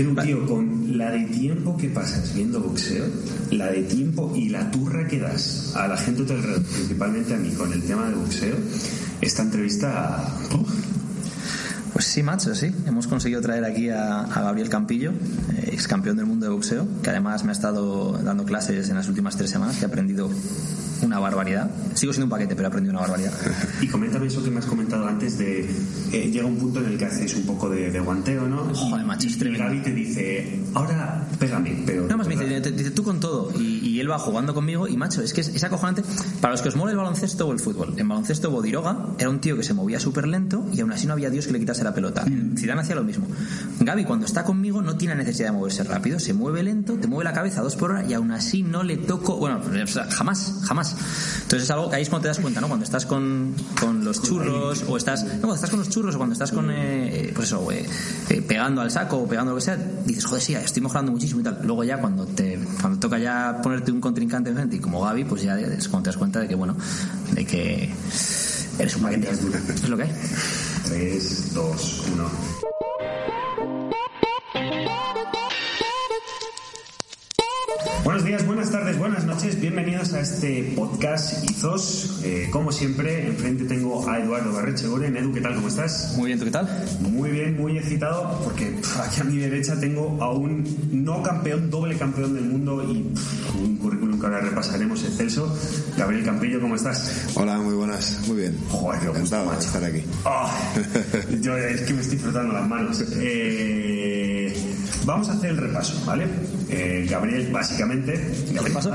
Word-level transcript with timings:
Tío 0.00 0.46
con 0.46 0.96
la 0.96 1.10
de 1.10 1.24
tiempo 1.26 1.76
que 1.76 1.90
pasas 1.90 2.34
viendo 2.34 2.58
boxeo, 2.60 3.04
la 3.50 3.66
de 3.70 3.82
tiempo 3.82 4.32
y 4.34 4.48
la 4.48 4.70
turra 4.70 5.06
que 5.06 5.18
das 5.18 5.74
a 5.76 5.88
la 5.88 5.96
gente 5.98 6.24
de 6.24 6.34
alrededor, 6.34 6.62
principalmente 6.62 7.34
a 7.34 7.36
mí, 7.36 7.50
con 7.50 7.70
el 7.70 7.82
tema 7.82 8.08
de 8.08 8.14
boxeo. 8.14 8.56
Esta 9.20 9.42
entrevista. 9.42 10.24
Pues 12.00 12.08
sí, 12.08 12.22
macho, 12.22 12.54
sí. 12.54 12.72
Hemos 12.86 13.06
conseguido 13.06 13.42
traer 13.42 13.62
aquí 13.62 13.90
a, 13.90 14.20
a 14.22 14.40
Gabriel 14.40 14.70
Campillo, 14.70 15.10
eh, 15.10 15.68
ex 15.70 15.86
campeón 15.86 16.16
del 16.16 16.24
mundo 16.24 16.46
de 16.46 16.50
boxeo, 16.52 16.88
que 17.02 17.10
además 17.10 17.44
me 17.44 17.50
ha 17.50 17.52
estado 17.52 18.12
dando 18.24 18.46
clases 18.46 18.88
en 18.88 18.96
las 18.96 19.06
últimas 19.06 19.36
tres 19.36 19.50
semanas, 19.50 19.76
que 19.76 19.82
he 19.82 19.86
aprendido 19.86 20.30
una 21.02 21.18
barbaridad. 21.18 21.70
Sigo 21.92 22.14
siendo 22.14 22.24
un 22.24 22.30
paquete, 22.30 22.54
pero 22.56 22.68
he 22.68 22.70
aprendido 22.70 22.92
una 22.92 23.00
barbaridad. 23.02 23.32
Y 23.82 23.86
coméntame 23.88 24.28
eso 24.28 24.42
que 24.42 24.50
me 24.50 24.60
has 24.60 24.64
comentado 24.66 25.06
antes 25.06 25.36
de 25.36 25.68
eh, 26.12 26.30
llega 26.30 26.46
un 26.46 26.56
punto 26.56 26.80
en 26.80 26.86
el 26.86 26.96
que 26.96 27.04
hacéis 27.04 27.34
un 27.36 27.42
poco 27.44 27.68
de, 27.68 27.90
de 27.90 28.00
guanteo, 28.00 28.48
¿no? 28.48 28.64
Joder, 28.74 29.04
macho, 29.04 29.26
es 29.28 29.36
y 29.36 29.38
tremendo. 29.38 29.66
Gaby 29.66 29.82
te 29.82 29.92
dice, 29.92 30.60
ahora 30.72 31.26
pégame, 31.38 31.82
pero... 31.84 32.04
Nada 32.04 32.16
más 32.16 32.28
me 32.28 32.34
dice, 32.36 32.60
te- 32.62 32.72
te- 32.72 32.90
tú 32.92 33.02
con 33.02 33.20
todo. 33.20 33.52
Y, 33.60 33.89
y 34.00 34.02
él 34.02 34.10
va 34.10 34.18
jugando 34.18 34.54
conmigo 34.54 34.88
y, 34.88 34.96
macho, 34.96 35.20
es 35.20 35.34
que 35.34 35.42
es, 35.42 35.48
es 35.48 35.62
acojonante. 35.62 36.02
Para 36.40 36.52
los 36.52 36.62
que 36.62 36.70
os 36.70 36.76
mola 36.76 36.90
el 36.90 36.96
baloncesto 36.96 37.46
o 37.46 37.52
el 37.52 37.58
fútbol, 37.58 37.92
en 37.98 38.08
baloncesto 38.08 38.50
Bodiroga 38.50 38.96
era 39.18 39.28
un 39.28 39.40
tío 39.40 39.58
que 39.58 39.62
se 39.62 39.74
movía 39.74 40.00
súper 40.00 40.26
lento 40.26 40.64
y 40.72 40.80
aún 40.80 40.90
así 40.90 41.06
no 41.06 41.12
había 41.12 41.28
Dios 41.28 41.46
que 41.46 41.52
le 41.52 41.58
quitase 41.58 41.84
la 41.84 41.92
pelota. 41.92 42.24
Zidane 42.56 42.80
hacía 42.80 42.94
lo 42.94 43.04
mismo. 43.04 43.26
Gaby, 43.80 44.04
cuando 44.04 44.24
está 44.24 44.42
conmigo, 44.42 44.80
no 44.80 44.96
tiene 44.96 45.14
necesidad 45.14 45.48
de 45.48 45.52
moverse 45.52 45.84
rápido. 45.84 46.18
Se 46.18 46.32
mueve 46.32 46.62
lento, 46.62 46.94
te 46.94 47.08
mueve 47.08 47.24
la 47.24 47.34
cabeza 47.34 47.60
a 47.60 47.62
dos 47.62 47.76
por 47.76 47.90
hora 47.90 48.06
y 48.08 48.14
aún 48.14 48.30
así 48.30 48.62
no 48.62 48.82
le 48.82 48.96
toco... 48.96 49.36
Bueno, 49.36 49.60
o 49.60 49.86
sea, 49.86 50.04
jamás, 50.10 50.60
jamás. 50.64 50.96
Entonces 51.42 51.64
es 51.64 51.70
algo 51.70 51.90
que 51.90 51.96
ahí 51.96 52.02
es 52.02 52.08
cuando 52.08 52.22
te 52.22 52.28
das 52.28 52.38
cuenta, 52.38 52.62
¿no? 52.62 52.68
Cuando 52.68 52.84
estás 52.84 53.04
con, 53.04 53.54
con 53.78 54.02
los 54.02 54.22
churros 54.22 54.82
o 54.88 54.96
estás... 54.96 55.24
No, 55.24 55.40
cuando 55.40 55.56
estás 55.56 55.68
con 55.68 55.78
los 55.80 55.90
churros 55.90 56.14
o 56.14 56.18
cuando 56.18 56.32
estás 56.32 56.52
con... 56.52 56.70
eh, 56.70 57.32
pues 57.34 57.48
eso, 57.48 57.70
eh, 57.70 57.84
eh, 58.30 58.40
pegando 58.40 58.80
al 58.80 58.90
saco 58.90 59.18
o 59.18 59.28
pegando 59.28 59.52
lo 59.52 59.56
que 59.56 59.62
sea, 59.64 59.76
dices, 59.76 60.24
joder, 60.24 60.42
sí, 60.42 60.54
estoy 60.54 60.82
mejorando 60.82 61.12
muchísimo 61.12 61.40
y 61.40 61.44
tal. 61.44 61.60
Luego 61.64 61.84
ya 61.84 61.98
cuando 62.00 62.26
te 62.26 62.58
cuando 62.80 62.98
toca 62.98 63.18
ya 63.18 63.60
ponerte 63.62 63.89
un 63.92 64.00
contrincante 64.00 64.50
enfrente 64.50 64.76
y 64.76 64.78
como 64.78 65.02
Gaby, 65.02 65.24
pues 65.24 65.42
ya 65.42 65.58
es 65.58 65.88
cuando 65.88 66.04
te 66.04 66.08
das 66.10 66.16
cuenta 66.16 66.40
de 66.40 66.48
que, 66.48 66.54
bueno, 66.54 66.76
de 67.32 67.44
que 67.44 67.90
eres 68.78 68.96
un 68.96 69.02
paquete. 69.02 69.30
Es 69.30 69.88
lo 69.88 69.96
que 69.96 70.04
hay. 70.04 70.12
3, 70.88 71.54
2, 71.54 72.04
1... 72.14 72.30
Buenos 78.10 78.26
días, 78.26 78.44
buenas 78.44 78.72
tardes, 78.72 78.98
buenas 78.98 79.24
noches, 79.24 79.60
bienvenidos 79.60 80.12
a 80.14 80.20
este 80.20 80.72
podcast 80.74 81.48
Izos. 81.48 82.18
Eh, 82.24 82.48
como 82.50 82.72
siempre, 82.72 83.28
enfrente 83.28 83.66
tengo 83.66 84.10
a 84.10 84.18
Eduardo 84.18 84.52
Barrechegoren. 84.52 85.16
Edu, 85.16 85.32
¿qué 85.32 85.40
tal? 85.40 85.54
¿Cómo 85.54 85.68
estás? 85.68 86.14
Muy 86.16 86.26
bien, 86.26 86.40
¿tú 86.40 86.44
qué 86.44 86.50
tal? 86.50 86.68
Muy 87.02 87.30
bien, 87.30 87.56
muy 87.56 87.78
excitado, 87.78 88.40
porque 88.42 88.74
aquí 89.00 89.20
a 89.20 89.24
mi 89.24 89.36
derecha 89.36 89.78
tengo 89.78 90.20
a 90.20 90.32
un 90.32 90.64
no 90.90 91.22
campeón, 91.22 91.70
doble 91.70 91.96
campeón 91.96 92.34
del 92.34 92.46
mundo 92.46 92.82
y 92.82 93.14
un 93.56 93.76
currículum 93.76 94.18
que 94.18 94.26
ahora 94.26 94.40
repasaremos 94.40 95.04
excelso. 95.04 95.56
Gabriel 95.96 96.24
Campillo, 96.24 96.60
¿cómo 96.60 96.74
estás? 96.74 97.28
Hola, 97.36 97.58
muy 97.58 97.74
buenas, 97.74 98.22
muy 98.26 98.38
bien. 98.38 98.58
Joder, 98.70 99.02
Encantado 99.04 99.42
de 99.44 99.48
macho. 99.50 99.66
estar 99.68 99.84
aquí. 99.84 100.02
Ah, 100.24 100.52
yo 101.40 101.56
es 101.56 101.82
que 101.82 101.94
me 101.94 102.00
estoy 102.00 102.18
frotando 102.18 102.54
las 102.54 102.68
manos. 102.68 103.04
Eh, 103.18 103.98
vamos 105.04 105.28
a 105.28 105.32
hacer 105.32 105.50
el 105.50 105.56
repaso, 105.56 106.04
¿vale? 106.04 106.26
Eh, 106.68 107.06
Gabriel, 107.08 107.50
básicamente. 107.52 108.12
¿Gabriel 108.52 108.64
¿Repaso? 108.64 108.90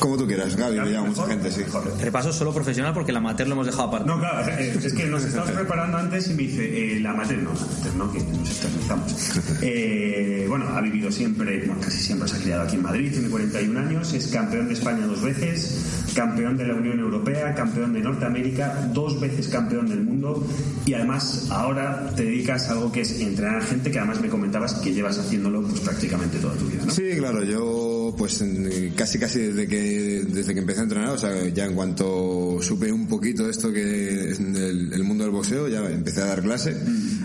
Como 0.00 0.16
tú 0.16 0.26
quieras, 0.26 0.54
Gaby, 0.56 0.80
me 0.80 0.90
llama 0.92 1.08
mucha 1.08 1.26
gente, 1.26 1.50
sí. 1.50 1.60
Mejor. 1.60 1.92
Repaso 2.00 2.32
solo 2.32 2.52
profesional 2.52 2.92
porque 2.94 3.10
el 3.10 3.16
amateur 3.16 3.46
lo 3.48 3.54
hemos 3.54 3.66
dejado 3.66 3.84
aparte. 3.88 4.06
No, 4.08 4.18
claro, 4.18 4.48
es 4.58 4.92
que 4.92 5.06
nos 5.06 5.24
estamos 5.24 5.50
preparando 5.50 5.98
antes 5.98 6.28
y 6.28 6.34
me 6.34 6.42
dice, 6.44 6.96
eh, 6.96 7.00
la 7.00 7.12
mater 7.14 7.38
no, 7.38 7.52
la 7.54 7.60
mater 7.60 7.94
no, 7.96 8.12
que 8.12 8.18
nos 8.20 8.50
eternizamos. 8.58 9.30
Eh, 9.62 10.44
bueno, 10.48 10.66
ha 10.68 10.80
vivido 10.80 11.10
siempre, 11.10 11.58
bueno, 11.66 11.80
casi 11.80 11.98
siempre 11.98 12.28
se 12.28 12.36
ha 12.36 12.40
criado 12.40 12.62
aquí 12.62 12.76
en 12.76 12.82
Madrid, 12.82 13.10
tiene 13.12 13.28
41 13.28 13.80
años, 13.80 14.12
es 14.12 14.26
campeón 14.28 14.68
de 14.68 14.74
España 14.74 15.06
dos 15.06 15.22
veces, 15.22 16.04
campeón 16.14 16.56
de 16.56 16.66
la 16.66 16.74
Unión 16.74 16.98
Europea, 17.00 17.54
campeón 17.54 17.92
de 17.92 18.00
Norteamérica, 18.00 18.88
dos 18.92 19.20
veces 19.20 19.48
campeón 19.48 19.88
del 19.88 20.02
mundo 20.02 20.46
y 20.86 20.94
además 20.94 21.48
ahora 21.50 22.12
te 22.16 22.22
dedicas 22.24 22.68
a 22.68 22.72
algo 22.72 22.92
que 22.92 23.00
es 23.02 23.20
entrenar 23.20 23.56
a 23.56 23.60
gente 23.62 23.90
que 23.90 23.98
además 23.98 24.20
me 24.20 24.28
comentabas 24.28 24.74
que 24.74 24.92
llevas 24.92 25.18
haciéndolo 25.18 25.62
pues 25.62 25.80
prácticamente 25.80 26.38
toda 26.38 26.54
tu 26.54 26.66
vida, 26.66 26.82
¿no? 26.86 26.92
Sí, 26.92 27.10
claro, 27.18 27.42
yo 27.44 28.14
pues 28.16 28.40
en- 28.40 28.92
casi 28.96 29.18
casi 29.18 29.40
desde 29.40 29.66
que 29.66 29.85
desde 29.86 30.54
que 30.54 30.60
empecé 30.60 30.80
a 30.80 30.84
entrenar, 30.84 31.10
o 31.10 31.18
sea, 31.18 31.48
ya 31.48 31.64
en 31.64 31.74
cuanto 31.74 32.58
supe 32.60 32.92
un 32.92 33.06
poquito 33.06 33.44
de 33.44 33.50
esto 33.50 33.72
que 33.72 34.30
es 34.30 34.38
el, 34.38 34.92
el 34.92 35.04
mundo 35.04 35.24
del 35.24 35.32
boxeo, 35.32 35.68
ya 35.68 35.88
empecé 35.90 36.22
a 36.22 36.26
dar 36.26 36.42
clase. 36.42 36.76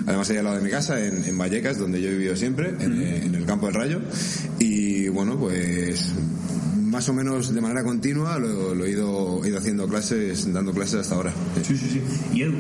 Además 0.06 0.30
ahí 0.30 0.38
al 0.38 0.46
lado 0.46 0.58
de 0.58 0.64
mi 0.64 0.70
casa, 0.70 1.06
en, 1.06 1.24
en 1.24 1.38
Vallecas, 1.38 1.78
donde 1.78 2.02
yo 2.02 2.10
he 2.10 2.14
vivido 2.14 2.36
siempre, 2.36 2.74
en, 2.80 3.02
eh, 3.02 3.24
en 3.26 3.36
el 3.36 3.46
campo 3.46 3.68
del 3.68 3.76
Rayo. 3.76 4.02
Y 4.60 5.08
bueno, 5.10 5.38
pues 5.40 6.12
más 6.76 7.08
o 7.08 7.14
menos 7.14 7.54
de 7.54 7.62
manera 7.62 7.84
continua 7.84 8.38
lo, 8.38 8.76
lo 8.76 8.86
he 8.86 8.92
ido, 8.92 9.44
he 9.46 9.50
ido 9.50 9.58
haciendo 9.60 9.88
clases, 9.88 10.52
dando 10.52 10.74
clases 10.74 11.02
hasta 11.02 11.16
ahora. 11.16 11.34
Sí, 11.66 11.78
sí, 11.78 11.88
sí. 11.90 12.02
Y 12.34 12.42
Edu, 12.44 12.54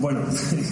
bueno, 0.00 0.20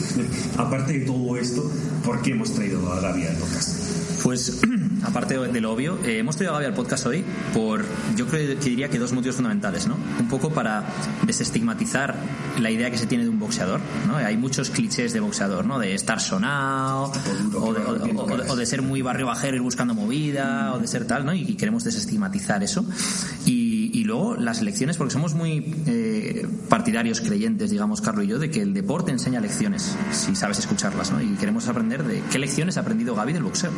aparte 0.58 0.98
de 1.00 1.06
todo 1.06 1.36
esto, 1.36 1.70
¿por 2.04 2.22
qué 2.22 2.32
hemos 2.32 2.52
traído 2.52 2.92
a 2.92 3.00
Gaby 3.00 3.26
al 3.26 3.36
podcast? 3.36 3.82
Pues, 4.22 4.60
aparte 5.04 5.38
de 5.38 5.60
lo 5.60 5.72
obvio, 5.72 5.98
eh, 6.04 6.18
hemos 6.18 6.36
traído 6.36 6.52
a 6.54 6.54
Gaby 6.60 6.66
al 6.66 6.74
podcast 6.74 7.06
hoy 7.06 7.24
por, 7.52 7.84
yo 8.16 8.26
creo 8.26 8.58
que 8.58 8.70
diría 8.70 8.88
que 8.88 8.98
dos 8.98 9.12
motivos 9.12 9.36
fundamentales, 9.36 9.86
¿no? 9.86 9.96
Un 10.18 10.28
poco 10.28 10.50
para 10.50 10.84
desestigmatizar 11.26 12.14
la 12.58 12.70
idea 12.70 12.90
que 12.90 12.98
se 12.98 13.06
tiene 13.06 13.24
de 13.24 13.30
un 13.30 13.38
boxeador, 13.38 13.80
¿no? 14.06 14.16
Hay 14.16 14.36
muchos 14.36 14.70
clichés 14.70 15.12
de 15.12 15.20
boxeador, 15.20 15.66
¿no? 15.66 15.78
De 15.78 15.94
estar 15.94 16.20
sonado, 16.20 17.12
o 17.54 17.72
de, 17.74 17.80
o- 17.80 18.24
o- 18.24 18.52
o- 18.52 18.56
de 18.56 18.66
ser 18.66 18.82
muy 18.82 19.02
barrio 19.02 19.26
bajero 19.26 19.56
ir 19.56 19.62
buscando 19.62 19.94
movida, 19.94 20.72
o 20.74 20.78
de 20.78 20.86
ser 20.88 21.06
tal, 21.06 21.24
¿no? 21.26 21.34
Y, 21.34 21.54
queremos 21.56 21.84
desestigmatizar 21.84 22.62
eso. 22.62 22.84
Y, 23.44 23.90
y 23.92 24.04
luego 24.04 24.36
las 24.36 24.60
lecciones, 24.62 24.96
porque 24.96 25.12
somos 25.12 25.34
muy 25.34 25.72
eh, 25.86 26.15
partidarios, 26.68 27.20
creyentes, 27.20 27.70
digamos, 27.70 28.00
Carlos 28.00 28.24
y 28.24 28.28
yo, 28.28 28.38
de 28.38 28.50
que 28.50 28.62
el 28.62 28.74
deporte 28.74 29.10
enseña 29.10 29.40
lecciones, 29.40 29.96
si 30.12 30.34
sabes 30.34 30.58
escucharlas, 30.58 31.12
¿no? 31.12 31.20
Y 31.20 31.28
queremos 31.36 31.68
aprender 31.68 32.02
de 32.04 32.22
qué 32.30 32.38
lecciones 32.38 32.76
ha 32.76 32.80
aprendido 32.80 33.14
Gaby 33.14 33.32
del 33.32 33.42
boxeo. 33.42 33.70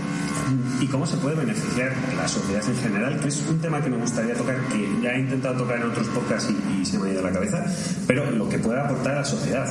¿Y 0.81 0.87
cómo 0.87 1.07
se 1.07 1.17
puede 1.17 1.37
beneficiar 1.37 1.93
la 2.17 2.29
sociedad 2.29 2.63
en 2.69 2.77
general? 2.77 3.21
Que 3.21 3.29
es 3.29 3.43
un 3.49 3.59
tema 3.61 3.81
que 3.83 3.91
me 3.91 3.97
gustaría 3.97 4.35
tocar, 4.35 4.57
que 4.69 4.89
ya 5.03 5.11
he 5.11 5.21
intentado 5.21 5.57
tocar 5.57 5.77
en 5.77 5.91
otros 5.91 6.07
podcasts 6.09 6.51
y, 6.51 6.81
y 6.81 6.87
se 6.87 6.99
me 6.99 7.09
ha 7.09 7.13
ido 7.13 7.23
la 7.23 7.33
cabeza, 7.33 7.65
pero 8.07 8.31
lo 8.31 8.49
que 8.49 8.59
puede 8.59 8.81
aportar 8.81 9.13
a 9.13 9.19
la 9.21 9.25
sociedad. 9.25 9.69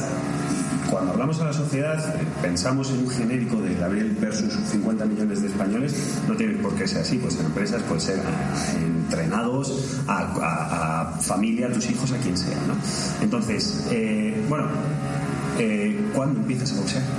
Cuando 0.89 1.11
hablamos 1.11 1.39
a 1.41 1.45
la 1.45 1.53
sociedad, 1.53 2.15
pensamos 2.41 2.89
en 2.91 2.99
un 2.99 3.09
genérico 3.09 3.57
de 3.57 3.75
Gabriel 3.75 4.15
versus 4.19 4.53
50 4.53 5.05
millones 5.05 5.41
de 5.41 5.47
españoles, 5.47 6.19
no 6.27 6.35
tiene 6.35 6.53
por 6.55 6.73
qué 6.75 6.87
ser 6.87 7.01
así, 7.01 7.17
pues 7.17 7.37
en 7.39 7.45
empresas, 7.47 7.81
puede 7.83 8.01
ser 8.01 8.19
entrenados, 8.81 10.01
a, 10.07 11.17
familia, 11.21 11.67
a 11.67 11.71
tus 11.71 11.89
hijos, 11.89 12.11
a 12.11 12.17
quien 12.17 12.37
sea. 12.37 12.57
Entonces, 13.21 13.87
eh, 13.91 14.41
bueno, 14.47 14.67
eh, 15.59 15.95
¿cuándo 16.13 16.39
empiezas 16.39 16.71
a 16.73 16.75
boxear? 16.75 17.03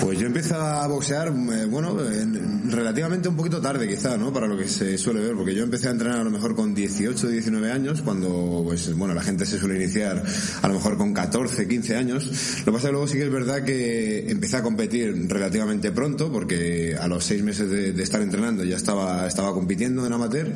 Pues 0.00 0.18
yo 0.18 0.26
empecé 0.26 0.52
a 0.54 0.86
boxear, 0.86 1.28
eh, 1.28 1.64
bueno, 1.66 1.96
en- 2.04 2.70
relativamente 2.70 3.28
un 3.28 3.36
poquito 3.36 3.60
tarde 3.60 3.88
quizá, 3.88 4.18
¿no? 4.18 4.32
Para 4.32 4.46
lo 4.46 4.56
que 4.58 4.68
se 4.68 4.98
suele 4.98 5.20
ver, 5.20 5.34
porque 5.34 5.54
yo 5.54 5.62
empecé 5.62 5.88
a 5.88 5.92
entrenar 5.92 6.18
a 6.18 6.24
lo 6.24 6.30
mejor 6.30 6.54
con 6.54 6.74
18, 6.74 7.28
19 7.28 7.70
años, 7.70 8.02
cuando, 8.02 8.62
pues, 8.66 8.92
bueno, 8.96 9.14
la 9.14 9.22
gente 9.22 9.46
se 9.46 9.58
suele 9.58 9.76
iniciar 9.82 10.22
a 10.60 10.68
lo 10.68 10.74
mejor 10.74 10.98
con 10.98 11.14
14, 11.14 11.66
15 11.68 11.96
años. 11.96 12.26
Lo 12.26 12.64
que 12.66 12.72
pasa 12.72 12.76
es 12.78 12.82
que 12.86 12.90
luego 12.92 13.06
sí 13.08 13.16
que 13.18 13.24
es 13.24 13.30
verdad 13.32 13.64
que 13.64 14.30
empecé 14.30 14.56
a 14.58 14.62
competir 14.62 15.26
relativamente 15.28 15.90
pronto, 15.92 16.30
porque 16.30 16.96
a 17.00 17.06
los 17.08 17.24
seis 17.24 17.42
meses 17.42 17.70
de, 17.70 17.92
de 17.92 18.02
estar 18.02 18.20
entrenando 18.20 18.62
ya 18.64 18.76
estaba, 18.76 19.26
estaba 19.26 19.54
compitiendo 19.54 20.04
en 20.06 20.12
amateur. 20.12 20.52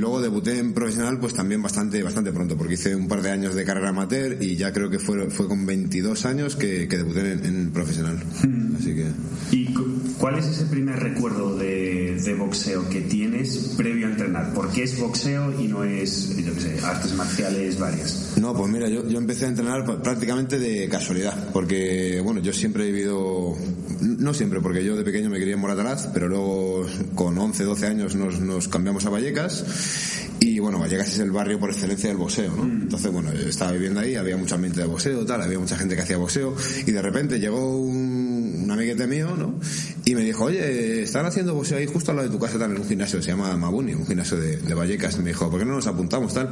Luego 0.00 0.20
debuté 0.20 0.58
en 0.58 0.72
profesional 0.72 1.18
pues 1.20 1.34
también 1.34 1.62
bastante 1.62 2.02
bastante 2.02 2.32
pronto 2.32 2.56
porque 2.56 2.74
hice 2.74 2.96
un 2.96 3.06
par 3.06 3.20
de 3.22 3.30
años 3.30 3.54
de 3.54 3.64
carrera 3.64 3.90
amateur 3.90 4.36
y 4.42 4.56
ya 4.56 4.72
creo 4.72 4.88
que 4.88 4.98
fue, 4.98 5.28
fue 5.30 5.46
con 5.46 5.66
22 5.66 6.24
años 6.24 6.56
que, 6.56 6.88
que 6.88 6.96
debuté 6.96 7.32
en, 7.32 7.44
en 7.44 7.70
profesional. 7.70 8.18
Así 8.78 8.94
que 8.94 9.06
¿Y 9.52 9.74
cu- 9.74 9.84
cuál 10.18 10.38
es 10.38 10.46
ese 10.46 10.64
primer 10.66 10.98
recuerdo 10.98 11.56
de, 11.58 12.18
de 12.24 12.34
boxeo 12.34 12.88
que 12.88 13.02
tienes 13.02 13.74
previo 13.76 14.06
a 14.06 14.10
entrenar? 14.10 14.54
¿Por 14.54 14.70
qué 14.72 14.84
es 14.84 14.98
boxeo 14.98 15.60
y 15.60 15.68
no 15.68 15.84
es, 15.84 16.34
yo 16.36 16.54
qué 16.54 16.60
sé, 16.60 16.80
artes 16.84 17.12
marciales 17.14 17.78
varias? 17.78 18.34
No, 18.40 18.54
pues 18.56 18.70
mira, 18.72 18.88
yo, 18.88 19.06
yo 19.06 19.18
empecé 19.18 19.44
a 19.44 19.48
entrenar 19.48 19.84
pr- 19.84 20.00
prácticamente 20.02 20.58
de 20.58 20.88
casualidad, 20.88 21.50
porque, 21.52 22.20
bueno, 22.24 22.40
yo 22.40 22.52
siempre 22.54 22.84
he 22.88 22.92
vivido, 22.92 23.54
no 24.00 24.34
siempre, 24.34 24.60
porque 24.60 24.84
yo 24.84 24.96
de 24.96 25.04
pequeño 25.04 25.30
me 25.30 25.38
quería 25.38 25.54
en 25.54 25.60
Moratalaz, 25.60 26.08
pero 26.12 26.28
luego 26.28 26.86
con 27.14 27.36
11, 27.36 27.64
12 27.64 27.86
años 27.86 28.14
nos, 28.14 28.40
nos 28.40 28.68
cambiamos 28.68 29.04
a 29.06 29.10
Vallecas, 29.10 29.64
y 30.40 30.58
bueno, 30.58 30.78
Vallecas 30.78 31.08
es 31.08 31.18
el 31.18 31.30
barrio 31.30 31.58
por 31.58 31.70
excelencia 31.70 32.08
del 32.08 32.18
boxeo, 32.18 32.54
¿no? 32.56 32.64
Entonces, 32.64 33.12
bueno, 33.12 33.32
yo 33.32 33.48
estaba 33.48 33.72
viviendo 33.72 34.00
ahí, 34.00 34.14
había 34.14 34.36
mucho 34.36 34.54
ambiente 34.54 34.80
de 34.80 34.86
boxeo, 34.86 35.24
tal, 35.26 35.42
había 35.42 35.58
mucha 35.58 35.76
gente 35.76 35.94
que 35.94 36.02
hacía 36.02 36.16
boxeo, 36.16 36.54
y 36.86 36.90
de 36.90 37.02
repente 37.02 37.38
llegó 37.38 37.78
un, 37.78 38.29
un 38.70 38.78
amiguete 38.78 39.06
mío, 39.06 39.34
¿no? 39.36 39.54
y 40.04 40.14
me 40.14 40.22
dijo, 40.22 40.44
oye, 40.44 41.02
están 41.02 41.26
haciendo 41.26 41.54
boxeo 41.54 41.78
ahí 41.78 41.86
justo 41.86 42.10
al 42.10 42.16
lado 42.16 42.28
de 42.28 42.34
tu 42.34 42.40
casa 42.40 42.58
también 42.58 42.82
un 42.82 42.88
gimnasio, 42.88 43.22
se 43.22 43.30
llama 43.30 43.56
Mabuni, 43.56 43.94
un 43.94 44.06
gimnasio 44.06 44.36
de, 44.36 44.56
de 44.56 44.74
Vallecas. 44.74 45.18
Me 45.18 45.28
dijo, 45.28 45.50
¿por 45.50 45.60
qué 45.60 45.64
no 45.64 45.74
nos 45.74 45.86
apuntamos 45.86 46.34
tal? 46.34 46.50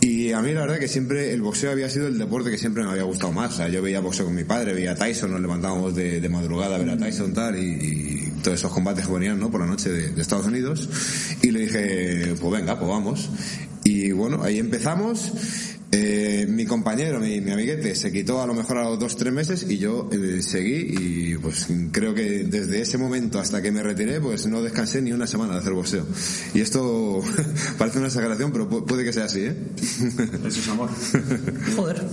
Y 0.00 0.32
a 0.32 0.40
mí 0.40 0.52
la 0.52 0.62
verdad 0.62 0.78
que 0.78 0.88
siempre 0.88 1.32
el 1.32 1.42
boxeo 1.42 1.70
había 1.70 1.90
sido 1.90 2.06
el 2.06 2.16
deporte 2.16 2.50
que 2.50 2.58
siempre 2.58 2.84
me 2.84 2.90
había 2.90 3.02
gustado 3.02 3.32
más. 3.32 3.54
O 3.54 3.56
sea, 3.58 3.68
yo 3.68 3.82
veía 3.82 4.00
boxeo 4.00 4.26
con 4.26 4.34
mi 4.34 4.44
padre, 4.44 4.72
veía 4.72 4.92
a 4.92 4.94
Tyson, 4.94 5.32
nos 5.32 5.40
levantábamos 5.40 5.94
de, 5.94 6.20
de 6.20 6.28
madrugada 6.28 6.76
a 6.76 6.78
ver 6.78 6.90
a 6.90 6.96
Tyson 6.96 7.34
tal 7.34 7.58
y, 7.58 7.66
y 7.66 8.32
todos 8.42 8.58
esos 8.58 8.72
combates 8.72 9.06
que 9.06 9.12
venían 9.12 9.38
¿no? 9.38 9.50
por 9.50 9.60
la 9.60 9.66
noche 9.66 9.90
de, 9.90 10.10
de 10.10 10.22
Estados 10.22 10.46
Unidos. 10.46 10.88
Y 11.42 11.50
le 11.50 11.60
dije, 11.60 12.34
pues 12.40 12.52
venga, 12.52 12.78
pues 12.78 12.88
vamos. 12.88 13.28
Y 13.84 14.12
bueno, 14.12 14.42
ahí 14.42 14.58
empezamos. 14.58 15.32
Eh, 15.90 16.46
mi 16.46 16.66
compañero, 16.66 17.18
mi, 17.18 17.40
mi, 17.40 17.50
amiguete, 17.50 17.94
se 17.94 18.12
quitó 18.12 18.42
a 18.42 18.46
lo 18.46 18.52
mejor 18.52 18.76
a 18.76 18.84
los 18.84 18.98
dos, 18.98 19.16
tres 19.16 19.32
meses 19.32 19.64
y 19.66 19.78
yo 19.78 20.10
eh, 20.12 20.42
seguí 20.42 20.94
y 20.98 21.38
pues 21.38 21.66
creo 21.92 22.12
que 22.12 22.44
desde 22.44 22.82
ese 22.82 22.98
momento 22.98 23.38
hasta 23.38 23.62
que 23.62 23.72
me 23.72 23.82
retiré 23.82 24.20
pues 24.20 24.46
no 24.46 24.60
descansé 24.60 25.00
ni 25.00 25.12
una 25.12 25.26
semana 25.26 25.54
de 25.54 25.60
hacer 25.60 25.72
boxeo. 25.72 26.06
Y 26.52 26.60
esto 26.60 27.22
parece 27.78 27.98
una 27.98 28.08
exageración, 28.08 28.52
pero 28.52 28.68
puede 28.68 29.02
que 29.02 29.14
sea 29.14 29.24
así, 29.24 29.40
¿eh? 29.40 29.56
Eso 30.46 30.60
es 30.60 30.68
amor. 30.68 30.90
Joder. 31.76 32.04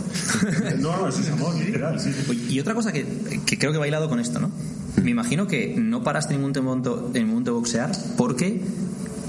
No, 0.79 0.97
no, 0.97 1.09
eso 1.09 1.19
es 1.19 1.29
amor, 1.29 1.55
literal, 1.55 1.99
sí. 1.99 2.11
Y 2.49 2.59
otra 2.61 2.75
cosa 2.75 2.93
que, 2.93 3.05
que 3.45 3.57
creo 3.59 3.73
que 3.73 3.77
va 3.77 3.87
hilado 3.87 4.07
con 4.07 4.21
esto, 4.21 4.39
¿no? 4.39 4.51
Me 5.03 5.11
imagino 5.11 5.47
que 5.47 5.75
no 5.77 6.01
paraste 6.01 6.33
en 6.33 6.41
ningún 6.41 6.63
momento, 6.63 7.07
en 7.07 7.13
ningún 7.13 7.29
momento 7.29 7.51
de 7.51 7.55
boxear 7.55 7.91
porque 8.15 8.61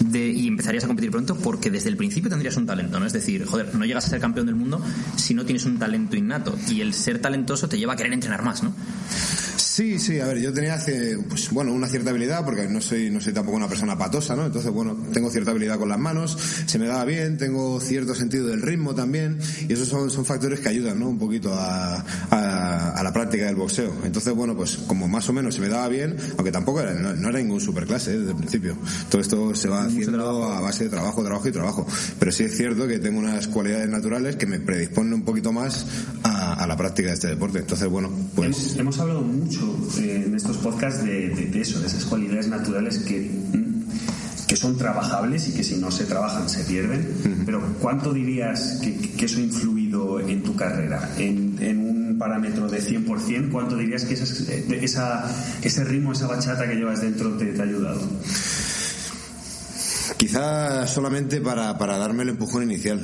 de, 0.01 0.29
y 0.29 0.49
empezarías 0.49 0.85
a 0.85 0.87
competir 0.87 1.11
pronto 1.11 1.37
porque 1.37 1.71
desde 1.71 1.89
el 1.89 1.97
principio 1.97 2.31
tendrías 2.31 2.57
un 2.57 2.67
talento, 2.67 3.01
¿no? 3.01 3.07
Es 3.07 3.13
decir, 3.13 3.45
joder, 3.45 3.75
no 3.75 3.85
llegas 3.85 4.07
a 4.07 4.11
ser 4.11 4.21
campeón 4.21 4.47
del 4.47 4.55
mundo 4.55 4.83
si 5.17 5.35
no 5.35 5.45
tienes 5.45 5.65
un 5.65 5.79
talento 5.79 6.17
innato 6.17 6.57
y 6.69 6.81
el 6.81 6.95
ser 6.95 7.21
talentoso 7.21 7.69
te 7.69 7.79
lleva 7.79 7.95
a 7.95 7.97
querer 7.97 8.13
entrenar 8.13 8.43
más, 8.43 8.63
¿no? 8.63 8.75
Sí, 9.77 9.99
sí, 9.99 10.19
a 10.21 10.27
ver, 10.27 10.39
yo 10.39 10.55
tenía 10.55 10.73
hace, 10.73 11.19
pues, 11.29 11.51
bueno, 11.51 11.71
una 11.71 11.87
cierta 11.87 12.09
habilidad, 12.09 12.47
porque 12.47 12.67
no 12.67 12.81
soy, 12.81 13.11
no 13.11 13.21
soy 13.21 13.35
tampoco 13.35 13.59
una 13.59 13.69
persona 13.69 13.99
patosa, 13.99 14.35
¿no? 14.35 14.47
Entonces, 14.47 14.71
bueno, 14.71 14.97
tengo 15.13 15.31
cierta 15.31 15.51
habilidad 15.51 15.79
con 15.79 15.91
las 15.91 15.99
manos, 15.99 16.39
se 16.65 16.79
me 16.79 16.87
daba 16.87 17.05
bien, 17.05 17.37
tengo 17.37 17.79
cierto 17.79 18.15
sentido 18.15 18.47
del 18.47 18.63
ritmo 18.63 18.95
también, 18.95 19.39
y 19.69 19.71
esos 19.75 19.87
son, 19.87 20.11
son 20.11 20.25
factores 20.25 20.61
que 20.61 20.71
ayudan, 20.71 20.99
¿no? 20.99 21.11
Un 21.11 21.19
poquito 21.19 21.53
a, 21.53 22.03
a, 22.31 22.93
a 22.93 23.03
la 23.03 23.13
práctica 23.13 23.45
del 23.45 23.57
boxeo. 23.57 23.93
Entonces, 24.03 24.33
bueno, 24.33 24.57
pues 24.57 24.79
como 24.87 25.09
más 25.09 25.29
o 25.29 25.35
menos 25.35 25.55
se 25.55 25.61
me 25.61 25.69
daba 25.69 25.89
bien, 25.89 26.17
aunque 26.39 26.53
tampoco 26.53 26.81
era, 26.81 26.95
no, 26.95 27.13
no 27.13 27.29
era 27.29 27.39
ningún 27.39 27.61
superclase 27.61 28.15
¿eh? 28.15 28.19
desde 28.21 28.31
el 28.31 28.37
principio. 28.39 28.79
Todo 29.11 29.21
esto 29.21 29.55
se 29.55 29.69
va 29.69 29.85
haciendo 29.85 30.45
a 30.45 30.63
base 30.63 30.85
de 30.85 30.91
trabajo, 30.91 31.23
trabajo 31.23 31.49
y 31.49 31.53
trabajo. 31.53 31.87
Pero 32.19 32.33
sí 32.33 32.45
es 32.45 32.57
cierto 32.57 32.89
que 32.89 32.99
tengo 32.99 33.19
unas 33.19 33.47
cualidades 33.47 33.91
naturales 33.91 34.37
que 34.37 34.47
me 34.47 34.59
predisponen 34.59 35.13
un 35.13 35.23
poquito 35.23 35.53
más 35.53 35.85
a, 36.47 36.55
a 36.55 36.67
la 36.67 36.77
práctica 36.77 37.09
de 37.09 37.15
este 37.15 37.29
deporte. 37.29 37.59
Entonces, 37.59 37.89
bueno, 37.89 38.11
pues... 38.35 38.47
Hemos, 38.47 38.77
hemos 38.77 38.99
hablado 39.01 39.23
mucho 39.23 39.77
eh, 39.99 40.25
en 40.27 40.35
estos 40.35 40.57
podcasts 40.59 41.05
de, 41.05 41.29
de, 41.31 41.47
de, 41.47 41.61
eso, 41.61 41.81
de 41.81 41.87
esas 41.87 42.05
cualidades 42.05 42.49
naturales 42.49 42.99
que, 42.99 43.31
que 44.47 44.57
son 44.57 44.77
trabajables 44.77 45.49
y 45.49 45.53
que 45.53 45.65
si 45.65 45.77
no 45.77 45.91
se 45.91 46.05
trabajan 46.05 46.49
se 46.49 46.65
pierden. 46.65 47.01
Uh 47.01 47.29
-huh. 47.29 47.43
Pero 47.45 47.63
¿cuánto 47.81 48.13
dirías 48.13 48.81
que, 48.83 48.97
que, 48.97 49.25
eso 49.27 49.39
ha 49.39 49.43
influido 49.43 50.21
en 50.21 50.43
tu 50.43 50.55
carrera? 50.55 51.11
En, 51.19 51.57
en 51.61 51.79
un 51.81 52.19
parámetro 52.19 52.69
de 52.69 52.81
100%, 52.81 53.51
¿cuánto 53.51 53.77
dirías 53.77 54.05
que 54.05 54.15
esa, 54.15 54.25
esa, 54.81 55.25
ese 55.63 55.85
ritmo, 55.85 56.13
esa 56.13 56.27
bachata 56.27 56.69
que 56.69 56.77
llevas 56.77 57.01
dentro 57.01 57.37
te, 57.37 57.47
te 57.47 57.61
ha 57.61 57.65
ayudado? 57.65 58.01
Quizá 60.17 60.87
solamente 60.87 61.41
para, 61.41 61.77
para 61.79 61.99
darme 61.99 62.23
el 62.23 62.31
empujón 62.31 62.63
inicial. 62.63 63.01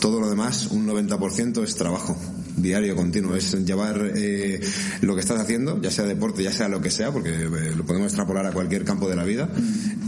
Todo 0.00 0.20
lo 0.20 0.30
demás, 0.30 0.68
un 0.68 0.86
90% 0.86 1.62
es 1.62 1.74
trabajo 1.76 2.16
diario 2.56 2.94
continuo, 2.94 3.34
es 3.34 3.52
llevar 3.64 4.12
eh, 4.14 4.60
lo 5.00 5.14
que 5.14 5.20
estás 5.20 5.40
haciendo, 5.40 5.80
ya 5.80 5.90
sea 5.90 6.04
deporte, 6.04 6.42
ya 6.42 6.52
sea 6.52 6.68
lo 6.68 6.80
que 6.80 6.90
sea, 6.90 7.10
porque 7.10 7.30
eh, 7.30 7.74
lo 7.76 7.84
podemos 7.84 8.08
extrapolar 8.08 8.46
a 8.46 8.52
cualquier 8.52 8.84
campo 8.84 9.08
de 9.08 9.16
la 9.16 9.24
vida, 9.24 9.48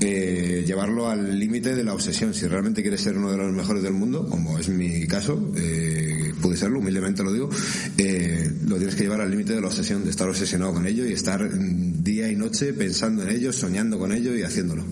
eh, 0.01 0.65
llevarlo 0.67 1.09
al 1.09 1.39
límite 1.39 1.75
de 1.75 1.85
la 1.85 1.95
obsesión. 1.95 2.35
Si 2.35 2.47
realmente 2.47 2.83
quieres 2.83 3.01
ser 3.01 3.17
uno 3.17 3.31
de 3.31 3.39
los 3.39 3.53
mejores 3.53 3.83
del 3.83 3.93
mundo, 3.93 4.27
como 4.29 4.59
es 4.59 4.69
mi 4.69 5.07
caso, 5.07 5.53
eh, 5.57 6.33
pude 6.41 6.57
serlo, 6.57 6.81
humildemente 6.81 7.23
lo 7.23 7.33
digo, 7.33 7.51
eh, 7.99 8.51
lo 8.67 8.77
tienes 8.77 8.95
que 8.95 9.03
llevar 9.03 9.21
al 9.21 9.31
límite 9.31 9.55
de 9.55 9.61
la 9.61 9.69
obsesión, 9.69 10.05
de 10.05 10.11
estar 10.11 10.29
obsesionado 10.29 10.75
con 10.75 10.87
ello 10.87 11.07
y 11.07 11.13
estar 11.13 11.49
día 12.03 12.31
y 12.31 12.37
noche 12.37 12.73
pensando 12.73 13.23
en 13.23 13.31
ello, 13.31 13.53
soñando 13.53 13.99
con 13.99 14.13
ello 14.13 14.37
y 14.37 14.43
haciéndolo. 14.43 14.85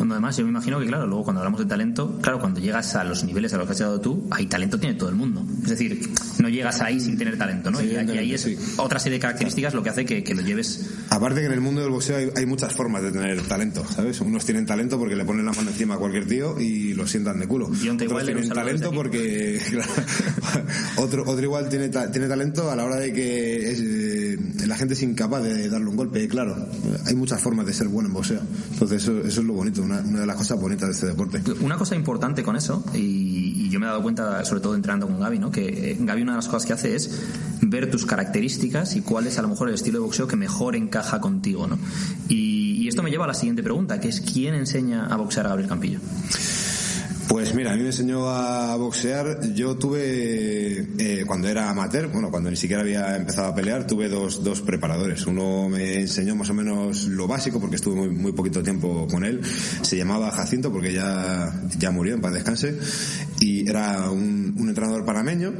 Cuando 0.00 0.14
además 0.14 0.34
yo 0.34 0.44
me 0.44 0.50
imagino 0.50 0.80
que, 0.80 0.86
claro, 0.86 1.06
luego 1.06 1.24
cuando 1.24 1.40
hablamos 1.40 1.60
de 1.60 1.66
talento, 1.66 2.18
claro, 2.22 2.40
cuando 2.40 2.58
llegas 2.58 2.96
a 2.96 3.04
los 3.04 3.22
niveles 3.22 3.52
a 3.52 3.58
los 3.58 3.66
que 3.66 3.72
has 3.72 3.78
llegado 3.80 4.00
tú, 4.00 4.26
hay 4.30 4.46
talento 4.46 4.80
tiene 4.80 4.94
todo 4.94 5.10
el 5.10 5.14
mundo. 5.14 5.44
Es 5.62 5.68
decir, 5.68 6.08
no 6.38 6.48
llegas 6.48 6.80
ahí 6.80 6.98
sin 6.98 7.18
tener 7.18 7.36
talento, 7.36 7.70
¿no? 7.70 7.80
Sí, 7.80 7.90
y, 7.90 8.10
y, 8.10 8.16
ahí 8.16 8.32
es 8.32 8.40
sí. 8.40 8.56
otra 8.78 8.98
serie 8.98 9.18
de 9.18 9.20
características 9.20 9.74
lo 9.74 9.82
que 9.82 9.90
hace 9.90 10.06
que, 10.06 10.24
que, 10.24 10.34
lo 10.34 10.40
lleves. 10.40 10.88
Aparte 11.10 11.40
que 11.40 11.46
en 11.48 11.52
el 11.52 11.60
mundo 11.60 11.82
del 11.82 11.90
boxeo 11.90 12.16
hay, 12.16 12.30
hay, 12.34 12.46
muchas 12.46 12.72
formas 12.72 13.02
de 13.02 13.12
tener 13.12 13.42
talento, 13.42 13.84
¿sabes? 13.94 14.22
Unos 14.22 14.46
tienen 14.46 14.64
talento 14.64 14.98
porque 14.98 15.14
le 15.14 15.26
ponen 15.26 15.44
la 15.44 15.52
mano 15.52 15.68
encima 15.68 15.96
a 15.96 15.98
cualquier 15.98 16.26
tío 16.26 16.58
y 16.58 16.94
lo 16.94 17.06
sientan 17.06 17.38
de 17.38 17.46
culo. 17.46 17.68
Y 17.68 17.90
Otros 17.90 18.08
igual 18.08 18.24
tienen 18.24 18.48
talento 18.48 18.92
porque 18.92 19.60
otro, 20.96 21.24
otro 21.26 21.44
igual 21.44 21.68
tiene, 21.68 21.90
ta 21.90 22.10
tiene 22.10 22.26
talento 22.26 22.70
a 22.70 22.74
la 22.74 22.86
hora 22.86 22.96
de 22.96 23.12
que 23.12 23.70
es, 23.70 23.82
eh, 24.34 24.66
la 24.66 24.76
gente 24.76 24.94
es 24.94 25.02
incapaz 25.02 25.42
de 25.42 25.68
darle 25.68 25.88
un 25.88 25.96
golpe. 25.96 26.26
Claro, 26.28 26.56
hay 27.06 27.14
muchas 27.14 27.40
formas 27.40 27.66
de 27.66 27.72
ser 27.72 27.88
bueno 27.88 28.08
en 28.08 28.14
boxeo. 28.14 28.40
Entonces 28.72 29.02
eso, 29.02 29.18
eso 29.20 29.40
es 29.40 29.46
lo 29.46 29.54
bonito, 29.54 29.82
una, 29.82 30.00
de 30.00 30.26
las 30.26 30.36
cosas 30.36 30.60
bonitas 30.60 30.88
de 30.88 30.94
este 30.94 31.06
deporte. 31.06 31.42
Una 31.60 31.76
cosa 31.76 31.94
importante 31.94 32.42
con 32.42 32.56
eso, 32.56 32.84
y, 32.94 33.64
y, 33.66 33.68
yo 33.70 33.78
me 33.78 33.86
he 33.86 33.88
dado 33.88 34.02
cuenta, 34.02 34.44
sobre 34.44 34.60
todo 34.60 34.74
entrenando 34.74 35.06
con 35.06 35.20
Gaby, 35.20 35.38
¿no? 35.38 35.50
que 35.50 35.92
eh, 35.92 35.96
Gaby 35.98 36.22
una 36.22 36.32
de 36.32 36.38
las 36.38 36.46
cosas 36.46 36.66
que 36.66 36.72
hace 36.72 36.94
es 36.94 37.10
ver 37.62 37.90
tus 37.90 38.06
características 38.06 38.96
y 38.96 39.02
cuál 39.02 39.26
es 39.26 39.38
a 39.38 39.42
lo 39.42 39.48
mejor 39.48 39.68
el 39.68 39.74
estilo 39.74 39.98
de 39.98 40.04
boxeo 40.04 40.26
que 40.26 40.36
mejor 40.36 40.76
encaja 40.76 41.20
contigo. 41.20 41.66
¿no? 41.66 41.78
Y, 42.28 42.82
y 42.82 42.88
esto 42.88 43.02
me 43.02 43.10
lleva 43.10 43.24
a 43.24 43.28
la 43.28 43.34
siguiente 43.34 43.62
pregunta, 43.62 44.00
que 44.00 44.08
es 44.08 44.20
¿quién 44.20 44.54
enseña 44.54 45.06
a 45.06 45.16
boxear 45.16 45.46
a 45.46 45.50
Gabriel 45.50 45.68
Campillo? 45.68 46.00
Pues 47.30 47.54
mira, 47.54 47.70
a 47.70 47.76
mí 47.76 47.82
me 47.82 47.90
enseñó 47.90 48.28
a 48.28 48.74
boxear. 48.74 49.52
Yo 49.54 49.76
tuve, 49.76 50.80
eh, 50.98 51.24
cuando 51.24 51.46
era 51.46 51.70
amateur, 51.70 52.08
bueno, 52.08 52.28
cuando 52.28 52.50
ni 52.50 52.56
siquiera 52.56 52.82
había 52.82 53.14
empezado 53.14 53.46
a 53.46 53.54
pelear, 53.54 53.86
tuve 53.86 54.08
dos, 54.08 54.42
dos 54.42 54.62
preparadores. 54.62 55.24
Uno 55.28 55.68
me 55.68 56.00
enseñó 56.00 56.34
más 56.34 56.50
o 56.50 56.54
menos 56.54 57.04
lo 57.04 57.28
básico, 57.28 57.60
porque 57.60 57.76
estuve 57.76 57.94
muy, 57.94 58.08
muy 58.08 58.32
poquito 58.32 58.64
tiempo 58.64 59.06
con 59.06 59.24
él. 59.24 59.42
Se 59.82 59.96
llamaba 59.96 60.32
Jacinto, 60.32 60.72
porque 60.72 60.92
ya, 60.92 61.54
ya 61.78 61.92
murió, 61.92 62.16
en 62.16 62.20
paz 62.20 62.34
descanse. 62.34 62.76
Y 63.38 63.68
era 63.70 64.10
un, 64.10 64.56
un 64.58 64.68
entrenador 64.68 65.04
panameño. 65.04 65.54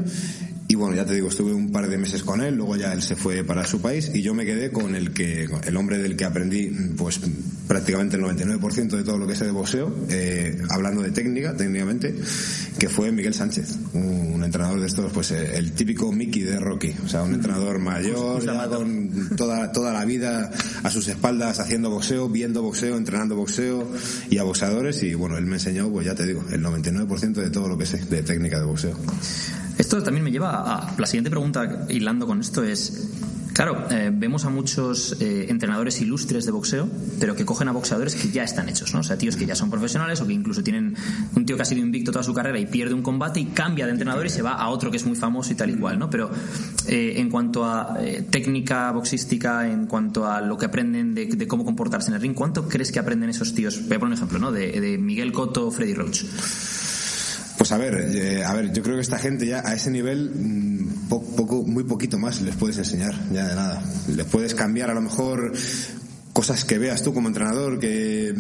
Y 0.70 0.76
bueno, 0.76 0.94
ya 0.94 1.05
te 1.05 1.14
digo, 1.14 1.31
estuve 1.31 1.52
un 1.52 1.72
par 1.72 1.88
de 1.88 1.99
meses 1.99 2.22
con 2.22 2.40
él, 2.40 2.55
luego 2.55 2.76
ya 2.76 2.93
él 2.93 3.02
se 3.02 3.17
fue 3.17 3.43
para 3.43 3.67
su 3.67 3.81
país 3.81 4.08
y 4.14 4.22
yo 4.22 4.34
me 4.34 4.46
quedé 4.46 4.70
con 4.70 4.94
el 4.94 5.12
que, 5.12 5.49
el 5.64 5.76
hombre 5.76 5.99
del 5.99 6.14
que 6.14 6.25
aprendí, 6.25 6.70
pues 6.96 7.20
prácticamente 7.67 8.17
el 8.17 8.22
99% 8.22 8.90
de 8.90 9.02
todo 9.02 9.19
lo 9.19 9.26
que 9.26 9.34
sé 9.34 9.46
de 9.46 9.50
boxeo, 9.50 9.93
eh, 10.11 10.62
hablando 10.70 11.02
de 11.02 11.11
técnica, 11.11 11.56
técnicamente, 11.56 12.14
que 12.78 12.88
fue 12.88 13.11
Miguel 13.11 13.34
Sánchez, 13.34 13.78
un, 13.94 14.31
un 14.40 14.44
entrenador 14.44 14.81
de 14.81 14.87
estos, 14.87 15.12
pues 15.12 15.32
eh, 15.32 15.56
el 15.56 15.72
típico 15.72 16.11
Mickey 16.12 16.43
de 16.43 16.58
Rocky, 16.58 16.94
o 17.05 17.08
sea, 17.08 17.23
un 17.23 17.34
entrenador 17.34 17.78
mayor, 17.78 18.43
ya 18.44 18.66
con 18.69 19.37
toda, 19.37 19.70
toda 19.70 19.93
la 19.93 20.05
vida 20.05 20.50
a 20.82 20.90
sus 20.90 21.08
espaldas 21.08 21.61
haciendo 21.61 21.90
boxeo, 21.90 22.28
viendo 22.28 22.62
boxeo, 22.62 22.96
entrenando 22.96 23.37
boxeo 23.37 23.87
y 24.30 24.38
a 24.38 24.45
boxeadores. 24.45 25.02
Y 25.02 25.14
bueno, 25.14 25.37
él 25.37 25.45
me 25.45 25.56
enseñó, 25.56 25.90
pues 25.90 26.06
ya 26.06 26.14
te 26.14 26.26
digo, 26.26 26.42
el 26.50 26.64
99% 26.64 27.35
de 27.35 27.50
todo 27.50 27.68
lo 27.68 27.76
que 27.76 27.87
sé 27.87 27.99
de 27.99 28.23
técnica 28.23 28.59
de 28.59 28.64
boxeo. 28.64 28.97
Esto 29.80 30.02
también 30.02 30.22
me 30.22 30.30
lleva 30.30 30.50
a 30.50 30.94
la 30.99 31.06
siguiente 31.06 31.30
pregunta, 31.30 31.87
hilando 31.88 32.26
con 32.26 32.38
esto, 32.38 32.62
es 32.62 33.08
Claro, 33.54 33.87
eh, 33.90 34.10
vemos 34.12 34.44
a 34.44 34.50
muchos 34.50 35.16
eh, 35.20 35.46
entrenadores 35.49 36.02
ilustres 36.02 36.44
de 36.44 36.52
boxeo, 36.52 36.87
pero 37.18 37.34
que 37.34 37.46
cogen 37.46 37.68
a 37.68 37.72
boxeadores 37.72 38.14
que 38.14 38.28
ya 38.28 38.44
están 38.44 38.68
hechos, 38.68 38.92
¿no? 38.92 39.00
O 39.00 39.02
sea, 39.02 39.16
tíos 39.16 39.37
que 39.37 39.46
ya 39.46 39.54
son 39.54 39.70
profesionales 39.70 40.20
o 40.20 40.26
que 40.26 40.34
incluso 40.34 40.62
tienen 40.62 40.94
un 41.34 41.46
tío 41.46 41.56
que 41.56 41.62
ha 41.62 41.64
sido 41.64 41.80
invicto 41.80 42.12
toda 42.12 42.22
su 42.22 42.34
carrera 42.34 42.58
y 42.58 42.66
pierde 42.66 42.92
un 42.92 43.02
combate 43.02 43.40
y 43.40 43.46
cambia 43.46 43.87
de 43.87 43.92
entrenador 43.92 44.26
y 44.26 44.28
se 44.28 44.42
va 44.42 44.52
a 44.52 44.68
otro 44.68 44.90
que 44.90 44.99
es 44.99 45.06
muy 45.06 45.16
famoso 45.16 45.52
y 45.52 45.56
tal 45.56 45.70
y 45.70 45.76
cual, 45.76 45.99
¿no? 45.99 46.10
Pero 46.10 46.30
eh, 46.87 47.14
en 47.16 47.30
cuanto 47.30 47.64
a 47.64 47.96
eh, 48.00 48.26
técnica 48.30 48.92
boxística, 48.92 49.66
en 49.66 49.87
cuanto 49.87 50.26
a 50.26 50.42
lo 50.42 50.58
que 50.58 50.66
aprenden 50.66 51.14
de, 51.14 51.49
cómo 51.49 51.64
comportarse 51.64 52.10
en 52.10 52.16
el 52.16 52.20
ring, 52.20 52.34
¿cuánto 52.34 52.68
crees 52.68 52.92
que 52.92 52.99
aprenden 52.99 53.30
esos 53.30 53.54
tíos? 53.54 53.80
Voy 53.88 53.96
a 53.96 53.99
poner 53.99 54.12
un 54.12 54.18
ejemplo, 54.18 54.38
¿no? 54.38 54.52
De, 54.52 54.78
de 54.78 54.99
Miguel 54.99 55.32
Cotto, 55.32 55.70
Freddy 55.70 55.94
Roach. 55.94 56.25
Pues 57.61 57.73
a 57.73 57.76
ver, 57.76 57.95
eh, 58.14 58.43
a 58.43 58.55
ver, 58.55 58.73
yo 58.73 58.83
creo 58.83 58.95
que 58.95 59.02
esta 59.02 59.19
gente 59.19 59.47
ya 59.47 59.61
a 59.62 59.75
ese 59.75 59.90
nivel 59.90 60.31
mmm, 60.35 61.11
poco, 61.11 61.62
muy 61.62 61.85
poquito 61.85 62.19
más 62.19 62.40
les 62.40 62.57
puedes 62.57 62.79
enseñar, 62.79 63.12
ya 63.31 63.49
de 63.49 63.55
nada. 63.55 63.83
Les 64.09 64.25
puedes 64.25 64.55
cambiar 64.55 64.88
a 64.88 64.95
lo 64.95 65.02
mejor 65.02 65.52
cosas 66.40 66.64
que 66.64 66.78
veas 66.78 67.02
tú 67.02 67.12
como 67.12 67.28
entrenador, 67.28 67.78
que 67.78 68.35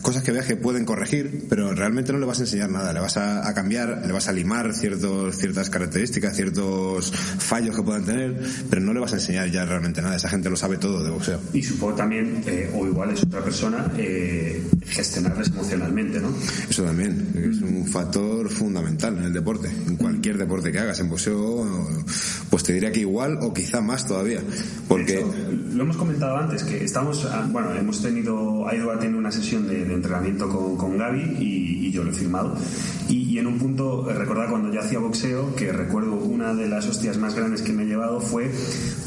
cosas 0.00 0.22
que 0.22 0.32
veas 0.32 0.46
que 0.46 0.56
pueden 0.56 0.86
corregir, 0.86 1.44
pero 1.50 1.74
realmente 1.74 2.10
no 2.10 2.18
le 2.18 2.24
vas 2.24 2.38
a 2.38 2.44
enseñar 2.44 2.70
nada, 2.70 2.94
le 2.94 3.00
vas 3.00 3.18
a, 3.18 3.46
a 3.46 3.52
cambiar, 3.52 4.04
le 4.06 4.10
vas 4.10 4.26
a 4.26 4.32
limar 4.32 4.72
ciertos, 4.72 5.36
ciertas 5.36 5.68
características, 5.68 6.34
ciertos 6.34 7.12
fallos 7.12 7.76
que 7.76 7.82
puedan 7.82 8.06
tener, 8.06 8.42
pero 8.70 8.80
no 8.80 8.94
le 8.94 9.00
vas 9.00 9.12
a 9.12 9.16
enseñar 9.16 9.50
ya 9.50 9.66
realmente 9.66 10.00
nada, 10.00 10.16
esa 10.16 10.30
gente 10.30 10.48
lo 10.48 10.56
sabe 10.56 10.78
todo 10.78 11.04
de 11.04 11.10
boxeo. 11.10 11.40
Y 11.52 11.62
supongo 11.62 11.94
también, 11.94 12.42
eh, 12.46 12.72
o 12.74 12.86
igual 12.86 13.10
es 13.10 13.22
otra 13.22 13.44
persona, 13.44 13.92
eh, 13.98 14.62
gestionarles 14.86 15.48
emocionalmente, 15.48 16.20
¿no? 16.20 16.32
Eso 16.70 16.84
también, 16.84 17.34
es 17.34 17.60
un 17.60 17.86
factor 17.86 18.48
fundamental 18.48 19.18
en 19.18 19.24
el 19.24 19.32
deporte, 19.34 19.68
en 19.68 19.96
cualquier 19.96 20.38
deporte 20.38 20.72
que 20.72 20.78
hagas, 20.78 21.00
en 21.00 21.10
boxeo, 21.10 21.86
pues 22.48 22.62
te 22.62 22.72
diría 22.72 22.90
que 22.90 23.00
igual 23.00 23.36
o 23.42 23.52
quizá 23.52 23.82
más 23.82 24.06
todavía, 24.06 24.40
porque... 24.88 25.18
Eso, 25.18 25.34
lo 25.74 25.82
hemos 25.82 25.98
comentado 25.98 26.38
antes, 26.38 26.62
que 26.62 26.82
estamos 26.82 27.26
a 27.26 27.41
bueno, 27.50 27.72
hemos 27.74 28.02
tenido, 28.02 28.68
ha 28.68 28.74
ido 28.74 28.90
a 28.90 28.98
tener 28.98 29.16
una 29.16 29.30
sesión 29.30 29.66
de, 29.66 29.82
entrenamiento 29.92 30.48
con, 30.48 30.76
con 30.76 30.98
Gaby 30.98 31.36
y, 31.40 31.90
yo 31.92 32.04
lo 32.04 32.10
he 32.10 32.14
firmado. 32.14 32.56
Y, 33.10 33.38
en 33.38 33.46
un 33.46 33.58
punto, 33.58 34.10
eh, 34.10 34.14
recordar 34.14 34.48
cuando 34.48 34.72
yo 34.72 34.80
hacía 34.80 34.98
boxeo, 34.98 35.54
que 35.54 35.72
recuerdo 35.72 36.14
una 36.14 36.54
de 36.54 36.68
las 36.68 36.86
hostias 36.86 37.18
más 37.18 37.34
grandes 37.34 37.60
que 37.60 37.72
me 37.72 37.82
he 37.82 37.86
llevado 37.86 38.20
fue 38.20 38.50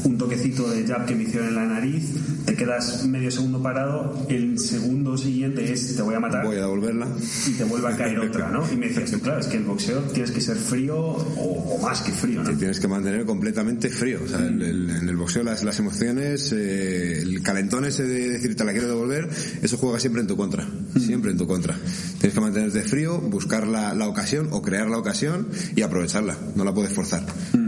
un 0.04 0.16
toquecito 0.16 0.70
de 0.70 0.86
jab 0.86 1.04
que 1.04 1.16
me 1.16 1.24
hicieron 1.24 1.48
en 1.48 1.54
la 1.56 1.64
nariz, 1.64 2.12
te 2.46 2.54
quedas 2.54 3.04
medio 3.06 3.30
segundo 3.30 3.60
parado, 3.60 4.26
el 4.28 4.58
segundo 4.58 5.18
siguiente 5.18 5.72
es 5.72 5.96
te 5.96 6.02
voy 6.02 6.14
a 6.14 6.20
matar. 6.20 6.44
Voy 6.44 6.56
a 6.56 6.60
devolverla. 6.60 7.08
Y 7.46 7.50
te 7.52 7.64
vuelve 7.64 7.88
a 7.88 7.96
caer 7.96 8.18
otra, 8.20 8.50
¿no? 8.50 8.64
Y 8.72 8.76
me 8.76 8.88
decías 8.88 9.10
tú, 9.10 9.20
claro, 9.20 9.40
es 9.40 9.46
que 9.48 9.56
el 9.56 9.64
boxeo 9.64 10.00
tienes 10.02 10.30
que 10.30 10.40
ser 10.40 10.56
frío 10.56 10.96
o, 10.96 11.78
más 11.82 12.00
que 12.02 12.12
frío, 12.12 12.42
¿no? 12.42 12.56
tienes 12.56 12.80
que 12.80 12.88
mantener 12.88 13.24
completamente 13.26 13.88
frío. 13.90 14.20
O 14.24 14.28
sea, 14.28 14.38
en 14.38 14.62
el 14.62 15.16
boxeo 15.16 15.42
las, 15.42 15.64
las 15.64 15.78
emociones, 15.78 16.52
eh, 16.52 17.22
el 17.22 17.42
calentón 17.42 17.84
ese 17.84 18.04
de 18.04 18.30
decir 18.30 18.56
te 18.56 18.64
la 18.64 18.72
quiero 18.72 18.88
devolver, 18.88 19.28
eso 19.62 19.76
juega 19.76 19.98
siempre 19.98 20.22
en 20.22 20.28
tu 20.28 20.36
contra. 20.36 20.66
Siempre 20.98 21.32
en 21.32 21.38
tu 21.38 21.46
contra. 21.46 21.76
Tienes 22.18 22.34
que 22.34 22.40
mantenerte 22.40 22.82
frío, 22.82 23.20
buscar 23.20 23.66
la, 23.66 23.92
la 23.94 24.06
ocasión 24.06 24.48
o 24.52 24.62
crear 24.62 24.88
la 24.88 24.98
ocasión 24.98 25.48
y 25.74 25.82
aprovecharla. 25.82 26.36
No 26.54 26.64
la 26.64 26.72
puedes 26.72 26.92
forzar. 26.92 27.26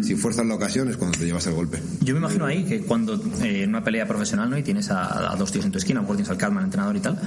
Si 0.09 0.17
fuerzas 0.17 0.47
la 0.47 0.55
ocasión 0.55 0.89
es 0.89 0.97
cuando 0.97 1.19
te 1.19 1.27
llevas 1.27 1.47
el 1.49 1.53
golpe. 1.53 1.83
Yo 2.01 2.15
me 2.15 2.21
imagino 2.21 2.47
ahí 2.47 2.65
que 2.65 2.81
cuando 2.81 3.23
eh, 3.43 3.65
en 3.65 3.69
una 3.69 3.85
pelea 3.85 4.09
profesional 4.09 4.49
¿no? 4.49 4.57
y 4.57 4.63
tienes 4.63 4.91
a, 4.91 5.37
dos 5.39 5.53
tíos 5.53 5.67
en 5.67 5.71
tu 5.71 5.77
esquina, 5.77 6.01
o 6.01 6.07
tienes 6.07 6.31
al 6.31 6.39
calma, 6.39 6.61
el 6.61 6.65
entrenador 6.65 6.97
y 6.97 7.01
tal, 7.01 7.21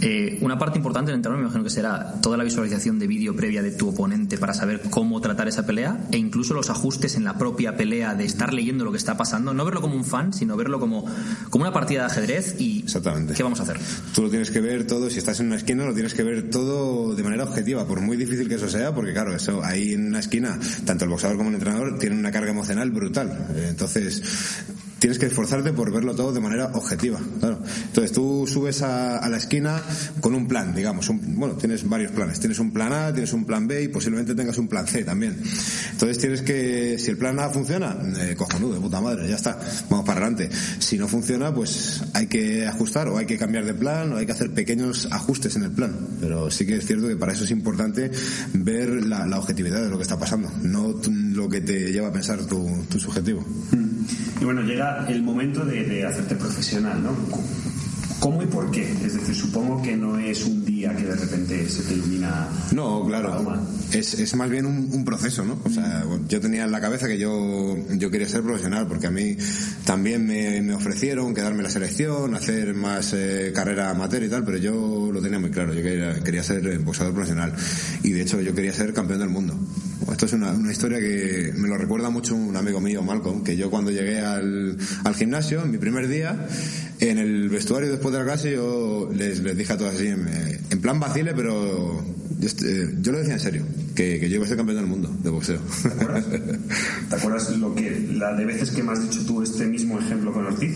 eh, 0.00 0.38
una 0.40 0.56
parte 0.56 0.78
importante 0.78 1.10
del 1.10 1.16
entrenador 1.16 1.42
me 1.42 1.46
imagino 1.46 1.64
que 1.64 1.70
será 1.70 2.14
toda 2.22 2.36
la 2.36 2.44
visualización 2.44 3.00
de 3.00 3.08
vídeo 3.08 3.34
previa 3.34 3.60
de 3.60 3.72
tu 3.72 3.88
oponente 3.88 4.38
para 4.38 4.54
saber 4.54 4.82
cómo 4.88 5.20
tratar 5.20 5.48
esa 5.48 5.66
pelea 5.66 5.98
e 6.12 6.16
incluso 6.16 6.54
los 6.54 6.70
ajustes 6.70 7.16
en 7.16 7.24
la 7.24 7.36
propia 7.36 7.76
pelea 7.76 8.14
de 8.14 8.24
estar 8.24 8.54
leyendo 8.54 8.84
lo 8.84 8.92
que 8.92 8.98
está 8.98 9.16
pasando, 9.16 9.52
no 9.52 9.64
verlo 9.64 9.80
como 9.80 9.96
un 9.96 10.04
fan, 10.04 10.32
sino 10.32 10.56
verlo 10.56 10.78
como, 10.78 11.06
como 11.50 11.64
una 11.64 11.72
partida 11.72 12.02
de 12.02 12.06
ajedrez 12.06 12.54
y 12.60 12.82
Exactamente. 12.84 13.34
¿qué 13.34 13.42
vamos 13.42 13.58
a 13.58 13.64
hacer? 13.64 13.80
Tú 14.14 14.22
lo 14.22 14.30
tienes 14.30 14.52
que 14.52 14.60
ver 14.60 14.86
todo, 14.86 15.10
si 15.10 15.18
estás 15.18 15.40
en 15.40 15.46
una 15.46 15.56
esquina 15.56 15.84
lo 15.84 15.92
tienes 15.92 16.14
que 16.14 16.22
ver 16.22 16.50
todo 16.50 17.16
de 17.16 17.22
manera 17.24 17.42
objetiva, 17.42 17.84
por 17.84 18.00
muy 18.00 18.16
difícil 18.16 18.48
que 18.48 18.54
eso 18.54 18.68
sea, 18.68 18.94
porque 18.94 19.12
claro, 19.12 19.34
eso 19.34 19.60
ahí 19.64 19.94
en 19.94 20.06
una 20.06 20.20
esquina, 20.20 20.56
tanto 20.84 21.04
el 21.04 21.10
boxeador 21.10 21.36
como 21.36 21.48
el 21.48 21.56
entrenador 21.56 21.98
tienen 21.98 22.20
una 22.20 22.27
carga 22.32 22.50
emocional 22.50 22.90
brutal. 22.90 23.46
Eh, 23.54 23.66
entonces, 23.70 24.22
tienes 24.98 25.18
que 25.18 25.26
esforzarte 25.26 25.72
por 25.72 25.92
verlo 25.92 26.14
todo 26.14 26.32
de 26.32 26.40
manera 26.40 26.66
objetiva. 26.74 27.20
Claro. 27.38 27.60
Entonces 27.86 28.12
tú 28.12 28.46
subes 28.46 28.82
a, 28.82 29.26
la 29.28 29.36
esquina 29.36 29.80
con 30.20 30.34
un 30.34 30.48
plan, 30.48 30.74
digamos. 30.74 31.10
bueno, 31.20 31.54
tienes 31.54 31.88
varios 31.88 32.12
planes. 32.12 32.40
Tienes 32.40 32.58
un 32.58 32.72
plan 32.72 32.92
A, 32.92 33.12
tienes 33.12 33.32
un 33.32 33.44
plan 33.44 33.66
B 33.66 33.82
y 33.82 33.88
posiblemente 33.88 34.34
tengas 34.34 34.58
un 34.58 34.68
plan 34.68 34.86
C 34.86 35.04
también. 35.04 35.36
Entonces 35.92 36.18
tienes 36.18 36.42
que, 36.42 36.98
si 36.98 37.10
el 37.10 37.18
plan 37.18 37.38
A 37.38 37.50
funciona, 37.50 37.96
eh, 38.20 38.34
cojonudo, 38.36 38.74
de 38.74 38.80
puta 38.80 39.00
madre, 39.00 39.28
ya 39.28 39.36
está. 39.36 39.58
Vamos 39.88 40.06
para 40.06 40.20
adelante. 40.20 40.50
Si 40.78 40.98
no 40.98 41.06
funciona, 41.06 41.54
pues 41.54 42.02
hay 42.14 42.26
que 42.26 42.66
ajustar 42.66 43.08
o 43.08 43.18
hay 43.18 43.26
que 43.26 43.38
cambiar 43.38 43.64
de 43.64 43.74
plan 43.74 44.12
o 44.12 44.16
hay 44.16 44.26
que 44.26 44.32
hacer 44.32 44.52
pequeños 44.52 45.08
ajustes 45.10 45.56
en 45.56 45.64
el 45.64 45.70
plan. 45.70 45.94
Pero 46.20 46.50
sí 46.50 46.66
que 46.66 46.76
es 46.76 46.86
cierto 46.86 47.08
que 47.08 47.16
para 47.16 47.32
eso 47.32 47.44
es 47.44 47.50
importante 47.50 48.10
ver 48.54 49.04
la, 49.06 49.38
objetividad 49.38 49.82
de 49.82 49.88
lo 49.88 49.96
que 49.96 50.02
está 50.02 50.18
pasando, 50.18 50.50
no 50.62 50.94
lo 51.38 51.48
que 51.48 51.60
te 51.60 51.92
lleva 51.92 52.08
a 52.08 52.12
pensar 52.12 52.44
tu, 52.44 52.84
tu 52.90 52.98
subjetivo. 52.98 53.40
Mm. 53.70 53.88
Y 54.40 54.44
bueno, 54.44 54.62
llega 54.62 55.06
el 55.08 55.22
momento 55.22 55.64
de, 55.64 56.04
hacerte 56.04 56.34
profesional, 56.34 57.02
¿no? 57.02 57.10
¿Cómo 58.20 58.42
y 58.42 58.46
por 58.46 58.70
qué? 58.72 58.90
Es 59.04 59.14
decir, 59.14 59.34
supongo 59.34 59.80
que 59.80 59.96
no 59.96 60.18
es 60.18 60.44
un 60.44 60.64
día 60.64 60.94
que 60.96 61.04
de 61.04 61.14
repente 61.14 61.68
se 61.68 61.82
te 61.82 61.94
ilumina. 61.94 62.48
No, 62.72 63.04
claro. 63.06 63.62
Es, 63.92 64.14
es 64.14 64.34
más 64.34 64.50
bien 64.50 64.66
un, 64.66 65.04
proceso, 65.04 65.44
¿no? 65.44 65.60
O 65.64 65.70
sea, 65.70 66.04
yo 66.26 66.40
tenía 66.40 66.64
en 66.64 66.72
la 66.72 66.80
cabeza 66.80 67.06
que 67.06 67.16
yo, 67.16 67.76
yo 67.96 68.10
quería 68.10 68.28
ser 68.28 68.42
profesional, 68.42 68.88
porque 68.88 69.06
a 69.06 69.12
mí 69.12 69.36
también 69.84 70.26
me, 70.26 70.60
me 70.62 70.74
ofrecieron 70.74 71.32
quedarme 71.32 71.58
en 71.58 71.64
la 71.64 71.70
selección, 71.70 72.34
hacer 72.34 72.74
más 72.74 73.12
eh, 73.12 73.52
carrera 73.54 73.90
amateur 73.90 74.24
y 74.24 74.28
tal, 74.28 74.44
pero 74.44 74.58
yo 74.58 75.10
lo 75.12 75.22
tenía 75.22 75.38
muy 75.38 75.50
claro. 75.50 75.72
Yo 75.72 75.82
quería, 75.82 76.20
quería 76.20 76.42
ser 76.42 76.80
boxeador 76.80 77.14
profesional. 77.14 77.54
Y 78.02 78.10
de 78.10 78.22
hecho, 78.22 78.40
yo 78.40 78.52
quería 78.52 78.72
ser 78.72 78.92
campeón 78.92 79.20
del 79.20 79.30
mundo. 79.30 79.54
Esto 80.10 80.26
es 80.26 80.32
una, 80.32 80.52
una, 80.52 80.72
historia 80.72 80.98
que 80.98 81.52
me 81.56 81.68
lo 81.68 81.76
recuerda 81.76 82.10
mucho 82.10 82.34
un 82.34 82.56
amigo 82.56 82.80
mío, 82.80 83.02
Malcolm, 83.02 83.42
que 83.42 83.56
yo 83.56 83.70
cuando 83.70 83.90
llegué 83.90 84.20
al, 84.20 84.76
al 85.04 85.14
gimnasio, 85.14 85.62
en 85.62 85.70
mi 85.70 85.78
primer 85.78 86.08
día, 86.08 86.46
en 87.00 87.18
el 87.18 87.48
vestuario 87.48 87.90
después 87.90 88.12
de 88.12 88.18
la 88.20 88.24
clase, 88.24 88.52
yo 88.52 89.08
les, 89.12 89.40
les 89.40 89.56
dije 89.56 89.72
a 89.72 89.76
todos 89.76 89.94
así, 89.94 90.08
en, 90.08 90.80
plan 90.80 90.98
vacile, 90.98 91.34
pero 91.34 92.02
yo, 92.38 92.48
eh, 92.48 92.94
yo, 93.00 93.12
lo 93.12 93.18
decía 93.18 93.34
en 93.34 93.40
serio, 93.40 93.64
que, 93.94 94.18
que, 94.18 94.28
yo 94.28 94.36
iba 94.36 94.44
a 94.44 94.48
ser 94.48 94.56
campeón 94.56 94.78
del 94.78 94.86
mundo 94.86 95.14
de 95.22 95.30
boxeo. 95.30 95.60
¿Te 95.82 95.88
acuerdas? 95.88 96.24
¿Te 97.10 97.16
acuerdas 97.16 97.56
lo 97.58 97.74
que, 97.74 98.08
la 98.12 98.34
de 98.34 98.44
veces 98.44 98.70
que 98.70 98.82
me 98.82 98.92
has 98.92 99.02
dicho 99.02 99.24
tú 99.26 99.42
este 99.42 99.66
mismo 99.66 99.98
ejemplo 99.98 100.32
con 100.32 100.46
Ortiz? 100.46 100.74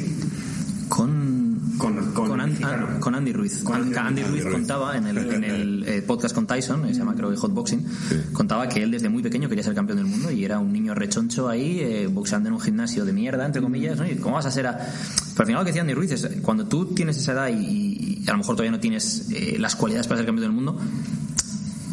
Con 0.93 1.53
con, 1.79 2.41
Andy 2.41 3.33
Ruiz. 3.33 3.65
Andy, 3.67 4.23
Ruiz, 4.23 4.45
contaba 4.45 4.97
en 4.97 5.07
el, 5.07 5.85
eh, 5.89 6.03
podcast 6.03 6.35
con 6.35 6.47
Tyson, 6.47 6.87
se 6.89 6.95
llama 6.95 7.15
creo 7.15 7.31
que 7.31 7.37
Hot 7.37 7.53
Boxing, 7.53 7.85
contaba 8.33 8.69
que 8.69 8.83
él 8.83 8.91
desde 8.91 9.09
muy 9.09 9.23
pequeño 9.23 9.49
quería 9.49 9.65
ser 9.65 9.75
campeón 9.75 9.99
del 9.99 10.07
mundo 10.07 10.31
y 10.31 10.45
era 10.45 10.59
un 10.59 10.73
niño 10.73 10.95
rechoncho 10.95 11.49
ahí 11.49 11.81
eh, 11.81 12.07
boxeando 12.09 12.49
en 12.49 12.55
un 12.55 12.61
gimnasio 12.61 13.05
de 13.05 13.13
mierda, 13.13 13.47
entre 13.47 13.63
comillas, 13.63 13.99
¿no? 13.99 14.07
Y 14.07 14.17
¿cómo 14.17 14.37
vas 14.37 14.47
a 14.47 14.51
ser 14.51 14.67
a... 14.67 14.73
Pero 14.77 15.41
al 15.41 15.47
final 15.47 15.61
lo 15.61 15.65
que 15.65 15.71
decía 15.71 15.83
Andy 15.83 15.95
Ruiz 15.95 16.13
es, 16.13 16.29
cuando 16.43 16.67
tú 16.67 16.87
tienes 16.87 17.17
esa 17.17 17.33
edad 17.33 17.49
y, 17.49 18.25
a 18.27 18.33
lo 18.33 18.39
mejor 18.39 18.55
todavía 18.55 18.73
no 18.73 18.81
tienes 18.81 19.31
eh, 19.33 19.57
las 19.59 19.75
cualidades 19.75 20.07
para 20.07 20.19
ser 20.19 20.27
campeón 20.27 20.45
del 20.45 20.53
mundo, 20.53 20.79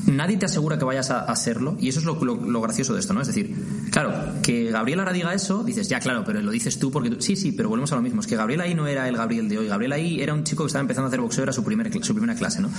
nadie 0.10 0.38
te 0.38 0.46
asegura 0.46 0.78
que 0.78 0.86
vayas 0.86 1.12
a 1.12 1.20
hacerlo 1.22 1.78
y 1.80 1.90
eso 1.90 2.00
es 2.00 2.06
lo, 2.06 2.62
gracioso 2.62 2.94
de 2.94 3.00
esto, 3.00 3.14
¿no? 3.14 3.22
Es 3.22 3.28
decir, 3.28 3.56
claro, 3.92 4.14
que 4.42 4.72
Gabriel 4.72 5.00
ahora 5.00 5.14
diga 5.14 5.34
eso, 5.34 5.64
dices, 5.64 5.88
ya 5.90 6.00
claro, 6.00 6.24
pero 6.26 6.42
lo 6.42 6.52
dices 6.52 6.80
tú 6.80 6.92
porque 6.92 7.18
sí, 7.20 7.36
sí, 7.36 7.52
pero 7.52 7.70
volvemos 7.70 7.92
a 7.92 7.96
lo 7.96 8.02
mismo, 8.02 8.22
es 8.22 8.28
que 8.28 8.36
Gabriel 8.36 8.62
ahí 8.62 8.76
no 8.76 8.88
era 8.88 9.08
el 9.08 9.18
Gabriel 9.18 9.50
de 9.50 9.58
hoy, 9.58 9.68
Gabriel 9.68 9.94
ahí 9.94 10.22
era 10.22 10.34
un 10.34 10.44
chico 10.44 10.64
que 10.64 10.68
estaba 10.68 10.82
empezando 10.82 11.06
a 11.06 11.10
hacer 11.10 11.22
boxeo, 11.22 11.44
era 11.44 11.54
su, 11.54 11.64
primer, 11.64 11.92
su 12.04 12.14
primera 12.14 12.36
clase, 12.36 12.62
¿no? 12.62 12.70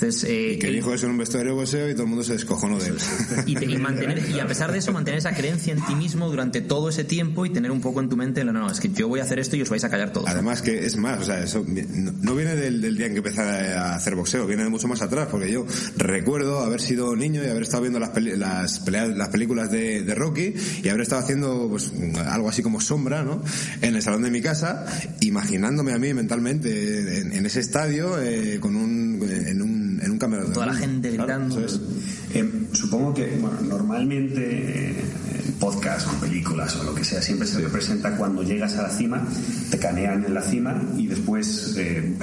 Entonces, 0.00 0.24
eh, 0.30 0.58
que 0.58 0.68
dijo 0.68 0.94
eso 0.94 1.04
en 1.04 1.12
un 1.12 1.18
vestuario 1.18 1.54
boxeo 1.54 1.90
y 1.90 1.92
todo 1.92 2.04
el 2.04 2.08
mundo 2.08 2.24
se 2.24 2.32
descojonó 2.32 2.78
de 2.78 2.88
él. 2.88 2.96
Y, 3.46 3.76
mantener, 3.76 4.30
y 4.30 4.40
a 4.40 4.46
pesar 4.46 4.72
de 4.72 4.78
eso, 4.78 4.92
mantener 4.92 5.18
esa 5.18 5.34
creencia 5.34 5.74
en 5.74 5.84
ti 5.84 5.94
mismo 5.94 6.30
durante 6.30 6.62
todo 6.62 6.88
ese 6.88 7.04
tiempo 7.04 7.44
y 7.44 7.50
tener 7.50 7.70
un 7.70 7.82
poco 7.82 8.00
en 8.00 8.08
tu 8.08 8.16
mente, 8.16 8.42
no, 8.42 8.52
no, 8.52 8.70
es 8.70 8.80
que 8.80 8.88
yo 8.88 9.08
voy 9.08 9.20
a 9.20 9.24
hacer 9.24 9.38
esto 9.38 9.56
y 9.56 9.62
os 9.62 9.68
vais 9.68 9.84
a 9.84 9.90
callar 9.90 10.10
todos. 10.10 10.26
Además 10.28 10.62
que 10.62 10.86
es 10.86 10.96
más, 10.96 11.20
o 11.20 11.24
sea, 11.24 11.42
eso 11.42 11.64
no 11.66 12.34
viene 12.34 12.56
del, 12.56 12.80
del 12.80 12.96
día 12.96 13.06
en 13.06 13.12
que 13.12 13.18
empecé 13.18 13.42
a 13.42 13.94
hacer 13.94 14.14
boxeo, 14.14 14.46
viene 14.46 14.64
de 14.64 14.70
mucho 14.70 14.88
más 14.88 15.02
atrás, 15.02 15.28
porque 15.30 15.52
yo 15.52 15.66
recuerdo 15.96 16.60
haber 16.60 16.80
sido 16.80 17.14
niño 17.14 17.44
y 17.44 17.48
haber 17.48 17.64
estado 17.64 17.82
viendo 17.82 18.00
las, 18.00 18.10
las, 18.16 18.88
las 18.88 19.28
películas 19.28 19.70
de, 19.70 20.02
de, 20.02 20.14
Rocky 20.14 20.54
y 20.82 20.88
haber 20.88 21.02
estado 21.02 21.22
haciendo 21.22 21.68
pues, 21.68 21.92
algo 22.26 22.48
así 22.48 22.62
como 22.62 22.80
sombra 22.80 23.22
¿no? 23.22 23.42
en 23.82 23.94
el 23.94 24.02
salón 24.02 24.22
de 24.22 24.30
mi 24.30 24.40
casa, 24.40 24.86
imaginándome 25.20 25.92
a 25.92 25.98
mí 25.98 26.14
mentalmente 26.14 27.20
en, 27.20 27.46
ese 27.46 27.60
estadio 27.60 28.20
eh, 28.20 28.58
con 28.60 28.76
un, 28.76 29.28
en 29.28 29.62
un, 29.62 29.89
en 30.00 30.12
un. 30.12 30.18
Toda 30.52 30.66
la 30.66 30.74
gente 30.74 31.10
gritando. 31.10 31.58
Eh, 32.32 32.68
supongo 32.72 33.12
que 33.12 33.36
bueno, 33.40 33.60
normalmente 33.62 34.90
eh, 34.90 35.04
podcast 35.58 36.08
o 36.08 36.20
películas 36.20 36.76
o 36.76 36.84
lo 36.84 36.94
que 36.94 37.04
sea, 37.04 37.20
siempre 37.20 37.46
se 37.46 37.60
representa 37.60 38.16
cuando 38.16 38.42
llegas 38.42 38.76
a 38.76 38.82
la 38.82 38.90
cima, 38.90 39.26
te 39.70 39.78
canean 39.78 40.24
en 40.24 40.34
la 40.34 40.42
cima 40.42 40.80
y 40.96 41.06
después, 41.06 41.74
eh, 41.76 42.16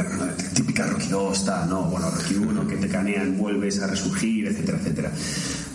típica 0.53 0.87
Rocky 0.87 1.07
2, 1.09 1.45
no, 1.69 1.83
bueno, 1.83 2.09
Rocky 2.09 2.35
1, 2.35 2.67
que 2.67 2.77
te 2.77 2.87
canean, 2.87 3.37
vuelves 3.37 3.81
a 3.81 3.87
resurgir, 3.87 4.47
etcétera, 4.47 4.77
etcétera. 4.79 5.11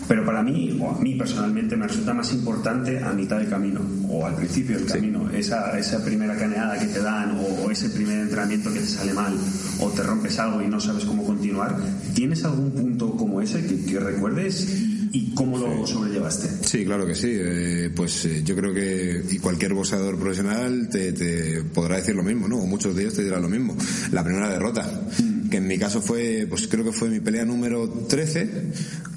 Pero 0.07 0.25
para 0.25 0.43
mí, 0.43 0.77
o 0.81 0.91
a 0.91 0.99
mí 0.99 1.15
personalmente, 1.15 1.75
me 1.75 1.87
resulta 1.87 2.13
más 2.13 2.31
importante 2.33 2.99
a 2.99 3.13
mitad 3.13 3.39
de 3.39 3.47
camino, 3.47 3.81
o 4.09 4.25
al 4.25 4.35
principio 4.35 4.77
del 4.77 4.85
camino, 4.85 5.29
esa, 5.29 5.77
esa 5.77 6.03
primera 6.03 6.35
caneada 6.35 6.77
que 6.77 6.87
te 6.87 7.01
dan, 7.01 7.37
o, 7.39 7.71
ese 7.71 7.89
primer 7.89 8.19
entrenamiento 8.19 8.71
que 8.73 8.79
te 8.79 8.87
sale 8.87 9.13
mal, 9.13 9.33
o 9.79 9.89
te 9.89 10.03
rompes 10.03 10.37
algo 10.39 10.61
y 10.61 10.67
no 10.67 10.79
sabes 10.79 11.05
cómo 11.05 11.23
continuar. 11.25 11.75
¿Tienes 12.13 12.43
algún 12.43 12.71
punto 12.71 13.11
como 13.11 13.41
ese 13.41 13.65
que, 13.65 13.85
que 13.85 13.99
recuerdes? 13.99 14.67
¿Y 15.15 15.29
cómo 15.35 15.59
lo 15.59 15.85
sobrellevaste? 15.85 16.49
Sí, 16.65 16.83
claro 16.85 17.05
que 17.05 17.13
sí. 17.13 17.29
Eh, 17.31 17.91
pues 17.95 18.25
eh, 18.25 18.41
yo 18.43 18.55
creo 18.55 18.73
que 18.73 19.23
y 19.29 19.37
cualquier 19.37 19.75
boxeador 19.75 20.17
profesional 20.17 20.89
te, 20.89 21.63
podrá 21.71 21.97
decir 21.97 22.15
lo 22.15 22.23
mismo, 22.23 22.47
¿no? 22.47 22.57
O 22.57 22.65
muchos 22.65 22.95
de 22.95 23.03
ellos 23.03 23.13
te 23.13 23.23
dirán 23.23 23.43
lo 23.43 23.49
mismo. 23.49 23.77
La 24.11 24.23
primera 24.23 24.49
derrota, 24.49 24.81
mm. 24.81 25.32
Que 25.53 25.57
en 25.57 25.67
mi 25.67 25.77
caso 25.77 26.01
fue, 26.01 26.47
pues 26.49 26.67
creo 26.67 26.83
que 26.83 26.91
fue 26.91 27.09
mi 27.09 27.19
pelea 27.19 27.45
número 27.45 27.87
13, 27.87 28.49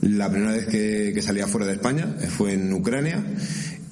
la 0.03 0.31
primera 0.31 0.53
vez 0.53 0.67
que, 0.67 1.23
salía 1.23 1.47
fuera 1.47 1.67
de 1.67 1.73
España, 1.73 2.15
fue 2.29 2.53
en 2.53 2.71
Ucrania 2.75 3.25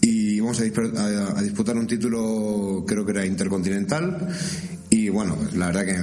y 0.02 0.40
vamos 0.40 0.60
a, 0.60 1.38
a, 1.38 1.42
disputar 1.42 1.74
un 1.78 1.86
título, 1.86 2.84
creo 2.86 3.02
que 3.06 3.12
era 3.12 3.24
intercontinental 3.24 4.28
y 4.90 5.08
bueno, 5.08 5.38
la 5.54 5.68
verdad 5.68 5.86
que 5.86 5.96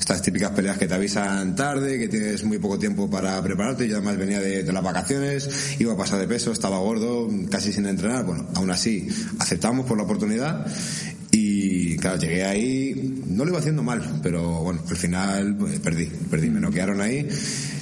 estas 0.00 0.22
típicas 0.22 0.52
peleas 0.52 0.78
que 0.78 0.88
te 0.88 0.94
avisan 0.94 1.54
tarde, 1.54 1.98
que 1.98 2.08
tienes 2.08 2.42
muy 2.44 2.56
poco 2.56 2.78
tiempo 2.78 3.10
para 3.10 3.42
prepararte. 3.42 3.86
Yo 3.86 3.96
además 3.96 4.16
venía 4.16 4.40
de, 4.40 4.72
las 4.72 4.82
vacaciones, 4.82 5.76
iba 5.78 5.92
a 5.92 5.96
pasar 5.98 6.18
de 6.18 6.26
peso, 6.26 6.50
estaba 6.50 6.78
gordo, 6.78 7.28
casi 7.50 7.74
sin 7.74 7.84
entrenar. 7.84 8.24
Bueno, 8.24 8.48
aún 8.54 8.70
así 8.70 9.06
aceptamos 9.38 9.84
por 9.84 9.98
la 9.98 10.04
oportunidad 10.04 10.66
y 11.30 11.96
claro, 11.96 12.18
llegué 12.18 12.44
ahí, 12.44 13.13
no 13.34 13.44
lo 13.44 13.50
iba 13.50 13.58
haciendo 13.58 13.82
mal, 13.82 14.20
pero 14.22 14.62
bueno, 14.62 14.80
al 14.88 14.96
final 14.96 15.56
pues, 15.56 15.80
perdí, 15.80 16.06
perdí, 16.30 16.50
me 16.50 16.60
noquearon 16.60 17.00
ahí 17.00 17.28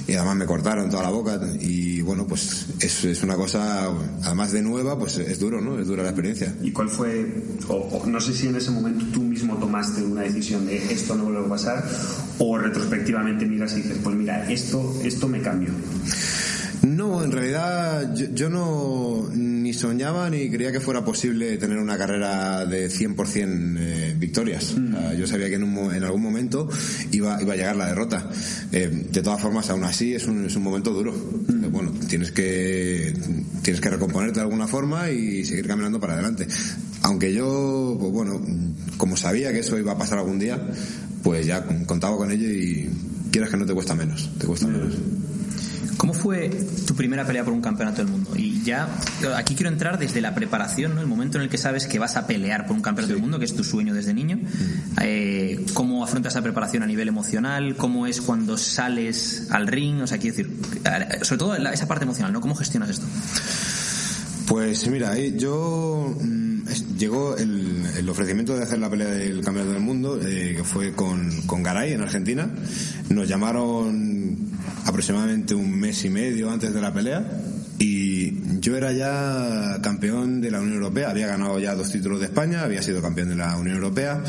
y 0.07 0.13
además 0.13 0.35
me 0.35 0.45
cortaron 0.45 0.89
toda 0.89 1.03
la 1.03 1.09
boca 1.09 1.39
y 1.59 2.01
bueno, 2.01 2.25
pues 2.27 2.67
es, 2.79 3.05
es 3.05 3.23
una 3.23 3.35
cosa, 3.35 3.87
además 4.23 4.51
de 4.51 4.61
nueva, 4.61 4.97
pues 4.97 5.17
es 5.17 5.39
duro, 5.39 5.61
¿no? 5.61 5.79
Es 5.79 5.87
dura 5.87 6.03
la 6.03 6.09
experiencia. 6.09 6.53
¿Y 6.61 6.71
cuál 6.71 6.89
fue, 6.89 7.43
o, 7.67 8.03
no 8.05 8.19
sé 8.19 8.33
si 8.33 8.47
en 8.47 8.55
ese 8.55 8.71
momento 8.71 9.05
tú 9.13 9.21
mismo 9.21 9.55
tomaste 9.57 10.01
una 10.03 10.21
decisión 10.21 10.65
de 10.65 10.77
esto 10.91 11.15
no 11.15 11.25
vuelve 11.25 11.45
a 11.45 11.49
pasar? 11.49 11.87
¿O 12.39 12.57
retrospectivamente 12.57 13.45
miras 13.45 13.73
y 13.73 13.83
dices, 13.83 13.97
pues 14.03 14.15
mira, 14.15 14.49
esto, 14.51 14.99
esto 15.03 15.27
me 15.27 15.41
cambió? 15.41 15.69
No, 16.81 17.23
en 17.23 17.31
realidad 17.31 18.13
yo, 18.15 18.49
no 18.49 19.29
ni 19.33 19.73
soñaba 19.73 20.29
ni 20.29 20.49
creía 20.49 20.71
que 20.71 20.79
fuera 20.79 21.05
posible 21.05 21.57
tener 21.57 21.77
una 21.77 21.97
carrera 21.97 22.65
de 22.65 22.89
100% 22.89 23.77
eh, 23.79 24.15
victorias. 24.17 24.75
Mm. 24.77 25.13
yo 25.17 25.27
sabía 25.27 25.49
que 25.49 25.55
en, 25.55 25.63
en, 25.63 26.03
algún 26.03 26.21
momento 26.21 26.69
iba, 27.11 27.41
iba 27.41 27.53
a 27.53 27.55
llegar 27.55 27.75
la 27.75 27.87
derrota. 27.87 28.29
Eh, 28.71 29.07
de 29.11 29.21
todas 29.21 29.41
formas, 29.41 29.69
aún 29.69 29.83
así 29.83 30.13
es 30.13 30.25
un, 30.27 30.45
es 30.45 30.55
un 30.55 30.63
momento 30.63 30.91
duro. 30.91 31.13
Mm. 31.13 31.71
bueno, 31.71 31.91
tienes 32.09 32.31
que, 32.31 33.13
tienes 33.61 33.81
que 33.81 33.89
recomponerte 33.89 34.39
de 34.39 34.43
alguna 34.43 34.67
forma 34.67 35.09
y 35.09 35.45
seguir 35.45 35.67
caminando 35.67 35.99
para 35.99 36.13
adelante. 36.13 36.47
Aunque 37.03 37.33
yo, 37.33 37.97
pues 37.99 38.11
bueno, 38.11 38.41
como 38.97 39.17
sabía 39.17 39.53
que 39.53 39.59
eso 39.59 39.77
iba 39.77 39.93
a 39.93 39.97
pasar 39.97 40.19
algún 40.19 40.39
día, 40.39 40.61
pues 41.23 41.45
ya 41.45 41.65
contaba 41.85 42.17
con 42.17 42.31
ello 42.31 42.49
y 42.49 42.89
quieras 43.31 43.49
que 43.49 43.57
no 43.57 43.65
te 43.65 43.73
cuesta 43.73 43.95
menos, 43.95 44.29
te 44.37 44.45
cuesta 44.45 44.67
menos. 44.67 44.93
¿Cómo 46.03 46.13
fue 46.13 46.49
tu 46.85 46.95
primera 46.95 47.25
pelea 47.25 47.45
por 47.45 47.53
un 47.53 47.61
campeonato 47.61 48.03
del 48.03 48.11
mundo? 48.11 48.31
Y 48.35 48.61
ya, 48.61 48.89
aquí 49.37 49.55
quiero 49.55 49.69
entrar 49.69 49.97
desde 49.97 50.19
la 50.19 50.35
preparación, 50.35 50.95
¿no? 50.95 50.99
El 50.99 51.07
momento 51.07 51.37
en 51.37 51.45
el 51.45 51.49
que 51.49 51.57
sabes 51.57 51.87
que 51.87 51.97
vas 51.97 52.17
a 52.17 52.27
pelear 52.27 52.67
por 52.67 52.75
un 52.75 52.81
campeonato 52.81 53.13
del 53.13 53.21
mundo, 53.21 53.39
que 53.39 53.45
es 53.45 53.55
tu 53.55 53.63
sueño 53.63 53.93
desde 53.93 54.13
niño. 54.13 54.35
Mm. 54.35 54.97
Eh, 55.01 55.65
¿Cómo 55.73 56.03
afrontas 56.03 56.33
esa 56.33 56.41
preparación 56.41 56.83
a 56.83 56.87
nivel 56.87 57.07
emocional? 57.07 57.77
¿Cómo 57.77 58.05
es 58.05 58.19
cuando 58.19 58.57
sales 58.57 59.47
al 59.49 59.65
ring? 59.65 60.01
O 60.01 60.07
sea, 60.07 60.17
quiero 60.17 60.35
decir, 60.35 60.53
sobre 61.21 61.39
todo 61.39 61.55
esa 61.55 61.87
parte 61.87 62.03
emocional, 62.03 62.33
¿no? 62.33 62.41
¿Cómo 62.41 62.53
gestionas 62.53 62.89
esto? 62.89 63.05
Pues 64.45 64.85
mira, 64.89 65.17
yo 65.17 66.13
mm, 66.19 66.67
llegó 66.97 67.37
el, 67.37 68.09
ofrecimiento 68.09 68.57
de 68.57 68.63
hacer 68.63 68.79
la 68.79 68.89
pelea 68.89 69.07
del 69.07 69.39
campeonato 69.39 69.71
del 69.71 69.81
mundo, 69.81 70.19
eh, 70.21 70.55
que 70.57 70.65
fue 70.65 70.91
con, 70.91 71.31
con 71.43 71.63
Garay 71.63 71.93
en 71.93 72.01
Argentina. 72.01 72.49
Nos 73.07 73.29
llamaron 73.29 74.42
aproximadamente 74.85 75.55
un 75.55 75.79
mes 75.79 76.03
y 76.05 76.09
medio 76.09 76.49
antes 76.49 76.73
de 76.73 76.81
la 76.81 76.93
pelea 76.93 77.25
y 77.79 78.59
yo 78.59 78.77
era 78.77 78.91
ya 78.91 79.79
campeón 79.81 80.39
de 80.39 80.51
la 80.51 80.59
Unión 80.61 80.75
Europea, 80.75 81.09
había 81.09 81.27
ganado 81.27 81.59
ya 81.59 81.75
dos 81.75 81.91
títulos 81.91 82.19
de 82.19 82.27
España, 82.27 82.63
había 82.63 82.81
sido 82.81 83.01
campeón 83.01 83.29
de 83.29 83.35
la 83.35 83.57
Unión 83.57 83.75
Europea, 83.75 84.23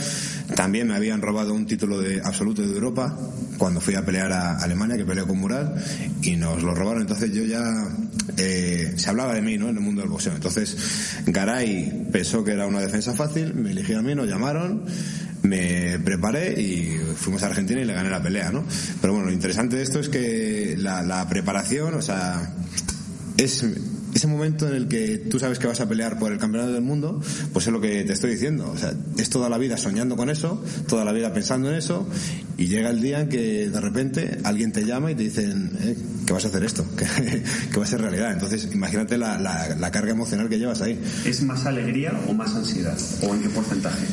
también 0.56 0.88
me 0.88 0.94
habían 0.94 1.22
robado 1.22 1.54
un 1.54 1.66
título 1.66 2.00
de 2.00 2.20
absoluto 2.24 2.62
de 2.62 2.72
Europa 2.72 3.16
cuando 3.58 3.80
fui 3.80 3.94
a 3.94 4.04
pelear 4.04 4.32
a 4.32 4.58
Alemania, 4.58 4.96
que 4.96 5.04
peleó 5.04 5.26
con 5.26 5.38
Mural, 5.38 5.74
y 6.22 6.36
nos 6.36 6.62
lo 6.62 6.74
robaron, 6.74 7.02
entonces 7.02 7.32
yo 7.32 7.44
ya 7.44 7.62
eh, 8.36 8.94
se 8.96 9.10
hablaba 9.10 9.34
de 9.34 9.42
mí 9.42 9.56
¿no? 9.56 9.68
en 9.68 9.76
el 9.76 9.82
mundo 9.82 10.00
del 10.00 10.10
boxeo, 10.10 10.34
entonces 10.34 10.76
Garay 11.26 12.08
pensó 12.10 12.42
que 12.42 12.52
era 12.52 12.66
una 12.66 12.80
defensa 12.80 13.14
fácil, 13.14 13.54
me 13.54 13.70
eligió 13.70 13.98
a 13.98 14.02
mí, 14.02 14.14
nos 14.14 14.26
llamaron, 14.26 14.84
me 15.44 15.98
preparé 15.98 16.60
y 16.60 16.98
fuimos 17.16 17.42
a 17.42 17.46
Argentina 17.46 17.80
y 17.80 17.84
le 17.84 17.92
gané 17.92 18.10
la 18.10 18.22
pelea, 18.22 18.50
¿no? 18.50 18.64
Pero 19.00 19.12
bueno, 19.12 19.28
lo 19.28 19.32
interesante 19.32 19.76
de 19.76 19.82
esto 19.82 20.00
es 20.00 20.08
que 20.08 20.74
la, 20.78 21.26
preparación, 21.28 21.94
o 21.94 22.02
sea, 22.02 22.54
es 23.36 23.64
ese 24.14 24.26
momento 24.26 24.68
en 24.68 24.74
el 24.74 24.88
que 24.88 25.18
tú 25.18 25.38
sabes 25.38 25.58
que 25.58 25.66
vas 25.66 25.80
a 25.80 25.88
pelear 25.88 26.18
por 26.18 26.32
el 26.32 26.38
campeonato 26.38 26.72
del 26.72 26.82
mundo, 26.82 27.20
pues 27.52 27.66
es 27.66 27.72
lo 27.72 27.80
que 27.80 28.04
te 28.04 28.12
estoy 28.12 28.30
diciendo. 28.30 28.70
O 28.70 28.78
sea, 28.78 28.94
es 29.18 29.28
toda 29.28 29.48
la 29.48 29.58
vida 29.58 29.76
soñando 29.76 30.16
con 30.16 30.30
eso, 30.30 30.62
toda 30.88 31.04
la 31.04 31.12
vida 31.12 31.34
pensando 31.34 31.68
en 31.68 31.74
eso, 31.74 32.08
y 32.56 32.66
llega 32.68 32.90
el 32.90 33.02
día 33.02 33.20
en 33.20 33.28
que 33.28 33.68
de 33.68 33.80
repente 33.80 34.38
alguien 34.44 34.72
te 34.72 34.86
llama 34.86 35.10
y 35.10 35.14
te 35.14 35.24
dicen 35.24 35.72
eh, 35.80 35.96
que 36.26 36.32
vas 36.32 36.44
a 36.44 36.48
hacer 36.48 36.64
esto, 36.64 36.86
que, 36.96 37.78
va 37.78 37.84
a 37.84 37.86
ser 37.86 38.00
realidad. 38.00 38.32
Entonces, 38.32 38.68
imagínate 38.72 39.18
la 39.18 39.90
carga 39.92 40.12
emocional 40.12 40.48
que 40.48 40.58
llevas 40.58 40.80
ahí. 40.80 40.98
¿Es 41.26 41.42
más 41.42 41.66
alegría 41.66 42.12
o 42.28 42.32
más 42.32 42.54
ansiedad? 42.54 42.96
¿O 43.22 43.34
en 43.34 43.42
qué 43.42 43.48
porcentaje? 43.48 44.06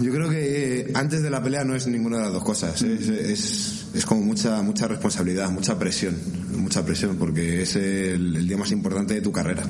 Yo 0.00 0.12
creo 0.12 0.28
que 0.28 0.90
antes 0.94 1.22
de 1.22 1.30
la 1.30 1.42
pelea 1.42 1.64
no 1.64 1.74
es 1.74 1.86
ninguna 1.86 2.18
de 2.18 2.22
las 2.24 2.32
dos 2.32 2.44
cosas. 2.44 2.82
Es, 2.82 3.08
es, 3.08 3.86
es 3.94 4.06
como 4.06 4.22
mucha, 4.22 4.62
mucha 4.62 4.86
responsabilidad, 4.88 5.50
mucha 5.50 5.78
presión 5.78 6.16
mucha 6.56 6.84
presión 6.84 7.16
porque 7.16 7.62
es 7.62 7.76
el, 7.76 8.46
día 8.46 8.56
más 8.56 8.72
importante 8.72 9.14
de 9.14 9.20
tu 9.20 9.32
carrera. 9.32 9.64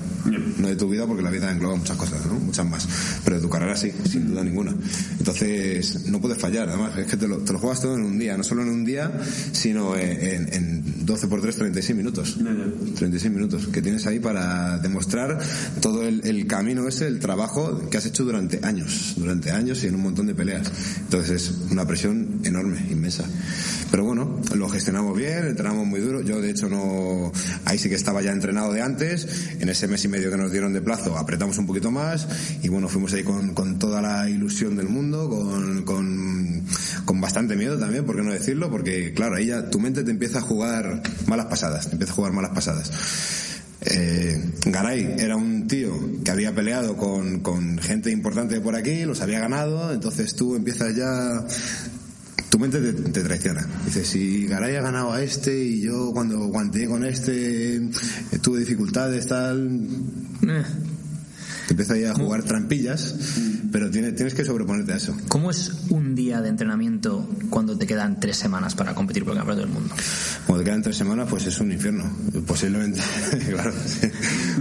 No 0.59 0.69
de 0.69 0.77
tu 0.77 0.89
vida 0.89 1.07
porque 1.07 1.23
la 1.23 1.31
vida 1.31 1.51
engloba 1.51 1.77
muchas 1.77 1.97
cosas, 1.97 2.25
¿no? 2.27 2.35
Muchas 2.35 2.67
más. 2.67 2.89
Pero 3.25 3.37
de 3.37 3.43
tu 3.43 3.49
carrera 3.49 3.77
sí, 3.77 3.93
sin 4.09 4.29
duda 4.29 4.43
ninguna. 4.43 4.75
Entonces, 5.19 6.07
no 6.07 6.21
puedes 6.21 6.39
fallar, 6.39 6.69
además. 6.69 6.97
Es 6.99 7.07
que 7.07 7.17
te 7.17 7.29
lo, 7.29 7.39
te 7.39 7.53
lo 7.53 7.59
juegas 7.59 7.81
todo 7.81 7.97
en 7.97 8.03
un 8.03 8.19
día. 8.19 8.37
No 8.37 8.43
solo 8.43 8.63
en 8.63 8.69
un 8.69 8.85
día, 8.85 9.13
sino 9.53 9.97
en, 9.97 10.53
en 10.53 11.07
12 11.07 11.29
por 11.29 11.41
3, 11.41 11.57
36 11.57 11.97
minutos. 11.97 12.39
36 12.97 13.33
minutos 13.33 13.67
que 13.69 13.83
tienes 13.83 14.07
ahí 14.07 14.19
para 14.19 14.79
demostrar 14.79 15.39
todo 15.81 16.03
el, 16.03 16.27
el 16.27 16.47
camino 16.47 16.89
ese, 16.89 17.07
el 17.07 17.19
trabajo 17.19 17.89
que 17.91 17.99
has 17.99 18.07
hecho 18.07 18.25
durante 18.25 18.61
años. 18.65 19.15
Durante 19.17 19.51
años 19.51 19.83
y 19.85 19.89
en 19.89 19.95
un 19.95 20.03
montón 20.03 20.27
de 20.27 20.35
peleas. 20.35 20.71
Entonces, 21.01 21.37
es 21.37 21.55
una 21.71 21.87
presión 21.87 22.36
enorme, 22.47 22.85
inmensa. 22.91 23.25
Pero 23.91 24.05
bueno, 24.05 24.41
lo 24.55 24.69
gestionamos 24.69 25.17
bien, 25.17 25.47
entrenamos 25.47 25.87
muy 25.87 26.01
duro. 26.01 26.21
Yo, 26.21 26.41
de 26.41 26.51
hecho, 26.51 26.69
no, 26.69 27.33
ahí 27.65 27.79
sí 27.79 27.89
que 27.89 27.95
estaba 27.95 28.23
ya 28.23 28.33
entrenado 28.33 28.73
de 28.73 28.83
antes. 28.83 29.27
En 29.61 29.69
ese 29.69 29.89
mes 29.89 30.05
y 30.05 30.09
medio 30.09 30.31
que 30.31 30.37
nos 30.37 30.53
dieron 30.53 30.73
de 30.73 30.81
plazo, 30.81 31.17
apretamos 31.17 31.59
un 31.59 31.67
poquito 31.67 31.91
más 31.91 32.27
y 32.63 32.69
bueno, 32.69 32.89
fuimos 32.89 33.13
ahí 33.13 33.23
con, 33.23 33.55
con 33.55 33.79
toda 33.79 34.03
la 34.03 34.29
ilusión 34.29 34.77
del 34.77 34.89
mundo, 34.89 35.29
con, 35.29 35.83
con, 35.83 36.65
con 37.05 37.21
bastante 37.21 37.57
miedo 37.57 37.79
también, 37.79 38.05
¿por 38.05 38.17
qué 38.17 38.23
no 38.23 38.33
decirlo? 38.33 38.71
Porque, 38.71 39.13
claro, 39.13 39.37
ahí 39.37 39.47
ya 39.47 39.71
tu 39.71 39.79
mente 39.79 40.05
te 40.05 40.11
empieza 40.11 40.39
a 40.39 40.43
jugar 40.43 41.03
malas 41.27 41.47
pasadas, 41.47 41.87
te 41.87 41.93
empieza 41.93 42.13
a 42.13 42.17
jugar 42.17 42.33
malas 42.33 42.51
pasadas. 42.51 42.91
Eh, 43.83 44.53
Garay 44.67 45.15
era 45.19 45.37
un 45.37 45.69
tío 45.69 45.93
que 46.25 46.31
había 46.31 46.53
peleado 46.55 46.97
con, 46.97 47.41
con 47.41 47.79
gente 47.79 48.11
importante 48.11 48.61
por 48.61 48.75
aquí, 48.75 49.05
los 49.05 49.21
había 49.21 49.39
ganado, 49.39 49.93
entonces 49.93 50.35
tú 50.35 50.57
empiezas 50.57 50.97
ya 50.97 51.45
tu 52.49 52.59
mente 52.59 52.81
te, 52.93 53.23
traiciona. 53.23 53.67
Dices, 53.85 54.07
si 54.07 54.47
Garay 54.47 54.77
ha 54.77 54.83
ganado 54.83 55.13
a 55.13 55.23
este 55.23 55.65
y 55.65 55.83
yo 55.83 56.13
cuando 56.13 56.43
aguanté 56.43 56.87
con 56.87 57.05
este 57.05 57.77
eh, 57.77 58.39
tuve 58.43 58.61
dificultades, 58.61 59.27
tal... 59.27 59.81
Eh. 60.43 60.65
Te 61.67 61.73
empieza 61.73 61.95
a 62.13 62.15
jugar 62.15 62.45
trampillas, 62.45 63.17
pero 63.73 63.91
tienes, 63.91 64.15
tienes 64.15 64.35
que 64.35 64.45
sobreponerte 64.45 64.93
a 64.93 64.97
eso. 64.97 65.17
¿Cómo 65.29 65.51
es 65.51 65.73
un 65.91 66.15
día 66.15 66.41
de 66.41 66.49
entrenamiento 66.49 67.29
cuando 67.51 67.77
te 67.77 67.87
quedan 67.87 68.21
tres 68.21 68.37
semanas 68.37 68.75
para 68.75 68.95
competir 68.95 69.25
por 69.25 69.33
el 69.33 69.39
campeonato 69.39 69.67
del 69.67 69.75
mundo? 69.75 69.95
Cuando 70.47 70.63
te 70.63 70.71
quedan 70.71 70.83
tres 70.83 70.97
semanas, 70.97 71.27
pues 71.29 71.47
es 71.47 71.59
un 71.61 71.73
infierno. 71.73 72.05
Posiblemente, 72.47 73.01
claro, 73.51 73.73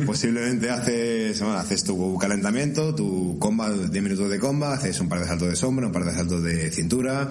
posiblemente 0.06 0.70
haces, 0.70 1.40
bueno, 1.42 1.58
haces 1.58 1.84
tu 1.84 2.18
calentamiento, 2.18 2.96
tu 2.96 3.38
comba, 3.40 3.72
10 3.72 4.04
minutos 4.04 4.30
de 4.30 4.40
comba, 4.40 4.74
haces 4.74 5.00
un 5.00 5.10
par 5.10 5.20
de 5.20 5.28
saltos 5.28 5.50
de 5.50 5.56
sombra, 5.56 5.88
un 5.88 5.94
par 5.94 6.06
de 6.06 6.14
saltos 6.14 6.44
de 6.44 6.72
cintura, 6.72 7.30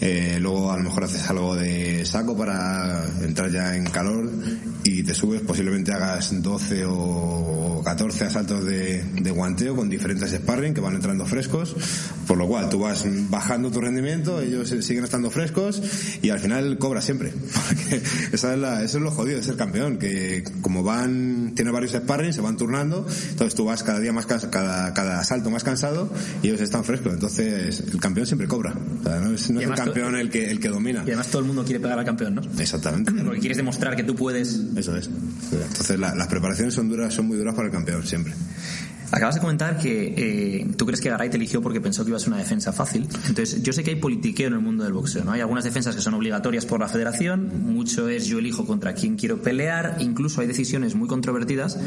eh, 0.00 0.38
luego 0.40 0.72
a 0.72 0.76
lo 0.76 0.84
mejor 0.84 1.04
haces 1.04 1.28
algo 1.30 1.54
de 1.54 2.04
saco 2.04 2.36
para 2.36 3.04
entrar 3.22 3.50
ya 3.50 3.76
en 3.76 3.84
calor 3.84 4.30
y 4.84 5.02
te 5.02 5.14
subes, 5.14 5.40
posiblemente 5.42 5.92
hagas 5.92 6.42
12 6.42 6.84
o 6.86 7.82
14 7.84 8.24
asaltos 8.24 8.64
de 8.64 8.88
de, 9.22 9.30
guanteo 9.30 9.76
con 9.76 9.88
diferentes 9.88 10.30
sparring 10.30 10.74
que 10.74 10.80
van 10.80 10.96
entrando 10.98 11.24
frescos, 11.26 11.74
por 12.26 12.36
lo 12.36 12.46
cual 12.46 12.68
tú 12.68 12.80
vas 12.80 13.04
bajando 13.30 13.70
tu 13.70 13.80
rendimiento, 13.80 14.40
ellos 14.40 14.68
siguen 14.80 15.04
estando 15.04 15.30
frescos 15.30 15.82
y 16.22 16.30
al 16.30 16.40
final 16.40 16.78
cobras 16.78 17.04
siempre. 17.04 17.32
Porque 17.68 18.02
esa 18.32 18.54
es 18.54 18.60
la, 18.60 18.82
eso 18.82 18.98
es 18.98 19.04
lo 19.04 19.10
jodido 19.10 19.38
de 19.38 19.44
ser 19.44 19.56
campeón, 19.56 19.98
que 19.98 20.44
como 20.60 20.82
van, 20.82 21.52
tiene 21.54 21.70
varios 21.70 21.92
sparring, 21.92 22.32
se 22.32 22.40
van 22.40 22.56
turnando, 22.56 23.06
entonces 23.30 23.54
tú 23.54 23.64
vas 23.64 23.82
cada 23.82 24.00
día 24.00 24.12
más, 24.12 24.26
cada, 24.26 24.92
cada 24.92 25.20
asalto 25.20 25.50
más 25.50 25.64
cansado 25.64 26.12
y 26.42 26.48
ellos 26.48 26.60
están 26.60 26.84
frescos. 26.84 27.14
Entonces 27.14 27.80
el 27.80 28.00
campeón 28.00 28.26
siempre 28.26 28.46
cobra. 28.46 28.74
no 28.74 29.32
es, 29.32 29.48
el 29.50 29.74
campeón 29.74 30.16
el 30.16 30.30
que, 30.30 30.50
el 30.50 30.60
que 30.60 30.68
domina. 30.68 31.00
Y 31.06 31.08
además 31.08 31.28
todo 31.28 31.40
el 31.40 31.48
mundo 31.48 31.64
quiere 31.64 31.80
pegar 31.80 31.98
al 31.98 32.04
campeón, 32.04 32.34
¿no? 32.34 32.42
Exactamente. 32.58 33.12
Porque 33.12 33.40
quieres 33.40 33.56
demostrar 33.56 33.96
que 33.96 34.04
tú 34.04 34.14
puedes. 34.14 34.60
Eso 34.76 34.96
es. 34.96 35.08
Entonces 35.52 35.98
las 35.98 36.26
preparaciones 36.28 36.74
son 36.74 36.88
duras, 36.88 37.14
son 37.14 37.26
muy 37.26 37.36
duras 37.36 37.54
para 37.54 37.66
el 37.66 37.72
campeón 37.72 38.04
siempre. 38.06 38.34
Acabas 39.10 39.36
de 39.36 39.40
comentar 39.40 39.78
que 39.78 40.14
eh, 40.16 40.66
tú 40.76 40.84
crees 40.84 41.00
que 41.00 41.08
Garay 41.08 41.30
te 41.30 41.36
eligió 41.36 41.62
porque 41.62 41.80
pensó 41.80 42.04
que 42.04 42.10
iba 42.10 42.16
a 42.16 42.20
ser 42.20 42.28
una 42.28 42.38
defensa 42.38 42.72
fácil. 42.72 43.08
Entonces, 43.28 43.62
yo 43.62 43.72
sé 43.72 43.82
que 43.82 43.90
hay 43.90 43.96
politiqueo 43.96 44.48
en 44.48 44.54
el 44.54 44.60
mundo 44.60 44.84
del 44.84 44.92
boxeo, 44.92 45.24
¿no? 45.24 45.32
Hay 45.32 45.40
algunas 45.40 45.64
defensas 45.64 45.96
que 45.96 46.02
son 46.02 46.14
obligatorias 46.14 46.66
por 46.66 46.80
la 46.80 46.88
federación, 46.88 47.62
mucho 47.64 48.08
es 48.08 48.26
yo 48.26 48.38
elijo 48.38 48.66
contra 48.66 48.94
quién 48.94 49.16
quiero 49.16 49.40
pelear, 49.42 49.96
incluso 50.00 50.40
hay 50.40 50.46
decisiones 50.46 50.94
muy 50.94 51.08
controvertidas 51.08 51.78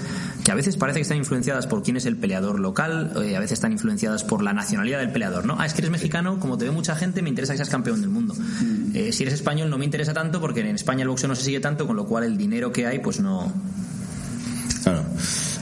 que 0.44 0.52
a 0.52 0.56
veces 0.56 0.78
parece 0.78 1.00
que 1.00 1.04
están 1.04 1.18
influenciadas 1.18 1.68
por 1.68 1.84
quién 1.84 1.98
es 1.98 2.06
el 2.06 2.18
peleador 2.18 2.60
local, 2.60 3.14
eh, 3.24 3.36
a 3.36 3.40
veces 3.40 3.54
están 3.54 3.72
influenciadas 3.72 4.24
por 4.24 4.42
la 4.42 4.54
nacionalidad 4.54 5.00
del 5.00 5.12
peleador, 5.12 5.46
¿no? 5.46 5.58
Ah, 5.60 5.66
es 5.66 5.74
que 5.74 5.82
eres 5.82 5.92
mexicano, 5.92 6.40
como 6.40 6.58
te 6.58 6.66
ve 6.66 6.72
mucha 6.72 6.96
gente, 6.96 7.22
me 7.22 7.30
interesa 7.30 7.54
que 7.54 7.58
seas 7.58 7.70
campeón 7.70 8.02
del 8.02 8.10
mundo. 8.10 8.34
Mm. 8.34 8.96
Eh, 8.96 9.12
si 9.12 9.24
eres 9.24 9.36
español 9.36 9.70
no 9.70 9.78
me 9.78 9.86
interesa 9.86 10.14
tanto 10.14 10.42
porque 10.42 10.62
en 10.62 10.76
España 10.76 11.04
el 11.04 11.10
boxeo 11.10 11.28
no 11.28 11.36
se 11.36 11.44
sigue 11.44 11.60
tanto, 11.60 11.86
con 11.88 11.96
lo 11.96 12.06
cual 12.06 12.24
el 12.24 12.38
dinero 12.38 12.72
que 12.72 12.88
hay 12.88 13.00
pues 13.00 13.20
no... 13.20 13.52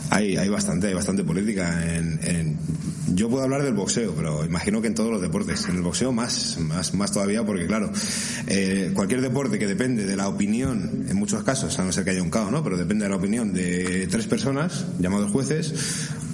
Hay, 0.09 0.37
hay 0.37 0.49
bastante, 0.49 0.87
hay 0.87 0.93
bastante 0.93 1.23
política 1.23 1.95
en, 1.95 2.57
yo 3.13 3.29
puedo 3.29 3.43
hablar 3.43 3.63
del 3.63 3.73
boxeo, 3.73 4.13
pero 4.15 4.45
imagino 4.45 4.81
que 4.81 4.87
en 4.87 4.95
todos 4.95 5.11
los 5.11 5.21
deportes. 5.21 5.67
En 5.67 5.75
el 5.75 5.81
boxeo 5.81 6.11
más, 6.11 6.57
más, 6.59 6.93
más 6.93 7.11
todavía, 7.11 7.43
porque 7.43 7.65
claro, 7.65 7.91
eh, 8.47 8.91
cualquier 8.93 9.21
deporte 9.21 9.59
que 9.59 9.67
depende 9.67 10.05
de 10.05 10.15
la 10.15 10.27
opinión, 10.27 11.05
en 11.09 11.15
muchos 11.17 11.43
casos, 11.43 11.77
a 11.79 11.83
no 11.83 11.91
ser 11.91 12.03
que 12.05 12.11
haya 12.11 12.23
un 12.23 12.29
caos, 12.29 12.51
¿no? 12.51 12.63
Pero 12.63 12.77
depende 12.77 13.05
de 13.05 13.09
la 13.09 13.17
opinión 13.17 13.53
de 13.53 14.07
tres 14.09 14.27
personas, 14.27 14.85
llamados 14.99 15.31
jueces, 15.31 15.73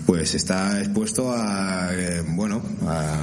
pues 0.06 0.36
está 0.36 0.80
expuesto 0.80 1.34
a, 1.34 1.90
eh, 1.94 2.24
bueno, 2.28 2.62
a 2.86 3.18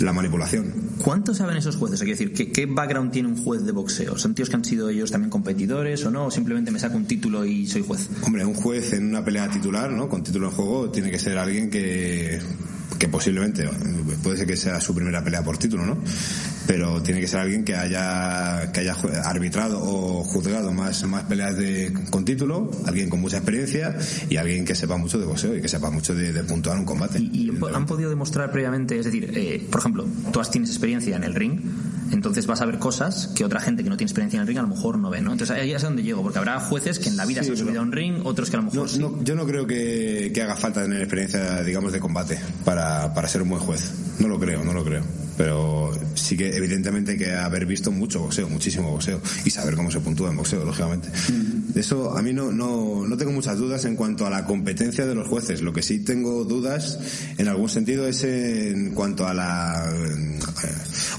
la 0.00 0.12
manipulación. 0.12 0.91
¿Cuánto 1.02 1.34
saben 1.34 1.56
esos 1.56 1.76
jueces? 1.76 2.00
Quiero 2.00 2.16
decir, 2.16 2.32
¿qué, 2.32 2.52
¿qué, 2.52 2.66
background 2.66 3.10
tiene 3.10 3.28
un 3.28 3.36
juez 3.42 3.64
de 3.64 3.72
boxeo? 3.72 4.16
¿Son 4.18 4.34
tíos 4.34 4.48
que 4.48 4.56
han 4.56 4.64
sido 4.64 4.88
ellos 4.88 5.10
también 5.10 5.30
competidores 5.30 6.04
o 6.04 6.10
no? 6.10 6.26
¿O 6.26 6.30
simplemente 6.30 6.70
me 6.70 6.78
saco 6.78 6.96
un 6.96 7.06
título 7.06 7.44
y 7.44 7.66
soy 7.66 7.82
juez? 7.82 8.08
Hombre, 8.22 8.44
un 8.44 8.54
juez 8.54 8.92
en 8.92 9.08
una 9.08 9.24
pelea 9.24 9.50
titular, 9.50 9.90
¿no? 9.90 10.08
Con 10.08 10.22
título 10.22 10.48
en 10.48 10.52
juego, 10.54 10.90
tiene 10.90 11.10
que 11.10 11.18
ser 11.18 11.38
alguien 11.38 11.70
que 11.70 12.40
que 12.98 13.08
posiblemente 13.08 13.68
puede 14.22 14.36
ser 14.38 14.46
que 14.46 14.56
sea 14.56 14.80
su 14.80 14.94
primera 14.94 15.22
pelea 15.22 15.42
por 15.42 15.58
título, 15.58 15.86
¿no? 15.86 15.98
Pero 16.66 17.02
tiene 17.02 17.20
que 17.20 17.26
ser 17.26 17.40
alguien 17.40 17.64
que 17.64 17.74
haya 17.74 18.70
que 18.72 18.80
haya 18.80 18.96
arbitrado 19.24 19.80
o 19.82 20.24
juzgado 20.24 20.72
más 20.72 21.04
más 21.04 21.24
peleas 21.24 21.56
de 21.56 21.92
con 22.10 22.24
título, 22.24 22.70
alguien 22.86 23.08
con 23.08 23.20
mucha 23.20 23.38
experiencia 23.38 23.96
y 24.28 24.36
alguien 24.36 24.64
que 24.64 24.74
sepa 24.74 24.96
mucho 24.96 25.18
de 25.18 25.26
boxeo 25.26 25.56
y 25.56 25.60
que 25.62 25.68
sepa 25.68 25.90
mucho 25.90 26.14
de, 26.14 26.32
puntuar 26.44 26.78
un 26.78 26.84
combate. 26.84 27.18
¿Y, 27.18 27.50
han 27.72 27.86
podido 27.86 28.10
demostrar 28.10 28.50
previamente, 28.50 28.98
es 28.98 29.04
decir, 29.04 29.30
eh, 29.34 29.66
por 29.70 29.80
ejemplo, 29.80 30.06
tú 30.32 30.40
tienes 30.50 30.70
experiencia 30.70 31.16
en 31.16 31.24
el 31.24 31.34
ring, 31.34 31.60
entonces 32.12 32.46
vas 32.46 32.60
a 32.60 32.66
ver 32.66 32.78
cosas 32.78 33.28
que 33.34 33.44
otra 33.44 33.60
gente 33.60 33.82
que 33.82 33.90
no 33.90 33.96
tiene 33.96 34.08
experiencia 34.08 34.36
en 34.36 34.42
el 34.42 34.46
ring 34.46 34.58
a 34.58 34.62
lo 34.62 34.68
mejor 34.68 34.98
no 34.98 35.10
ve, 35.10 35.20
¿no? 35.20 35.32
Entonces 35.32 35.56
ahí 35.56 35.72
es 35.72 35.82
donde 35.82 36.02
llego, 36.02 36.22
porque 36.22 36.38
habrá 36.38 36.60
jueces 36.60 36.98
que 36.98 37.08
en 37.08 37.16
la 37.16 37.24
vida 37.26 37.42
se 37.42 37.50
han 37.50 37.56
subido 37.56 37.80
a 37.80 37.82
un 37.82 37.92
ring, 37.92 38.20
otros 38.24 38.50
que 38.50 38.56
a 38.56 38.60
lo 38.60 38.70
mejor 38.70 38.88
sí. 38.88 39.04
yo 39.22 39.34
no 39.34 39.46
creo 39.46 39.66
que, 39.66 40.30
que 40.32 40.42
haga 40.42 40.54
falta 40.54 40.82
tener 40.82 41.00
experiencia, 41.00 41.62
digamos, 41.62 41.92
de 41.92 42.00
combate 42.00 42.38
para 42.64 42.92
para, 43.14 43.28
ser 43.28 43.42
un 43.42 43.50
buen 43.50 43.62
juez. 43.62 43.90
No 44.18 44.28
lo 44.28 44.38
creo, 44.38 44.64
no 44.64 44.72
lo 44.72 44.84
creo. 44.84 45.02
Pero 45.36 45.90
sí 46.14 46.36
que 46.36 46.54
evidentemente 46.54 47.12
hay 47.12 47.18
que 47.18 47.32
haber 47.32 47.64
visto 47.64 47.90
mucho 47.90 48.20
boxeo, 48.20 48.48
muchísimo 48.48 48.90
boxeo, 48.90 49.20
y 49.44 49.50
saber 49.50 49.74
cómo 49.74 49.90
se 49.90 50.00
puntúa 50.00 50.30
en 50.30 50.36
boxeo, 50.36 50.64
lógicamente. 50.64 51.08
Mm. 51.08 51.78
Eso 51.78 52.16
a 52.16 52.22
mí 52.22 52.32
no, 52.32 52.52
no, 52.52 53.06
no 53.06 53.16
tengo 53.16 53.32
muchas 53.32 53.56
dudas 53.58 53.84
en 53.86 53.96
cuanto 53.96 54.26
a 54.26 54.30
la 54.30 54.44
competencia 54.44 55.06
de 55.06 55.14
los 55.14 55.26
jueces. 55.26 55.62
Lo 55.62 55.72
que 55.72 55.82
sí 55.82 56.00
tengo 56.00 56.44
dudas 56.44 56.98
en 57.38 57.48
algún 57.48 57.68
sentido 57.68 58.06
es 58.06 58.22
en 58.24 58.94
cuanto 58.94 59.26
a 59.26 59.32
la 59.32 59.90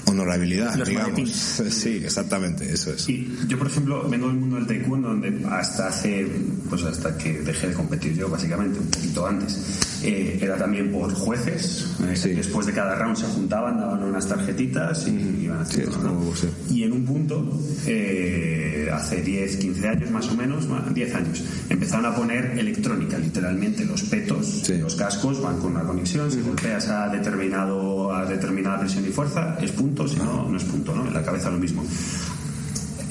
honorabilidad, 0.06 0.74
digamos. 0.84 1.30
Sí, 1.30 2.02
exactamente, 2.04 2.72
eso 2.72 2.92
es. 2.92 3.08
Y 3.08 3.30
yo, 3.48 3.58
por 3.58 3.68
ejemplo, 3.68 4.08
vengo 4.08 4.28
del 4.28 4.36
mundo 4.36 4.56
del 4.56 4.66
taekwondo 4.66 5.08
donde 5.08 5.44
hasta 5.50 5.88
hace, 5.88 6.26
pues 6.68 6.82
hasta 6.82 7.16
que 7.16 7.40
dejé 7.40 7.68
de 7.68 7.74
competir 7.74 8.14
yo, 8.14 8.28
básicamente, 8.28 8.78
un 8.78 8.86
poquito 8.86 9.26
antes, 9.26 9.58
eh, 10.02 10.38
era 10.40 10.56
también 10.56 10.92
por 10.92 11.12
jueces. 11.14 11.86
Eh, 12.02 12.34
después 12.34 12.66
de 12.66 12.72
cada 12.72 12.94
round 12.94 13.16
se 13.16 13.26
juntaban, 13.26 13.78
daban 13.78 14.02
unas 14.02 14.28
tarjetitas 14.28 15.06
y 15.08 15.44
iban 15.44 15.60
haciendo. 15.60 16.32
Y 16.70 16.82
en 16.82 16.92
un 16.92 17.04
punto, 17.04 17.60
eh, 17.86 18.90
hace 18.92 19.22
10, 19.22 19.56
15 19.56 19.88
años 19.88 20.10
más 20.10 20.28
o 20.28 20.34
menos, 20.34 20.66
10 20.92 21.14
años, 21.14 21.42
empezaron 21.68 22.06
a 22.06 22.14
poner 22.14 22.58
electrónica, 22.58 23.18
literalmente 23.18 23.84
los 23.84 24.02
petos, 24.02 24.68
los 24.68 24.94
cascos 24.94 25.40
van 25.40 25.58
con 25.58 25.72
una 25.72 25.84
conexión, 25.84 26.30
si 26.30 26.40
golpeas 26.40 26.88
a 26.88 27.08
determinado 27.08 28.12
a 28.12 28.26
determinada 28.26 28.80
presión 28.80 29.06
y 29.06 29.10
fuerza, 29.10 29.56
es 29.64 29.72
punto, 29.72 30.06
si 30.06 30.16
no, 30.16 30.48
no 30.48 30.56
es 30.56 30.64
punto, 30.64 30.94
¿no? 30.94 31.06
En 31.06 31.14
la 31.14 31.22
cabeza 31.22 31.50
lo 31.50 31.58
mismo 31.58 31.84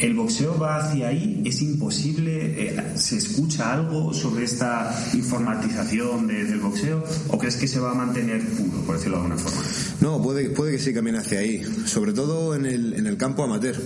el 0.04 0.14
boxeo 0.16 0.60
va 0.60 0.80
hacia 0.80 1.08
ahí, 1.08 1.42
es 1.46 1.62
imposible, 1.62 2.68
eh, 2.68 2.84
se 2.96 3.16
escucha 3.18 3.72
algo 3.72 4.14
sobre 4.14 4.44
esta 4.44 4.94
informatización 5.14 6.28
del 6.28 6.60
boxeo 6.60 7.02
o 7.30 7.38
crees 7.38 7.56
que 7.56 7.70
se 7.70 7.80
va 7.80 7.92
a 7.92 7.94
mantener 7.94 8.42
puro, 8.42 8.82
por 8.86 8.98
decirlo 8.98 9.20
de 9.20 9.24
alguna 9.24 9.42
forma? 9.42 9.62
No, 10.02 10.22
puede, 10.22 10.50
puede 10.50 10.74
que 10.74 10.80
sí 10.80 10.94
camine 10.94 11.20
hacia 11.20 11.40
ahí, 11.40 11.64
sobre 11.86 12.12
todo 12.12 12.54
en 12.54 12.66
el, 12.66 12.94
en 12.96 13.08
el 13.08 13.16
campo 13.16 13.46
amateur. 13.46 13.78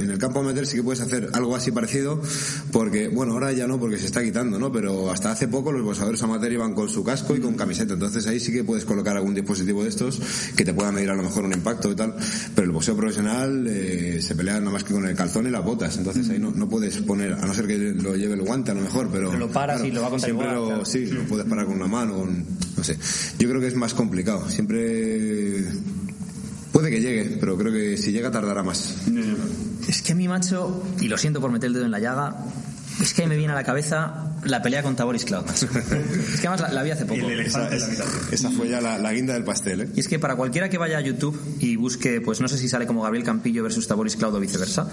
En 0.00 0.10
el 0.10 0.16
campo 0.16 0.40
amateur 0.40 0.66
sí 0.66 0.76
que 0.76 0.82
puedes 0.82 1.02
hacer 1.02 1.28
algo 1.34 1.54
así 1.54 1.70
parecido, 1.70 2.22
porque, 2.72 3.08
bueno, 3.08 3.34
ahora 3.34 3.52
ya 3.52 3.66
no, 3.66 3.78
porque 3.78 3.98
se 3.98 4.06
está 4.06 4.22
quitando, 4.22 4.58
¿no? 4.58 4.72
Pero 4.72 5.10
hasta 5.10 5.30
hace 5.30 5.46
poco 5.46 5.72
los 5.72 5.84
boxeadores 5.84 6.22
amateur 6.22 6.52
iban 6.52 6.72
con 6.72 6.88
su 6.88 7.04
casco 7.04 7.36
y 7.36 7.40
con 7.40 7.54
camiseta, 7.54 7.92
entonces 7.92 8.26
ahí 8.26 8.40
sí 8.40 8.50
que 8.50 8.64
puedes 8.64 8.86
colocar 8.86 9.14
algún 9.14 9.34
dispositivo 9.34 9.82
de 9.82 9.90
estos 9.90 10.22
que 10.56 10.64
te 10.64 10.72
pueda 10.72 10.90
medir 10.90 11.10
a 11.10 11.14
lo 11.14 11.22
mejor 11.22 11.44
un 11.44 11.52
impacto 11.52 11.92
y 11.92 11.94
tal, 11.94 12.14
pero 12.54 12.64
el 12.64 12.72
boxeo 12.72 12.96
profesional 12.96 13.66
eh, 13.68 14.20
se 14.22 14.34
pelea 14.34 14.58
nada 14.58 14.70
más 14.70 14.82
que 14.82 14.94
con 14.94 15.06
el 15.06 15.14
calzón 15.14 15.46
y 15.46 15.50
la 15.50 15.65
botas, 15.66 15.98
entonces 15.98 16.28
ahí 16.30 16.38
no, 16.38 16.50
no 16.50 16.68
puedes 16.68 16.96
poner, 16.98 17.34
a 17.34 17.44
no 17.44 17.52
ser 17.52 17.66
que 17.66 17.76
lo 17.76 18.16
lleve 18.16 18.34
el 18.34 18.42
guante 18.42 18.70
a 18.70 18.74
lo 18.74 18.80
mejor, 18.80 19.10
pero... 19.12 19.32
lo 19.32 19.50
paras 19.50 19.84
y 19.84 19.90
lo 19.90 20.00
va 20.00 20.06
a 20.06 20.10
contar 20.10 20.30
siempre 20.30 20.52
igual, 20.52 20.78
lo, 20.78 20.84
Sí, 20.84 21.06
lo 21.06 21.24
puedes 21.24 21.46
parar 21.46 21.66
con 21.66 21.74
una 21.74 21.86
mano, 21.86 22.26
no 22.76 22.84
sé. 22.84 22.98
Yo 23.38 23.48
creo 23.48 23.60
que 23.60 23.66
es 23.66 23.74
más 23.74 23.92
complicado, 23.92 24.48
siempre... 24.48 25.66
Puede 26.72 26.90
que 26.90 27.00
llegue, 27.00 27.36
pero 27.40 27.56
creo 27.56 27.72
que 27.72 27.96
si 27.96 28.12
llega 28.12 28.30
tardará 28.30 28.62
más. 28.62 28.96
Es 29.88 30.02
que 30.02 30.12
a 30.12 30.14
mi 30.14 30.28
macho, 30.28 30.82
y 31.00 31.08
lo 31.08 31.18
siento 31.18 31.40
por 31.40 31.50
meter 31.50 31.68
el 31.68 31.74
dedo 31.74 31.84
en 31.86 31.90
la 31.90 31.98
llaga, 31.98 32.36
es 33.00 33.14
que 33.14 33.26
me 33.26 33.36
viene 33.36 33.52
a 33.52 33.56
la 33.56 33.64
cabeza 33.64 34.35
la 34.46 34.62
pelea 34.62 34.82
con 34.82 34.96
Taboris 34.96 35.24
Cloud. 35.24 35.44
es 35.50 36.40
que 36.40 36.46
además 36.46 36.72
la, 36.72 36.82
vi 36.82 36.90
hace 36.90 37.04
poco. 37.04 37.28
Esa, 37.28 38.50
fue 38.50 38.68
ya 38.68 38.80
la, 38.80 39.12
guinda 39.12 39.34
del 39.34 39.44
pastel. 39.44 39.82
¿eh? 39.82 39.88
Y 39.94 40.00
es 40.00 40.08
que 40.08 40.18
para 40.18 40.36
cualquiera 40.36 40.68
que 40.68 40.78
vaya 40.78 40.98
a 40.98 41.00
YouTube 41.00 41.38
y 41.60 41.76
busque, 41.76 42.20
pues 42.20 42.40
no 42.40 42.48
sé 42.48 42.58
si 42.58 42.68
sale 42.68 42.86
como 42.86 43.02
Gabriel 43.02 43.24
Campillo 43.24 43.62
versus 43.62 43.86
Taboris 43.86 44.16
Cloud 44.16 44.34
o 44.34 44.40
viceversa, 44.40 44.88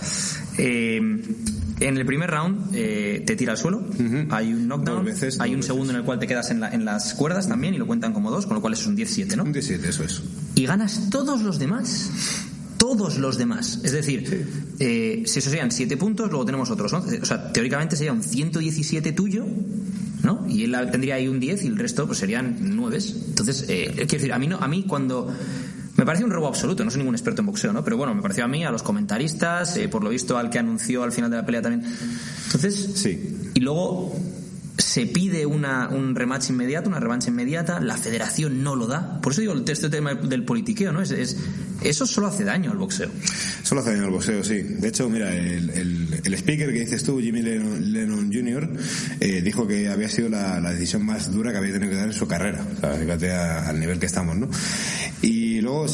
eh, 0.57 0.97
en 0.97 1.97
el 1.97 2.05
primer 2.05 2.29
round 2.29 2.69
eh, 2.73 3.23
te 3.25 3.35
tira 3.35 3.53
al 3.53 3.57
suelo, 3.57 3.83
hay 4.29 4.53
un 4.53 4.67
knockdown, 4.67 5.07
hay 5.39 5.55
un 5.55 5.63
segundo 5.63 5.91
en 5.91 5.99
el 5.99 6.05
cual 6.05 6.19
te 6.19 6.27
quedas 6.27 6.51
en, 6.51 6.85
las 6.85 7.13
cuerdas 7.13 7.47
también 7.47 7.73
y 7.73 7.77
lo 7.77 7.87
cuentan 7.87 8.13
como 8.13 8.31
dos, 8.31 8.45
con 8.45 8.55
lo 8.55 8.61
cual 8.61 8.73
es 8.73 8.85
un 8.85 8.95
10-7, 8.95 9.35
¿no? 9.35 9.43
Un 9.43 9.53
10-7, 9.53 9.83
eso 9.85 10.03
es. 10.03 10.21
Y 10.55 10.65
ganas 10.65 11.09
todos 11.09 11.41
los 11.41 11.59
demás 11.59 12.09
todos 12.95 13.17
los 13.17 13.37
demás. 13.37 13.79
Es 13.83 13.91
decir, 13.91 14.47
eh, 14.79 15.23
si 15.25 15.39
eso 15.39 15.49
serían 15.49 15.71
7 15.71 15.97
puntos, 15.97 16.29
luego 16.29 16.45
tenemos 16.45 16.69
otros 16.69 16.93
11. 16.93 17.21
O 17.21 17.25
sea, 17.25 17.51
teóricamente 17.51 17.95
sería 17.95 18.13
un 18.13 18.23
117 18.23 19.11
tuyo, 19.13 19.45
¿no? 20.21 20.45
Y 20.47 20.63
él 20.63 20.75
tendría 20.91 21.15
ahí 21.15 21.27
un 21.27 21.39
10 21.39 21.63
y 21.63 21.67
el 21.67 21.77
resto 21.77 22.05
pues 22.05 22.19
serían 22.19 22.57
9. 22.75 22.97
Entonces, 23.29 23.65
eh, 23.67 23.91
quiero 23.95 24.07
decir, 24.07 24.33
a 24.33 24.39
mí, 24.39 24.47
no, 24.47 24.57
a 24.57 24.67
mí 24.67 24.85
cuando... 24.87 25.33
Me 25.95 26.05
parece 26.07 26.23
un 26.23 26.31
robo 26.31 26.47
absoluto, 26.47 26.83
no 26.83 26.89
soy 26.89 26.99
ningún 26.99 27.13
experto 27.13 27.43
en 27.43 27.45
boxeo, 27.45 27.71
¿no? 27.71 27.83
Pero 27.83 27.97
bueno, 27.97 28.15
me 28.15 28.21
pareció 28.21 28.43
a 28.43 28.47
mí, 28.47 28.65
a 28.65 28.71
los 28.71 28.81
comentaristas, 28.81 29.77
eh, 29.77 29.87
por 29.87 30.03
lo 30.03 30.09
visto 30.09 30.37
al 30.37 30.49
que 30.49 30.57
anunció 30.57 31.03
al 31.03 31.11
final 31.11 31.29
de 31.29 31.37
la 31.37 31.45
pelea 31.45 31.61
también. 31.61 31.85
Entonces, 32.45 32.93
sí. 32.95 33.51
Y 33.53 33.59
luego 33.59 34.11
se 34.77 35.05
pide 35.05 35.45
una, 35.45 35.89
un 35.89 36.15
rematch 36.15 36.49
inmediato, 36.49 36.89
una 36.89 36.99
revancha 36.99 37.29
inmediata, 37.29 37.79
la 37.79 37.97
federación 37.97 38.63
no 38.63 38.75
lo 38.75 38.87
da. 38.87 39.21
Por 39.21 39.33
eso 39.33 39.41
digo 39.41 39.53
este 39.53 39.89
tema 39.89 40.15
del 40.15 40.43
politiqueo, 40.45 40.91
¿no? 40.91 41.01
Es, 41.01 41.11
es, 41.11 41.37
eso 41.83 42.07
solo 42.07 42.27
hace 42.27 42.43
daño 42.43 42.71
al 42.71 42.77
boxeo. 42.77 43.09
Solo 43.61 43.81
hace 43.81 43.91
daño 43.91 44.05
al 44.05 44.11
boxeo, 44.11 44.43
sí. 44.43 44.61
De 44.61 44.87
hecho, 44.87 45.09
mira, 45.09 45.35
el, 45.35 45.69
el, 46.23 46.33
speaker 46.33 46.73
que 46.73 46.79
dices 46.79 47.03
tú, 47.03 47.19
Jimmy 47.19 47.41
Lennon, 47.41 48.31
Jr., 48.33 48.69
eh, 49.19 49.41
dijo 49.43 49.67
que 49.67 49.89
había 49.89 50.09
sido 50.09 50.29
la, 50.29 50.59
la, 50.59 50.71
decisión 50.71 51.05
más 51.05 51.31
dura 51.31 51.51
que 51.51 51.59
había 51.59 51.73
tenido 51.73 51.91
que 51.91 51.97
dar 51.97 52.07
en 52.07 52.13
su 52.13 52.27
carrera. 52.27 52.65
O 52.75 52.79
sea, 52.79 52.93
fíjate 52.93 53.31
al 53.31 53.79
nivel 53.79 53.99
que 53.99 54.07
estamos, 54.07 54.35
¿no? 54.35 54.49
Y 55.21 55.61
luego 55.61 55.87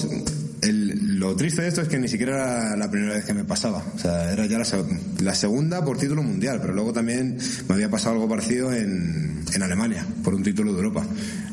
lo 0.62 1.36
triste 1.36 1.62
de 1.62 1.69
esto 1.69 1.82
es 1.82 1.88
que 1.88 1.98
ni 1.98 2.08
siquiera 2.08 2.36
era 2.36 2.76
la 2.76 2.91
primera 2.91 3.13
vez 3.13 3.26
que 3.26 3.34
me 3.34 3.45
pasaba. 3.45 3.84
O 3.95 4.00
sea, 4.00 4.32
era 4.32 4.45
ya 4.45 4.58
la, 4.58 5.36
segunda 5.36 5.84
por 5.84 5.98
título 5.98 6.24
mundial, 6.24 6.60
pero 6.62 6.74
luego 6.74 6.91
también 6.91 7.38
me 7.67 7.76
había 7.76 7.89
pasado 7.89 8.15
algo 8.15 8.28
parecido 8.28 8.74
en, 8.74 9.43
en 9.54 9.63
Alemania, 9.63 10.06
por 10.24 10.34
un 10.34 10.43
título 10.43 10.72
de 10.74 10.80
Europa. 10.80 11.06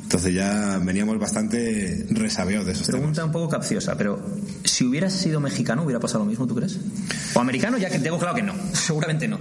Entonces 0.03 0.35
ya 0.35 0.79
veníamos 0.85 1.19
bastante 1.19 2.07
resabiados 2.11 2.67
de 2.67 2.73
esos 2.73 2.87
Pregunta 2.87 3.25
un 3.25 3.33
poco 3.33 3.49
capciosa, 3.49 3.97
pero 3.97 4.25
si 4.63 4.85
hubieras 4.85 5.13
sido 5.13 5.41
mexicano, 5.41 5.83
¿hubiera 5.83 5.99
pasado 5.99 6.21
lo 6.21 6.31
mismo, 6.31 6.47
tú 6.47 6.55
crees? 6.55 6.79
O 7.35 7.41
americano, 7.41 7.77
ya 7.77 7.91
que 7.91 7.99
tengo 7.99 8.19
claro 8.19 8.35
que 8.35 8.43
no. 8.43 8.55
Seguramente 8.73 9.27
no. 9.27 9.39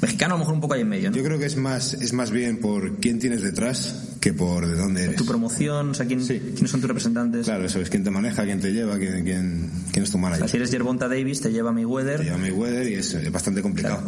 Mexicano 0.00 0.34
a 0.34 0.36
lo 0.36 0.40
mejor 0.40 0.54
un 0.54 0.60
poco 0.60 0.74
ahí 0.74 0.82
en 0.82 0.88
medio, 0.88 1.10
¿no? 1.10 1.16
Yo 1.16 1.24
creo 1.24 1.38
que 1.38 1.46
es 1.46 1.56
más, 1.56 1.94
es 1.94 2.12
más 2.12 2.30
bien 2.30 2.58
por 2.58 2.96
quién 2.96 3.18
tienes 3.18 3.42
detrás 3.42 4.16
que 4.20 4.34
por 4.34 4.66
de 4.66 4.74
dónde 4.74 5.04
eres. 5.04 5.16
Tu 5.16 5.24
promoción, 5.24 5.90
o 5.90 5.94
sea, 5.94 6.04
quién, 6.06 6.24
quiénes 6.26 6.70
son 6.70 6.80
tus 6.80 6.88
representantes. 6.88 7.46
Claro, 7.46 7.64
eso 7.64 7.80
es 7.80 7.88
quién 7.88 8.04
te 8.04 8.10
maneja, 8.10 8.44
quién 8.44 8.60
te 8.60 8.72
lleva, 8.72 8.98
quién, 8.98 9.24
quién, 9.24 9.70
quién 9.92 10.02
es 10.02 10.10
tu 10.10 10.18
manager. 10.18 10.44
O 10.44 10.48
sea, 10.48 10.52
si 10.52 10.56
eres 10.58 10.70
Yerbonta 10.70 11.08
Davis, 11.08 11.40
te 11.40 11.50
lleva 11.50 11.72
Mayweather. 11.72 12.18
Te 12.18 12.24
lleva 12.24 12.38
Mayweather 12.38 12.88
y 12.88 12.94
es, 12.94 13.32
bastante 13.32 13.62
complicado. 13.62 14.02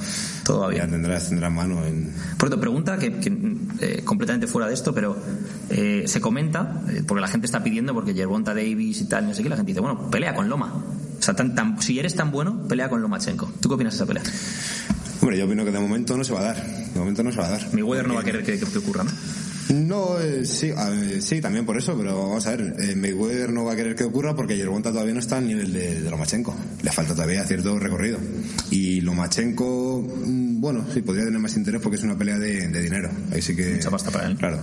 todavía. 0.44 0.84
Ya 0.84 0.90
tendrás, 0.90 1.28
tendrás 1.28 1.52
mano 1.52 1.86
en... 1.86 2.12
Por 2.36 2.48
cierto, 2.48 2.60
pregunta 2.60 2.98
que, 2.98 3.18
eh, 3.80 4.02
completamente 4.04 4.46
fuera 4.46 4.68
de 4.68 4.74
esto, 4.74 4.92
pero 4.92 5.16
eh, 5.70 6.04
se 6.06 6.20
comenta, 6.20 6.82
eh, 6.90 7.02
porque 7.06 7.20
la 7.20 7.28
gente 7.28 7.46
está 7.46 7.62
pidiendo, 7.62 7.94
porque 7.94 8.12
Yerbonta 8.12 8.52
Davis 8.52 9.00
y 9.00 9.04
tal, 9.06 9.26
no 9.26 9.34
sé 9.34 9.42
qué, 9.42 9.48
la 9.48 9.56
gente 9.56 9.70
dice, 9.70 9.80
bueno, 9.80 10.10
pelea 10.10 10.34
con 10.34 10.48
Loma. 10.48 10.84
O 11.18 11.22
sea, 11.22 11.34
tan, 11.34 11.54
tan, 11.54 11.80
si 11.82 11.98
eres 11.98 12.14
tan 12.14 12.30
bueno, 12.30 12.66
pelea 12.68 12.88
con 12.88 13.02
Lomachenko. 13.02 13.50
¿Tú 13.60 13.68
qué 13.68 13.74
opinas 13.74 13.94
de 13.94 13.96
esa 13.96 14.06
pelea? 14.06 14.22
Hombre, 15.20 15.38
yo 15.38 15.46
opino 15.46 15.64
que 15.64 15.72
de 15.72 15.80
momento 15.80 16.16
no 16.16 16.24
se 16.24 16.32
va 16.32 16.40
a 16.40 16.44
dar. 16.44 16.66
De 16.66 16.98
momento 16.98 17.22
no 17.22 17.32
se 17.32 17.38
va 17.38 17.46
a 17.46 17.50
dar. 17.50 17.74
Mi 17.74 17.82
weather 17.82 18.06
no 18.06 18.14
va 18.14 18.20
a 18.20 18.24
querer 18.24 18.42
que, 18.42 18.78
ocurra, 18.78 19.04
¿no? 19.04 19.10
No, 19.74 20.18
eh, 20.18 20.46
sí, 20.46 20.72
sí, 21.20 21.40
también 21.42 21.66
por 21.66 21.76
eso, 21.76 21.94
pero 21.96 22.16
vamos 22.16 22.46
a 22.46 22.56
ver, 22.56 22.74
eh, 22.78 22.96
Mayweather 22.96 23.52
no 23.52 23.64
va 23.64 23.74
a 23.74 23.76
querer 23.76 23.94
que 23.94 24.04
ocurra 24.04 24.34
porque 24.34 24.56
Yerbonta 24.56 24.90
todavía 24.90 25.12
no 25.12 25.20
está 25.20 25.36
al 25.36 25.46
nivel 25.46 25.72
de, 25.72 26.00
de, 26.00 26.10
Lomachenko. 26.10 26.56
Le 26.82 26.90
falta 26.90 27.14
todavía 27.14 27.44
cierto 27.44 27.78
recorrido. 27.78 28.18
Y 28.70 29.02
Lomachenko, 29.02 30.06
mm, 30.24 30.60
bueno, 30.60 30.86
sí, 30.92 31.02
podría 31.02 31.26
tener 31.26 31.38
más 31.38 31.54
interés 31.56 31.82
porque 31.82 31.98
es 31.98 32.04
una 32.04 32.16
pelea 32.16 32.38
de, 32.38 32.68
dinero. 32.80 33.10
Ahí 33.30 33.42
sí 33.42 33.54
que... 33.54 33.74
Mucha 33.74 33.90
pasta 33.90 34.10
para 34.10 34.26
él. 34.28 34.36
Claro. 34.36 34.58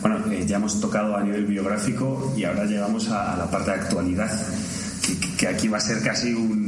Bueno, 0.00 0.18
eh, 0.30 0.44
ya 0.46 0.56
hemos 0.56 0.80
tocado 0.80 1.16
a 1.16 1.24
nivel 1.24 1.46
biográfico 1.46 2.32
y 2.36 2.44
ahora 2.44 2.66
llegamos 2.66 3.08
a, 3.08 3.36
la 3.36 3.50
parte 3.50 3.72
de 3.72 3.76
actualidad, 3.78 4.30
que, 5.04 5.36
que 5.36 5.48
aquí 5.48 5.66
va 5.66 5.78
a 5.78 5.80
ser 5.80 6.00
casi 6.00 6.32
un 6.32 6.63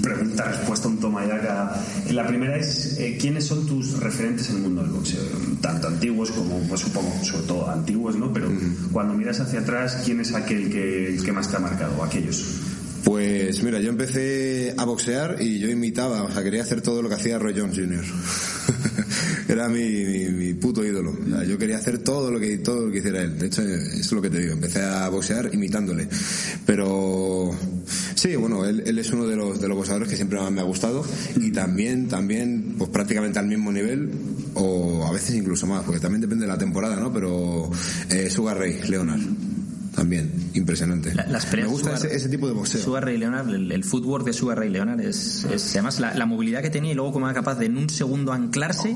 pregunta-respuesta, 0.00 0.88
un 0.88 0.98
toma 0.98 1.24
y 1.24 1.28
daca. 1.28 1.74
La 2.10 2.26
primera 2.26 2.56
es, 2.56 2.98
eh, 2.98 3.16
¿quiénes 3.20 3.44
son 3.44 3.66
tus 3.66 3.98
referentes 4.00 4.50
en 4.50 4.56
el 4.56 4.62
mundo 4.62 4.82
del 4.82 4.90
boxeo? 4.92 5.22
Tanto 5.60 5.88
antiguos 5.88 6.30
como, 6.30 6.58
pues 6.68 6.80
supongo, 6.80 7.12
sobre 7.22 7.46
todo 7.46 7.70
antiguos, 7.70 8.16
¿no? 8.16 8.32
Pero 8.32 8.50
cuando 8.92 9.14
miras 9.14 9.40
hacia 9.40 9.60
atrás, 9.60 10.02
¿quién 10.04 10.20
es 10.20 10.34
aquel 10.34 10.70
que, 10.70 11.18
que 11.24 11.32
más 11.32 11.50
te 11.50 11.56
ha 11.56 11.60
marcado? 11.60 12.02
Aquellos. 12.02 12.60
Pues 13.04 13.62
mira, 13.62 13.80
yo 13.80 13.88
empecé 13.88 14.74
a 14.76 14.84
boxear 14.84 15.36
y 15.40 15.58
yo 15.58 15.70
imitaba, 15.70 16.22
o 16.22 16.30
sea, 16.30 16.42
quería 16.42 16.62
hacer 16.62 16.82
todo 16.82 17.00
lo 17.00 17.08
que 17.08 17.14
hacía 17.14 17.38
Roy 17.38 17.54
Jones 17.56 17.76
Jr. 17.76 18.04
Era 19.50 19.68
mi, 19.68 20.26
mi, 20.30 20.54
puto 20.54 20.84
ídolo. 20.84 21.12
yo 21.44 21.58
quería 21.58 21.78
hacer 21.78 21.98
todo 21.98 22.30
lo 22.30 22.38
que 22.38 22.58
todo 22.58 22.86
lo 22.86 22.92
que 22.92 22.98
hiciera 22.98 23.20
él. 23.20 23.36
De 23.36 23.48
hecho, 23.48 23.62
es 23.62 24.12
lo 24.12 24.22
que 24.22 24.30
te 24.30 24.38
digo. 24.38 24.52
Empecé 24.52 24.80
a 24.80 25.08
boxear 25.08 25.52
imitándole. 25.52 26.06
Pero 26.64 27.50
sí, 28.14 28.36
bueno, 28.36 28.64
él, 28.64 28.96
es 28.96 29.10
uno 29.10 29.26
de 29.26 29.34
los 29.34 29.60
de 29.60 29.66
los 29.66 29.76
boxeadores 29.76 30.08
que 30.08 30.14
siempre 30.14 30.38
me 30.52 30.60
ha 30.60 30.64
gustado 30.64 31.04
y 31.34 31.50
también 31.50 32.06
también 32.06 32.76
pues 32.78 32.90
prácticamente 32.90 33.40
al 33.40 33.48
mismo 33.48 33.72
nivel 33.72 34.12
o 34.54 35.04
a 35.04 35.10
veces 35.10 35.34
incluso 35.34 35.66
más, 35.66 35.82
porque 35.82 35.98
también 35.98 36.20
depende 36.20 36.46
de 36.46 36.52
la 36.52 36.58
temporada, 36.58 36.94
¿no? 36.94 37.12
Pero 37.12 37.72
eh, 38.08 38.30
Sugar 38.30 38.56
Ray 38.56 38.82
Leonard 38.88 39.20
también 39.94 40.30
impresionante. 40.54 41.12
Me 41.56 41.66
gusta 41.66 41.94
ese, 41.94 42.28
tipo 42.28 42.46
de 42.46 42.54
boxeo. 42.54 42.82
Sugar 42.82 43.04
Ray 43.04 43.18
Leonard, 43.18 43.48
el, 43.48 43.72
el, 43.72 43.84
footwork 43.84 44.24
de 44.24 44.32
Sugar 44.32 44.58
Ray 44.58 44.70
Leonard 44.70 45.00
es, 45.00 45.46
además 45.72 46.00
la, 46.00 46.26
movilidad 46.26 46.62
que 46.62 46.70
tenía 46.70 46.92
y 46.92 46.94
luego 46.94 47.12
como 47.12 47.26
era 47.26 47.34
capaz 47.34 47.56
de 47.56 47.66
en 47.66 47.76
un 47.76 47.88
segundo 47.88 48.32
anclarse 48.32 48.90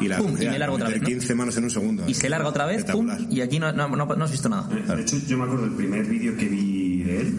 y, 0.00 0.08
la, 0.08 0.18
pum, 0.18 0.36
y 0.40 0.46
me 0.46 0.58
larga 0.58 0.74
otra 0.74 0.88
vez. 0.88 1.02
15 1.02 1.34
manos 1.34 1.56
en 1.56 1.64
un 1.64 1.70
segundo. 1.70 2.04
Y 2.06 2.14
se 2.14 2.28
larga 2.28 2.48
otra 2.48 2.66
vez, 2.66 2.84
pum, 2.84 3.08
y 3.30 3.40
aquí 3.40 3.58
no, 3.58 3.72
no, 3.72 3.88
no, 3.88 4.24
has 4.24 4.30
visto 4.30 4.48
nada. 4.48 4.68
De 4.68 5.02
hecho, 5.02 5.18
yo 5.18 5.38
me 5.38 5.44
acuerdo 5.44 5.64
del 5.64 5.74
primer 5.74 6.04
vídeo 6.06 6.36
que 6.36 6.46
vi 6.46 6.75
de 7.06 7.20
él 7.20 7.34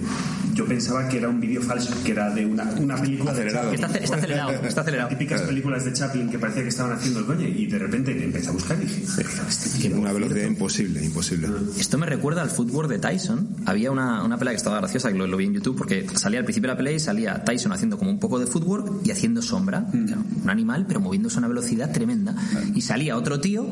yo 0.58 0.66
pensaba 0.66 1.08
que 1.08 1.18
era 1.18 1.30
un 1.30 1.40
vídeo 1.40 1.62
falso, 1.62 1.94
que 2.04 2.12
era 2.14 2.32
de 2.32 2.44
una, 2.44 2.64
una 2.80 2.96
película 3.00 3.32
acelerado. 3.32 3.72
Está, 3.72 3.88
está, 3.96 4.16
acelerado, 4.16 4.52
está 4.52 4.82
acelerado. 4.82 5.10
Típicas 5.10 5.42
películas 5.42 5.86
de 5.86 5.94
Chaplin 5.94 6.30
que 6.32 6.40
parecía 6.40 6.64
que 6.64 6.70
estaban 6.70 6.94
haciendo 6.94 7.20
el 7.20 7.26
coño 7.28 7.48
y 7.48 7.68
de 7.68 7.78
repente 7.78 8.24
empecé 8.24 8.50
a 8.50 8.52
buscar 8.54 8.76
y 8.82 8.86
dije, 8.86 9.04
este 9.04 9.94
una 9.94 10.12
velocidad 10.12 10.48
imposible, 10.48 11.06
imposible. 11.06 11.48
Esto 11.78 12.00
me 12.00 12.08
recuerda 12.08 12.42
al 12.42 12.50
fútbol 12.50 12.88
de 12.88 12.98
Tyson. 12.98 13.48
Había 13.66 13.92
una, 13.92 14.24
una 14.24 14.38
pelea 14.40 14.54
que 14.54 14.58
estaba 14.58 14.78
graciosa, 14.78 15.12
que 15.12 15.18
lo, 15.20 15.38
vi 15.38 15.46
en 15.46 15.54
YouTube, 15.54 15.78
porque 15.78 16.08
salía 16.16 16.40
al 16.40 16.46
principio 16.46 16.70
de 16.70 16.74
la 16.74 16.78
pelea 16.78 16.94
y 16.94 17.00
salía 17.00 17.44
Tyson 17.44 17.72
haciendo 17.72 18.00
como 18.00 18.10
un 18.10 18.20
poco 18.20 18.40
de 18.40 18.48
fútbol 18.48 19.02
y 19.04 19.12
haciendo 19.12 19.44
sombra. 19.44 19.82
Mm. 19.82 20.44
Un 20.44 20.50
animal, 20.50 20.86
pero 20.88 21.00
moviéndose 21.00 21.38
a 21.38 21.40
una 21.40 21.50
velocidad 21.50 21.92
tremenda. 21.92 22.36
Y 22.74 22.82
salía 22.82 23.16
otro 23.16 23.40
tío 23.40 23.68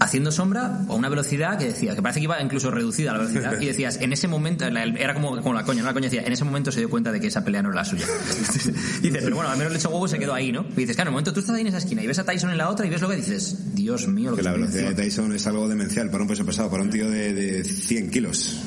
haciendo 0.00 0.30
sombra 0.30 0.84
a 0.88 0.94
una 0.94 1.08
velocidad 1.08 1.58
que 1.58 1.66
decía, 1.66 1.94
que 1.94 2.02
parece 2.02 2.20
que 2.20 2.24
iba 2.24 2.40
incluso 2.40 2.70
reducida 2.70 3.12
la 3.12 3.18
velocidad, 3.18 3.58
y 3.60 3.66
decías, 3.66 3.98
en 4.00 4.12
ese 4.12 4.28
momento, 4.28 4.66
era 4.66 5.14
como, 5.14 5.27
como 5.36 5.54
la 5.54 5.64
coña, 5.64 5.82
¿no? 5.82 5.86
La 5.86 5.94
coña 5.94 6.04
decía, 6.04 6.22
en 6.22 6.32
ese 6.32 6.44
momento 6.44 6.72
se 6.72 6.80
dio 6.80 6.90
cuenta 6.90 7.12
de 7.12 7.20
que 7.20 7.28
esa 7.28 7.44
pelea 7.44 7.62
no 7.62 7.70
era 7.70 7.76
la 7.76 7.84
suya. 7.84 8.06
dices, 9.02 9.22
pero 9.22 9.36
bueno, 9.36 9.50
al 9.50 9.58
menos 9.58 9.72
le 9.72 9.78
echó 9.78 9.90
huevo 9.90 10.06
y 10.06 10.08
se 10.08 10.18
quedó 10.18 10.34
ahí, 10.34 10.52
¿no? 10.52 10.64
Y 10.76 10.80
dices, 10.80 10.96
claro, 10.96 11.08
en 11.08 11.12
el 11.12 11.12
momento 11.12 11.32
tú 11.32 11.40
estás 11.40 11.54
ahí 11.54 11.62
en 11.62 11.68
esa 11.68 11.78
esquina 11.78 12.02
y 12.02 12.06
ves 12.06 12.18
a 12.18 12.24
Tyson 12.24 12.50
en 12.50 12.58
la 12.58 12.68
otra 12.68 12.86
y 12.86 12.90
ves 12.90 13.00
lo 13.00 13.08
que 13.08 13.16
dices, 13.16 13.74
Dios 13.74 14.08
mío, 14.08 14.30
lo 14.30 14.36
que, 14.36 14.42
que 14.42 14.48
la 14.48 14.52
velocidad 14.52 14.90
de 14.90 14.94
Tyson 14.94 15.34
es 15.34 15.46
algo 15.46 15.68
demencial 15.68 16.10
para 16.10 16.22
un 16.22 16.28
peso 16.28 16.44
pesado, 16.44 16.70
para 16.70 16.82
un 16.82 16.90
tío 16.90 17.08
de, 17.10 17.32
de 17.32 17.64
100 17.64 18.10
kilos. 18.10 18.58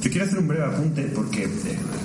Yo 0.00 0.10
quiero 0.10 0.24
hacer 0.24 0.38
un 0.38 0.48
breve 0.48 0.64
apunte 0.64 1.02
porque 1.14 1.44
eh, 1.44 1.48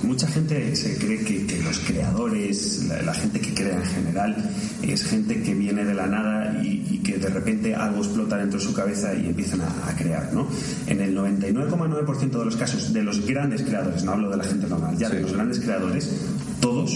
mucha 0.04 0.28
gente 0.28 0.76
se 0.76 0.98
cree 0.98 1.24
que, 1.24 1.62
los 1.64 1.80
creadores, 1.80 2.84
la, 3.06 3.14
gente 3.14 3.40
que 3.40 3.54
crea 3.54 3.78
en 3.78 3.86
general, 3.86 4.52
es 4.82 5.06
gente 5.06 5.42
que 5.42 5.54
viene 5.54 5.86
de 5.86 5.94
la 5.94 6.06
nada 6.06 6.62
y, 6.62 7.00
que 7.06 7.18
de 7.18 7.30
repente 7.30 7.74
algo 7.74 8.00
explota 8.00 8.36
dentro 8.38 8.60
de 8.60 8.66
su 8.66 8.74
cabeza 8.74 9.14
y 9.14 9.28
empiezan 9.28 9.62
a, 9.62 9.96
crear, 9.96 10.34
¿no? 10.34 10.48
En 10.88 11.00
el 11.00 11.16
99,9% 11.16 12.30
de 12.32 12.46
los 12.46 12.58
casos 12.58 12.92
de 12.92 13.04
los 13.04 13.26
grandes 13.26 13.62
creadores, 13.62 14.04
no 14.04 14.12
hablo 14.12 14.30
de 14.30 14.38
la 14.38 14.44
gente 14.44 14.68
normal, 14.68 14.98
ya 14.98 15.10
de 15.10 15.22
los 15.22 15.32
grandes 15.32 15.60
creadores, 15.60 16.12
todos, 16.60 16.92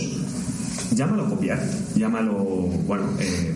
llámalo 0.96 1.30
copiar, 1.30 1.60
llámalo, 1.96 2.34
bueno, 2.34 3.04
eh, 3.20 3.54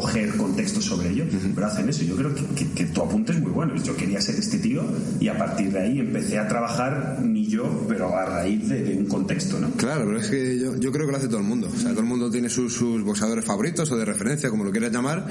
coger 0.00 0.36
contexto 0.36 0.80
sobre 0.80 1.10
ello, 1.10 1.24
pero 1.54 1.66
hacen 1.66 1.88
eso. 1.88 2.04
Yo 2.04 2.16
creo 2.16 2.34
que, 2.34 2.84
tu 2.86 3.02
apunte 3.02 3.32
es 3.32 3.40
muy 3.40 3.50
bueno. 3.50 3.74
Yo 3.82 3.96
quería 3.96 4.20
ser 4.20 4.36
este 4.36 4.58
tío 4.58 4.82
y 5.20 5.28
a 5.28 5.36
partir 5.36 5.72
de 5.72 5.80
ahí 5.80 5.98
empecé 5.98 6.38
a 6.38 6.46
trabajar 6.48 7.20
ni 7.22 7.46
yo, 7.46 7.84
pero 7.88 8.16
a 8.16 8.24
raíz 8.24 8.68
de, 8.68 8.96
un 8.98 9.06
contexto, 9.06 9.58
¿no? 9.60 9.70
Claro, 9.72 10.04
pero 10.06 10.20
es 10.20 10.28
que 10.28 10.58
yo, 10.58 10.76
yo, 10.76 10.92
creo 10.92 11.06
que 11.06 11.12
lo 11.12 11.18
hace 11.18 11.28
todo 11.28 11.38
el 11.38 11.44
mundo. 11.44 11.68
O 11.72 11.78
sea, 11.78 11.90
todo 11.90 12.00
el 12.00 12.06
mundo 12.06 12.30
tiene 12.30 12.48
sus, 12.48 12.72
sus 12.72 13.02
boxeadores 13.02 13.44
favoritos 13.44 13.90
o 13.90 13.96
de 13.96 14.04
referencia, 14.04 14.50
como 14.50 14.64
lo 14.64 14.70
quieras 14.70 14.92
llamar, 14.92 15.26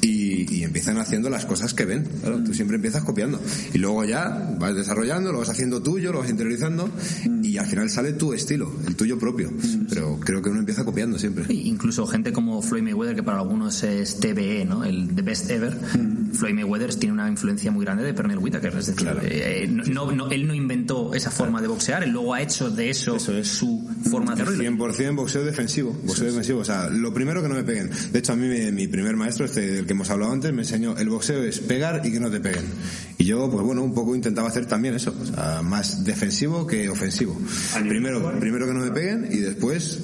y, 0.00 0.19
y 0.30 0.64
empiezan 0.64 0.98
haciendo 0.98 1.30
las 1.30 1.46
cosas 1.46 1.74
que 1.74 1.84
ven. 1.84 2.04
Tú 2.44 2.54
siempre 2.54 2.76
empiezas 2.76 3.04
copiando. 3.04 3.40
Y 3.72 3.78
luego 3.78 4.04
ya 4.04 4.54
vas 4.58 4.74
desarrollando, 4.74 5.32
lo 5.32 5.38
vas 5.38 5.50
haciendo 5.50 5.82
tuyo, 5.82 6.12
lo 6.12 6.20
vas 6.20 6.30
interiorizando, 6.30 6.88
y 7.42 7.58
al 7.58 7.66
final 7.66 7.90
sale 7.90 8.12
tu 8.12 8.32
estilo, 8.32 8.72
el 8.86 8.96
tuyo 8.96 9.18
propio. 9.18 9.50
Pero 9.88 10.18
creo 10.20 10.42
que 10.42 10.50
uno 10.50 10.60
empieza 10.60 10.84
copiando 10.84 11.18
siempre. 11.18 11.46
incluso 11.52 12.06
gente 12.06 12.32
como 12.32 12.62
Floyd 12.62 12.82
Mayweather, 12.82 13.16
que 13.16 13.22
para 13.22 13.38
algunos 13.38 13.82
es 13.82 14.20
TBE, 14.20 14.64
¿no? 14.64 14.84
El 14.84 15.14
The 15.14 15.22
Best 15.22 15.50
Ever. 15.50 15.76
Floyd 16.32 16.54
Mayweather 16.54 16.94
tiene 16.94 17.12
una 17.12 17.28
influencia 17.28 17.70
muy 17.70 17.84
grande 17.84 18.04
de 18.04 18.14
Pernell 18.14 18.38
Whitaker. 18.38 18.74
Es 18.76 18.86
decir, 18.86 19.08
eh, 19.22 19.68
no, 19.68 20.10
no, 20.12 20.30
él 20.30 20.46
no 20.46 20.54
inventó 20.54 21.14
esa 21.14 21.30
forma 21.30 21.60
de 21.60 21.68
boxear, 21.68 22.02
él 22.02 22.10
luego 22.10 22.34
ha 22.34 22.42
hecho 22.42 22.70
de 22.70 22.90
eso, 22.90 23.16
es. 23.16 23.48
su 23.48 23.88
forma 24.10 24.34
de 24.34 24.42
hacerlo. 24.42 24.62
100% 24.62 25.16
boxeo 25.16 25.44
defensivo. 25.44 25.96
Boxeo 26.04 26.26
defensivo. 26.26 26.60
O 26.60 26.64
sea, 26.64 26.88
lo 26.88 27.12
primero 27.12 27.42
que 27.42 27.48
no 27.48 27.54
me 27.54 27.64
peguen. 27.64 27.90
De 28.12 28.18
hecho, 28.18 28.32
a 28.32 28.36
mí 28.36 28.48
mi, 28.72 28.86
primer 28.88 29.16
maestro, 29.16 29.44
este 29.44 29.60
del 29.72 29.86
que 29.86 29.92
hemos 29.92 30.10
hablado 30.10 30.32
antes, 30.32 30.52
me 30.52 30.62
enseñó 30.62 30.96
el 30.96 31.08
boxeo 31.08 31.42
es 31.42 31.60
pegar 31.60 32.02
y 32.04 32.12
que 32.12 32.20
no 32.20 32.30
te 32.30 32.40
peguen. 32.40 32.64
Y 33.18 33.24
yo, 33.24 33.50
pues 33.50 33.64
bueno, 33.64 33.82
un 33.82 33.94
poco 33.94 34.14
intentaba 34.14 34.48
hacer 34.48 34.66
también 34.66 34.94
eso. 34.94 35.14
O 35.20 35.26
sea, 35.26 35.62
más 35.62 36.04
defensivo 36.04 36.66
que 36.66 36.88
ofensivo. 36.88 37.36
Primero, 37.88 38.38
primero 38.38 38.66
que 38.66 38.74
no 38.74 38.80
me 38.80 38.90
peguen 38.90 39.28
y 39.30 39.38
después 39.38 39.98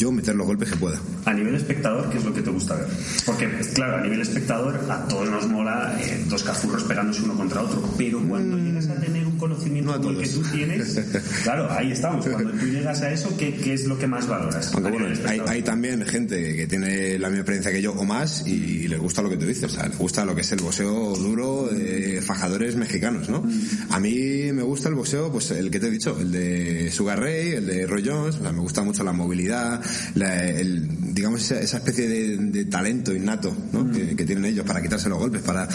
yo 0.00 0.10
meter 0.10 0.34
los 0.34 0.46
golpes 0.46 0.70
que 0.70 0.76
pueda. 0.76 0.98
A 1.26 1.34
nivel 1.34 1.54
espectador, 1.54 2.08
¿qué 2.08 2.16
es 2.16 2.24
lo 2.24 2.32
que 2.32 2.40
te 2.40 2.48
gusta 2.48 2.74
ver? 2.74 2.86
Porque, 3.26 3.46
claro, 3.74 3.98
a 3.98 4.00
nivel 4.00 4.22
espectador, 4.22 4.80
a 4.88 5.06
todos 5.06 5.28
nos 5.28 5.46
mola 5.46 5.94
eh, 6.00 6.24
dos 6.26 6.42
cazurros 6.42 6.84
pegándose 6.84 7.22
uno 7.22 7.34
contra 7.34 7.60
otro, 7.60 7.82
pero 7.98 8.18
cuando 8.26 8.56
mm. 8.56 8.64
llegas 8.64 8.88
a 8.88 8.94
tener 8.94 9.26
un 9.26 9.36
conocimiento 9.36 10.10
el 10.10 10.16
que 10.16 10.28
tú 10.28 10.42
tienes, 10.42 10.98
claro, 11.42 11.70
ahí 11.70 11.92
estamos. 11.92 12.26
Cuando 12.26 12.50
tú 12.52 12.66
llegas 12.66 13.02
a 13.02 13.12
eso, 13.12 13.36
¿qué, 13.36 13.54
qué 13.54 13.74
es 13.74 13.84
lo 13.84 13.98
que 13.98 14.06
más 14.06 14.26
valoras? 14.26 14.72
Aunque 14.72 14.90
bueno, 14.90 15.06
hay, 15.26 15.42
hay, 15.46 15.62
también 15.62 16.04
gente 16.06 16.56
que 16.56 16.66
tiene 16.66 17.18
la 17.18 17.28
misma 17.28 17.40
experiencia 17.40 17.70
que 17.70 17.82
yo 17.82 17.92
o 17.92 18.04
más 18.04 18.46
y, 18.46 18.88
les 18.88 18.98
gusta 18.98 19.20
lo 19.20 19.28
que 19.28 19.36
tú 19.36 19.44
dices, 19.44 19.64
o 19.64 19.68
sea, 19.68 19.86
les 19.86 19.98
gusta 19.98 20.24
lo 20.24 20.34
que 20.34 20.40
es 20.40 20.50
el 20.52 20.60
boxeo 20.60 21.14
duro 21.14 21.68
de 21.70 22.22
fajadores 22.22 22.74
mexicanos, 22.74 23.28
¿no? 23.28 23.42
Mm. 23.42 23.60
A 23.90 24.00
mí 24.00 24.50
me 24.52 24.62
gusta 24.62 24.88
el 24.88 24.94
boxeo, 24.94 25.30
pues 25.30 25.50
el 25.50 25.70
que 25.70 25.78
te 25.78 25.88
he 25.88 25.90
dicho, 25.90 26.18
el 26.18 26.32
de 26.32 26.90
Sugar 26.90 27.20
Ray, 27.20 27.52
el 27.52 27.66
de 27.66 27.86
Roy 27.86 28.02
Jones, 28.04 28.36
o 28.36 28.42
sea, 28.42 28.52
me 28.52 28.60
gusta 28.60 28.82
mucho 28.82 29.04
la 29.04 29.12
movilidad, 29.12 29.82
el, 30.14 31.14
digamos, 31.14 31.50
esa, 31.50 31.76
especie 31.76 32.08
de, 32.08 32.64
talento 32.66 33.14
innato 33.14 33.52
mm. 33.52 33.90
que, 34.16 34.24
tienen 34.24 34.44
ellos 34.44 34.64
para 34.64 34.80
quitarse 34.82 35.08
los 35.08 35.18
golpes, 35.18 35.42
para 35.42 35.68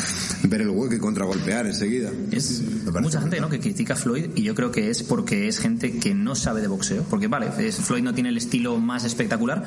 ver 0.44 0.62
el 0.62 0.70
hueco 0.70 0.96
y 0.96 1.00
contragolpear 1.00 1.66
enseguida. 1.66 2.12
Es 2.32 2.62
mucha 3.02 3.22
gente 3.22 3.40
¿no? 3.42 3.50
que 3.50 3.60
critica 3.60 3.94
a 3.94 3.98
Floyd 3.98 4.30
y 4.36 4.44
yo 4.44 4.56
creo 4.56 4.72
que 4.72 4.90
es 4.90 5.04
porque 5.04 5.48
es 5.48 5.60
gente 5.60 5.98
que 5.98 6.14
no 6.14 6.36
sabe 6.36 6.62
de 6.62 6.68
boxeo. 6.68 7.04
Porque, 7.04 7.28
vale, 7.28 7.52
Floyd 7.72 8.04
no 8.04 8.14
tiene 8.14 8.30
el 8.30 8.38
estilo 8.38 8.78
más 8.80 9.04
espectacular 9.04 9.64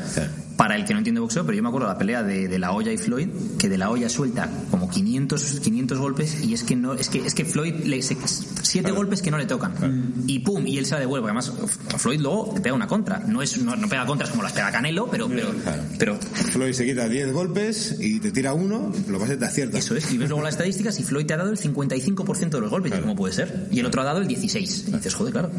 para 0.68 0.78
el 0.78 0.84
que 0.84 0.92
no 0.92 0.98
entiende 0.98 1.22
boxeo, 1.22 1.46
pero 1.46 1.56
yo 1.56 1.62
me 1.62 1.70
acuerdo 1.70 1.88
de 1.88 1.94
la 1.94 1.98
pelea 1.98 2.22
de, 2.22 2.58
La 2.58 2.72
Hoya 2.72 2.92
y 2.92 2.98
Floyd, 2.98 3.28
que 3.58 3.70
de 3.70 3.78
La 3.78 3.88
Hoya 3.88 4.10
suelta 4.10 4.50
como 4.70 4.90
500, 4.90 5.60
500 5.60 5.98
golpes 5.98 6.44
y 6.44 6.52
es 6.52 6.62
que 6.62 6.76
no 6.76 6.92
es 6.92 7.08
que 7.08 7.24
es 7.24 7.34
que 7.34 7.46
Floyd 7.46 7.72
le 7.84 8.02
siete 8.02 8.90
golpes 8.90 9.22
que 9.22 9.30
no 9.30 9.38
le 9.38 9.46
tocan. 9.46 10.12
Y 10.26 10.40
pum 10.40 10.66
y 10.66 10.76
él 10.76 10.84
se 10.84 10.92
la 10.92 11.00
devuelve. 11.00 11.28
Además 11.28 11.50
Floyd 11.96 12.20
luego 12.20 12.52
te 12.54 12.60
pega 12.60 12.74
una 12.74 12.86
contra. 12.86 13.20
No 13.20 13.40
es 13.40 13.56
no, 13.62 13.76
no 13.76 13.88
pega 13.88 14.04
contras 14.04 14.28
como 14.28 14.42
las 14.42 14.52
pega 14.52 14.70
Canelo 14.70 15.08
pero 15.10 15.26
pero, 15.26 15.48
pero 15.98 16.18
Floyd 16.18 16.74
se 16.74 16.84
quita 16.84 17.08
10 17.08 17.32
golpes 17.32 17.96
y 17.98 18.20
te 18.20 18.30
tira 18.30 18.52
uno 18.52 18.92
lo 19.08 19.18
vas 19.18 19.30
a 19.30 19.38
te 19.38 19.46
acierta 19.46 19.78
eso 19.78 19.96
es 19.96 20.12
y 20.12 20.18
ves 20.18 20.28
luego 20.28 20.44
las 20.44 20.52
estadísticas 20.52 21.00
y 21.00 21.02
Floyd 21.02 21.24
te 21.24 21.32
ha 21.32 21.38
dado 21.38 21.50
el 21.50 21.58
55% 21.58 22.50
de 22.50 22.60
los 22.60 22.70
golpes. 22.70 22.92
¿cómo 23.00 23.16
puede 23.16 23.32
ser? 23.32 23.68
y 23.70 23.80
el 23.80 23.86
otro 23.86 24.02
ha 24.02 24.04
dado 24.04 24.20
el 24.20 24.28
16 24.28 24.84
y 24.88 24.92
dices 24.92 25.14
joder 25.14 25.32
claro. 25.32 25.50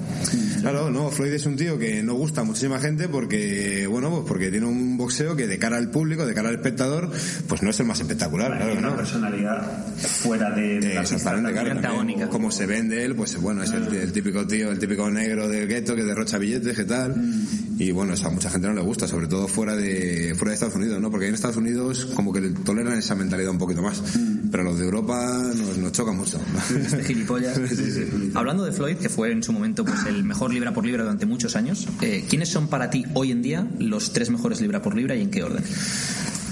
Claro 0.62 0.91
no 0.91 1.10
Floyd 1.10 1.34
es 1.34 1.48
un 1.48 1.56
tío 1.56 1.80
que 1.80 2.04
no 2.04 2.13
gusta 2.13 2.41
a 2.41 2.43
muchísima 2.43 2.78
gente 2.78 3.10
porque 3.10 3.88
bueno 3.88 4.12
pues 4.12 4.26
porque 4.28 4.52
tiene 4.52 4.67
un 4.67 4.99
boxeo 5.00 5.36
que 5.36 5.48
de 5.48 5.58
cara 5.58 5.78
al 5.78 5.90
público 5.90 6.26
de 6.26 6.34
cara 6.34 6.50
al 6.50 6.56
espectador 6.56 7.10
pues 7.48 7.64
no 7.64 7.72
es 7.72 7.80
el 7.80 7.88
más 7.88 8.00
espectacular 8.00 8.56
claro, 8.56 8.78
una 8.78 8.96
personalidad 8.96 9.86
fuera 9.98 10.52
de, 10.52 10.80
de 10.80 10.94
la 10.94 12.30
como 12.30 12.52
se 12.52 12.66
vende 12.68 13.04
él 13.04 13.16
pues 13.16 13.36
bueno 13.38 13.64
es 13.64 13.72
el, 13.72 14.12
típico 14.12 14.46
tío 14.46 14.72
el 14.72 14.78
típico 14.78 15.10
negro 15.10 15.48
del 15.48 15.68
gueto 15.68 15.96
que 15.96 16.04
derrocha 16.04 16.38
billetes 16.38 16.76
qué 16.76 16.84
tal 16.84 17.16
mm. 17.16 17.78
y 17.80 17.92
bueno 17.92 18.14
eso 18.14 18.28
a 18.28 18.32
mucha 18.32 18.50
gente 18.50 18.68
no 18.68 18.74
le 18.74 18.82
gusta 18.82 19.08
sobre 19.08 19.28
todo 19.28 19.48
fuera 19.48 19.76
de 19.76 20.36
fuera 20.36 20.50
de 20.52 20.54
Estados 20.54 20.76
Unidos 20.76 21.02
no 21.02 21.10
porque 21.10 21.28
en 21.28 21.34
Estados 21.34 21.58
Unidos 21.58 22.06
como 22.14 22.34
que 22.34 22.42
toleran 22.42 22.98
esa 22.98 23.16
mentalidad 23.16 23.52
un 23.52 23.58
poquito 23.58 23.82
más. 23.82 24.02
Mm. 24.16 24.38
Pero 24.52 24.64
los 24.64 24.80
de 24.80 24.86
Europa 24.86 25.52
nos, 25.56 25.78
nos 25.78 25.92
choca 25.92 26.12
mucho 26.12 26.40
este 26.70 27.04
gilipollas 27.04 27.60
hablando 28.34 28.66
de 28.66 28.72
Floyd 28.72 28.98
que 28.98 29.10
fue 29.10 29.32
en 29.32 29.44
su 29.44 29.54
momento 29.54 29.86
pues 29.86 30.06
el 30.08 30.24
mejor 30.24 30.54
libra 30.54 30.74
por 30.74 30.86
libra 30.86 31.04
durante 31.04 31.26
muchos 31.26 31.56
años 31.56 31.88
eh, 32.02 32.26
¿quiénes 32.30 32.50
son 32.50 32.68
para 32.68 32.90
ti 32.90 33.06
hoy 33.14 33.32
en 33.32 33.42
día 33.42 33.68
los 33.80 34.14
tres 34.14 34.30
mejores 34.30 34.62
libra 34.62 34.82
por 34.82 34.96
libra 34.96 35.16
y 35.16 35.22
en 35.22 35.32
qué 35.32 35.44
orden? 35.44 35.64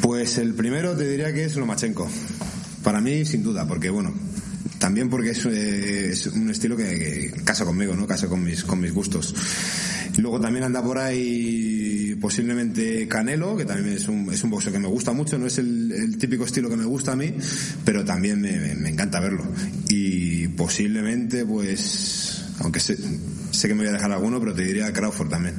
Pues 0.01 0.37
el 0.37 0.53
primero 0.53 0.95
te 0.95 1.07
diría 1.07 1.33
que 1.33 1.45
es 1.45 1.55
Lomachenko. 1.55 2.07
Para 2.83 3.01
mí, 3.01 3.25
sin 3.25 3.43
duda, 3.43 3.67
porque 3.67 3.89
bueno, 3.89 4.13
también 4.79 5.09
porque 5.09 5.31
es, 5.31 5.45
un 6.27 6.49
estilo 6.49 6.77
que, 6.77 7.33
casa 7.43 7.65
conmigo, 7.65 7.95
¿no? 7.95 8.07
Casa 8.07 8.27
con 8.27 8.43
mis, 8.43 8.63
con 8.63 8.79
mis 8.79 8.93
gustos. 8.93 9.35
Luego 10.17 10.39
también 10.39 10.63
anda 10.63 10.81
por 10.81 10.97
ahí 10.97 12.15
posiblemente 12.21 13.07
Canelo, 13.07 13.57
que 13.57 13.65
también 13.65 13.95
es 13.95 14.07
un, 14.07 14.31
es 14.31 14.43
un 14.43 14.49
boxeo 14.49 14.71
que 14.71 14.79
me 14.79 14.87
gusta 14.87 15.13
mucho, 15.13 15.37
no 15.37 15.45
es 15.47 15.57
el, 15.57 15.76
el 15.91 16.17
típico 16.17 16.45
estilo 16.45 16.69
que 16.69 16.77
me 16.77 16.85
gusta 16.85 17.13
a 17.13 17.15
mí, 17.15 17.33
pero 17.85 18.03
también 18.05 18.41
me, 18.41 18.89
encanta 18.89 19.19
verlo. 19.19 19.43
Y 19.89 20.47
posiblemente, 20.49 21.45
pues, 21.45 22.45
aunque 22.59 22.79
sé, 22.79 22.97
sé 23.51 23.67
que 23.67 23.73
me 23.73 23.81
voy 23.81 23.89
a 23.89 23.93
dejar 23.93 24.11
alguno, 24.11 24.39
pero 24.39 24.53
te 24.53 24.63
diría 24.63 24.91
Crawford 24.91 25.29
también. 25.29 25.55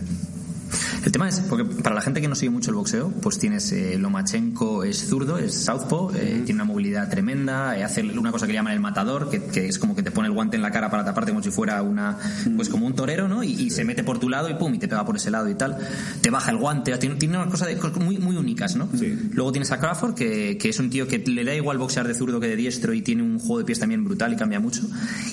El 1.04 1.12
tema 1.12 1.28
es, 1.28 1.40
porque 1.40 1.64
para 1.64 1.94
la 1.94 2.00
gente 2.00 2.20
que 2.20 2.28
no 2.28 2.34
sigue 2.34 2.50
mucho 2.50 2.70
el 2.70 2.76
boxeo, 2.76 3.10
pues 3.22 3.38
tienes 3.38 3.70
eh, 3.72 3.96
Lomachenko 3.98 4.84
es 4.84 5.08
zurdo, 5.08 5.38
es 5.38 5.54
southpaw, 5.64 6.10
eh, 6.14 6.42
tiene 6.44 6.54
una 6.62 6.64
movilidad 6.64 7.08
tremenda, 7.10 7.76
eh, 7.78 7.84
hace 7.84 8.02
una 8.02 8.30
cosa 8.32 8.46
que 8.46 8.52
llaman 8.52 8.72
el 8.72 8.80
matador, 8.80 9.30
que, 9.30 9.44
que 9.44 9.68
es 9.68 9.78
como 9.78 9.94
que 9.94 10.02
te 10.02 10.10
pone 10.10 10.28
el 10.28 10.34
guante 10.34 10.56
en 10.56 10.62
la 10.62 10.70
cara 10.70 10.90
para 10.90 11.04
taparte 11.04 11.30
como 11.32 11.42
si 11.42 11.50
fuera 11.50 11.82
una, 11.82 12.18
pues 12.56 12.68
como 12.68 12.86
un 12.86 12.94
torero, 12.94 13.28
¿no? 13.28 13.42
Y, 13.42 13.52
y 13.52 13.70
se 13.70 13.84
mete 13.84 14.02
por 14.04 14.18
tu 14.18 14.28
lado 14.28 14.48
y 14.48 14.54
pum, 14.54 14.74
y 14.74 14.78
te 14.78 14.88
pega 14.88 15.04
por 15.04 15.16
ese 15.16 15.30
lado 15.30 15.48
y 15.48 15.54
tal. 15.54 15.76
Te 16.20 16.30
baja 16.30 16.50
el 16.50 16.56
guante, 16.56 16.96
tiene, 16.98 17.16
tiene 17.16 17.36
unas 17.38 17.50
cosas 17.50 17.68
muy, 17.96 18.18
muy 18.18 18.36
únicas, 18.36 18.76
¿no? 18.76 18.88
Luego 19.32 19.52
tienes 19.52 19.70
a 19.72 19.78
Crawford, 19.78 20.14
que, 20.14 20.56
que 20.58 20.68
es 20.68 20.78
un 20.78 20.90
tío 20.90 21.06
que 21.06 21.18
le 21.18 21.44
da 21.44 21.54
igual 21.54 21.78
boxear 21.78 22.06
de 22.06 22.14
zurdo 22.14 22.40
que 22.40 22.48
de 22.48 22.56
diestro 22.56 22.92
y 22.94 23.02
tiene 23.02 23.22
un 23.22 23.38
juego 23.38 23.58
de 23.58 23.64
pies 23.64 23.78
también 23.78 24.04
brutal 24.04 24.32
y 24.32 24.36
cambia 24.36 24.60
mucho. 24.60 24.82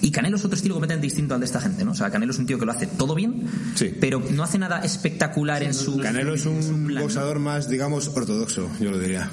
Y 0.02 0.12
Canelo 0.12 0.38
es 0.38 0.46
otro 0.46 0.56
estilo 0.56 0.76
completamente 0.76 1.06
distinto 1.06 1.34
al 1.34 1.40
de 1.40 1.46
esta 1.46 1.62
gente, 1.62 1.84
¿no? 1.86 1.92
O 1.92 1.96
sea, 1.96 2.10
Canelo 2.12 2.32
es 2.32 2.40
un 2.40 2.46
tío 2.46 2.60
que 2.60 2.66
lo 2.66 2.72
hace 2.72 2.88
todo 2.88 3.16
bien, 3.16 3.44
Sí. 3.76 3.94
pero 4.00 4.22
no 4.32 4.44
hace 4.44 4.58
nada 4.58 4.80
espectacular 4.80 5.45
en 5.50 5.74
su 5.74 5.98
Canelo 5.98 6.34
es 6.36 6.46
un 6.46 6.88
boxeador 7.00 7.40
más, 7.40 7.70
digamos, 7.70 8.08
ortodoxo, 8.08 8.70
yo 8.80 8.92
lo 8.92 9.00
diría. 9.00 9.30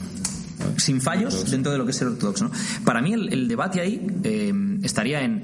sin 0.76 1.00
fallos 1.00 1.50
dentro 1.50 1.72
de 1.72 1.78
lo 1.78 1.84
que 1.84 1.90
es 1.90 1.96
ser 1.96 2.08
ortodoxo. 2.08 2.44
¿no? 2.44 2.50
Para 2.84 3.00
mí 3.02 3.12
el, 3.12 3.32
el 3.32 3.48
debate 3.48 3.80
ahí 3.80 4.06
eh, 4.24 4.52
estaría 4.82 5.22
en 5.22 5.42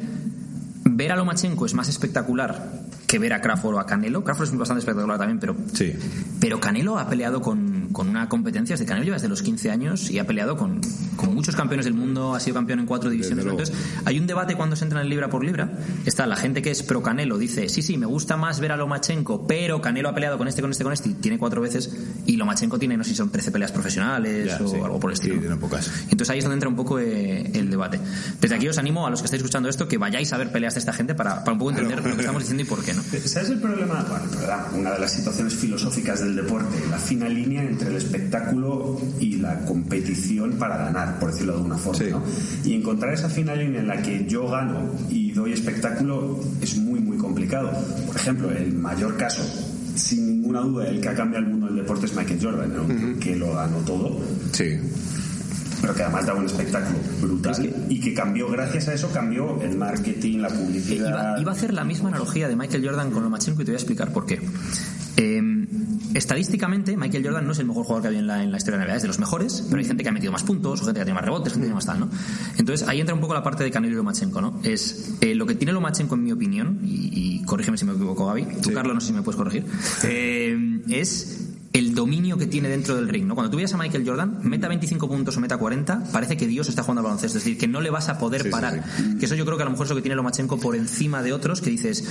ver 0.84 1.12
a 1.12 1.16
Lomachenko 1.16 1.66
es 1.66 1.74
más 1.74 1.88
espectacular 1.88 2.72
que 3.06 3.18
ver 3.18 3.32
a 3.32 3.40
Crawford 3.40 3.74
o 3.76 3.80
a 3.80 3.86
Canelo. 3.86 4.22
Crawford 4.22 4.48
es 4.48 4.56
bastante 4.56 4.80
espectacular 4.80 5.16
también, 5.18 5.38
pero 5.38 5.56
Sí. 5.72 5.92
pero 6.40 6.60
Canelo 6.60 6.98
ha 6.98 7.08
peleado 7.08 7.40
con, 7.40 7.67
con 7.92 8.08
una 8.08 8.28
competencia 8.28 8.74
desde 8.74 8.86
Canelo 8.86 9.04
lleva 9.04 9.16
desde 9.16 9.28
los 9.28 9.42
15 9.42 9.70
años 9.70 10.10
y 10.10 10.18
ha 10.18 10.26
peleado 10.26 10.56
con, 10.56 10.80
con 11.16 11.34
muchos 11.34 11.56
campeones 11.56 11.84
del 11.84 11.94
mundo, 11.94 12.34
ha 12.34 12.40
sido 12.40 12.54
campeón 12.54 12.80
en 12.80 12.86
cuatro 12.86 13.10
divisiones. 13.10 13.44
Entonces, 13.44 13.74
hay 14.04 14.18
un 14.18 14.26
debate 14.26 14.54
cuando 14.56 14.76
se 14.76 14.84
entra 14.84 15.00
en 15.00 15.08
libra 15.08 15.28
por 15.28 15.44
libra. 15.44 15.72
Está 16.04 16.26
la 16.26 16.36
gente 16.36 16.62
que 16.62 16.70
es 16.70 16.82
pro 16.82 17.02
Canelo, 17.02 17.38
dice, 17.38 17.68
sí, 17.68 17.82
sí, 17.82 17.96
me 17.96 18.06
gusta 18.06 18.36
más 18.36 18.60
ver 18.60 18.72
a 18.72 18.76
Lomachenko, 18.76 19.46
pero 19.46 19.80
Canelo 19.80 20.08
ha 20.08 20.14
peleado 20.14 20.38
con 20.38 20.48
este, 20.48 20.60
con 20.62 20.70
este, 20.70 20.84
con 20.84 20.92
este, 20.92 21.08
y 21.10 21.14
tiene 21.14 21.38
cuatro 21.38 21.60
veces, 21.60 21.90
y 22.26 22.36
Lomachenko 22.36 22.78
tiene, 22.78 22.96
no 22.96 23.04
sé 23.04 23.10
si 23.10 23.16
son 23.16 23.30
13 23.30 23.50
peleas 23.50 23.72
profesionales 23.72 24.46
Ya, 24.46 24.64
o 24.64 24.68
sí. 24.68 24.76
algo 24.76 25.00
por 25.00 25.10
el 25.10 25.14
estilo. 25.14 25.34
Sí, 25.34 25.40
tiene 25.40 25.56
pocas. 25.56 25.90
Entonces 26.04 26.30
ahí 26.30 26.38
es 26.38 26.44
donde 26.44 26.54
entra 26.54 26.68
un 26.68 26.76
poco 26.76 26.98
eh, 26.98 27.50
el 27.54 27.70
debate. 27.70 27.98
Desde 28.40 28.54
aquí 28.54 28.68
os 28.68 28.78
animo 28.78 29.06
a 29.06 29.10
los 29.10 29.20
que 29.20 29.26
estáis 29.26 29.40
escuchando 29.42 29.68
esto 29.68 29.88
que 29.88 29.98
vayáis 29.98 30.32
a 30.32 30.38
ver 30.38 30.52
peleas 30.52 30.74
de 30.74 30.80
esta 30.80 30.92
gente 30.92 31.14
para, 31.14 31.40
para 31.40 31.52
un 31.52 31.58
poco 31.58 31.70
entender 31.70 31.98
lo 31.98 32.14
que 32.14 32.20
estamos 32.20 32.42
diciendo 32.42 32.62
y 32.62 32.66
por 32.66 32.84
qué, 32.84 32.94
¿no? 32.94 33.02
¿Sabes 33.24 33.50
el 33.50 33.58
problema? 33.60 34.04
Bueno, 34.08 34.24
el 34.24 34.30
problema, 34.30 34.66
una 34.74 34.90
de 34.92 34.98
las 35.00 35.12
situaciones 35.12 35.54
filosóficas 35.54 36.20
del 36.20 36.36
deporte, 36.36 36.76
la 36.90 36.98
fina 36.98 37.28
línea 37.28 37.62
entre 37.78 37.90
el 37.90 37.96
espectáculo 37.96 39.00
y 39.20 39.36
la 39.36 39.60
competición 39.60 40.52
para 40.54 40.76
ganar, 40.78 41.18
por 41.20 41.30
decirlo 41.30 41.52
de 41.52 41.58
alguna 41.58 41.78
forma. 41.78 41.98
Sí. 41.98 42.10
¿no? 42.10 42.22
Y 42.64 42.74
encontrar 42.74 43.14
esa 43.14 43.28
fina 43.28 43.54
línea 43.54 43.80
en 43.80 43.86
la 43.86 44.02
que 44.02 44.26
yo 44.26 44.48
gano 44.48 44.90
y 45.08 45.30
doy 45.30 45.52
espectáculo 45.52 46.40
es 46.60 46.76
muy, 46.76 46.98
muy 46.98 47.16
complicado. 47.16 47.70
Por 48.06 48.16
ejemplo, 48.16 48.50
el 48.50 48.72
mayor 48.72 49.16
caso, 49.16 49.42
sin 49.94 50.26
ninguna 50.26 50.60
duda, 50.60 50.88
el 50.88 51.00
que 51.00 51.08
ha 51.08 51.14
cambiado 51.14 51.44
el 51.44 51.50
mundo 51.52 51.66
del 51.68 51.76
deporte 51.76 52.06
es 52.06 52.14
Michael 52.16 52.40
Jordan, 52.42 52.72
¿no? 52.74 53.20
que 53.20 53.36
lo 53.36 53.54
ganó 53.54 53.76
todo 53.78 54.20
Sí. 54.52 54.76
pero 55.80 55.94
que 55.94 56.02
además 56.02 56.26
daba 56.26 56.40
un 56.40 56.46
espectáculo 56.46 56.98
brutal 57.20 57.86
y 57.88 58.00
que 58.00 58.12
cambió, 58.14 58.48
gracias 58.50 58.88
a 58.88 58.94
eso 58.94 59.10
cambió 59.12 59.60
el 59.62 59.76
marketing, 59.76 60.38
la 60.38 60.48
publicidad. 60.48 61.08
Iba, 61.10 61.40
iba 61.40 61.52
a 61.52 61.54
hacer 61.54 61.72
la 61.72 61.84
misma 61.84 62.08
analogía 62.08 62.48
de 62.48 62.56
Michael 62.56 62.84
Jordan 62.84 63.10
con 63.12 63.22
Lomachenko 63.22 63.62
y 63.62 63.64
te 63.64 63.70
voy 63.70 63.76
a 63.76 63.78
explicar 63.78 64.12
por 64.12 64.26
qué. 64.26 64.40
Eh, 65.18 65.42
estadísticamente, 66.14 66.96
Michael 66.96 67.24
Jordan 67.24 67.44
no 67.44 67.50
es 67.50 67.58
el 67.58 67.66
mejor 67.66 67.84
jugador 67.84 68.02
que 68.02 68.08
había 68.08 68.20
en 68.20 68.28
la, 68.28 68.42
en 68.42 68.52
la 68.52 68.56
historia 68.56 68.78
de 68.78 68.84
la 68.84 68.92
NBA, 68.92 68.96
es 68.96 69.02
de 69.02 69.08
los 69.08 69.18
mejores, 69.18 69.64
pero 69.68 69.80
hay 69.80 69.84
gente 69.84 70.04
que 70.04 70.08
ha 70.08 70.12
metido 70.12 70.30
más 70.30 70.44
puntos, 70.44 70.80
o 70.80 70.84
gente 70.84 71.00
que 71.00 71.04
tiene 71.04 71.14
más 71.14 71.24
rebotes, 71.24 71.52
gente 71.52 71.64
que 71.64 71.66
tiene 71.66 71.74
más 71.74 71.86
tal, 71.86 71.98
¿no? 71.98 72.08
Entonces 72.56 72.86
ahí 72.88 73.00
entra 73.00 73.14
un 73.16 73.20
poco 73.20 73.34
la 73.34 73.42
parte 73.42 73.64
de 73.64 73.70
Canelo 73.72 73.94
y 73.94 73.96
Lomachenko, 73.96 74.40
¿no? 74.40 74.60
Es 74.62 75.16
eh, 75.20 75.34
lo 75.34 75.44
que 75.44 75.56
tiene 75.56 75.72
Lomachenko, 75.72 76.14
en 76.14 76.22
mi 76.22 76.30
opinión, 76.30 76.80
y, 76.84 77.10
y 77.12 77.42
corrígeme 77.42 77.76
si 77.76 77.84
me 77.84 77.94
equivoco, 77.94 78.26
Gaby, 78.26 78.46
tú, 78.62 78.72
Carlos, 78.72 78.94
no 78.94 79.00
sé 79.00 79.08
si 79.08 79.12
me 79.12 79.22
puedes 79.22 79.36
corregir, 79.36 79.64
eh, 80.04 80.80
es 80.88 81.47
el 81.78 81.94
dominio 81.94 82.36
que 82.38 82.46
tiene 82.46 82.68
dentro 82.68 82.96
del 82.96 83.08
ring, 83.08 83.26
¿no? 83.26 83.34
Cuando 83.34 83.50
tú 83.50 83.56
veas 83.56 83.72
a 83.74 83.76
Michael 83.78 84.04
Jordan, 84.06 84.38
meta 84.42 84.68
25 84.68 85.08
puntos 85.08 85.36
o 85.36 85.40
meta 85.40 85.56
40, 85.56 86.04
parece 86.12 86.36
que 86.36 86.46
Dios 86.46 86.68
está 86.68 86.82
jugando 86.82 87.00
al 87.00 87.04
baloncesto, 87.04 87.38
es 87.38 87.44
decir, 87.44 87.58
que 87.58 87.68
no 87.68 87.80
le 87.80 87.90
vas 87.90 88.08
a 88.08 88.18
poder 88.18 88.42
Sí, 88.42 88.48
sí, 88.48 88.52
parar. 88.52 88.84
Que 89.18 89.26
eso 89.26 89.34
yo 89.34 89.44
creo 89.44 89.56
que 89.56 89.62
a 89.62 89.66
lo 89.66 89.72
mejor 89.72 89.86
es 89.86 89.90
lo 89.90 89.96
que 89.96 90.02
tiene 90.02 90.14
Lomachenko 90.16 90.58
por 90.58 90.76
encima 90.76 91.22
de 91.22 91.32
otros, 91.32 91.60
que 91.60 91.70
dices, 91.70 92.04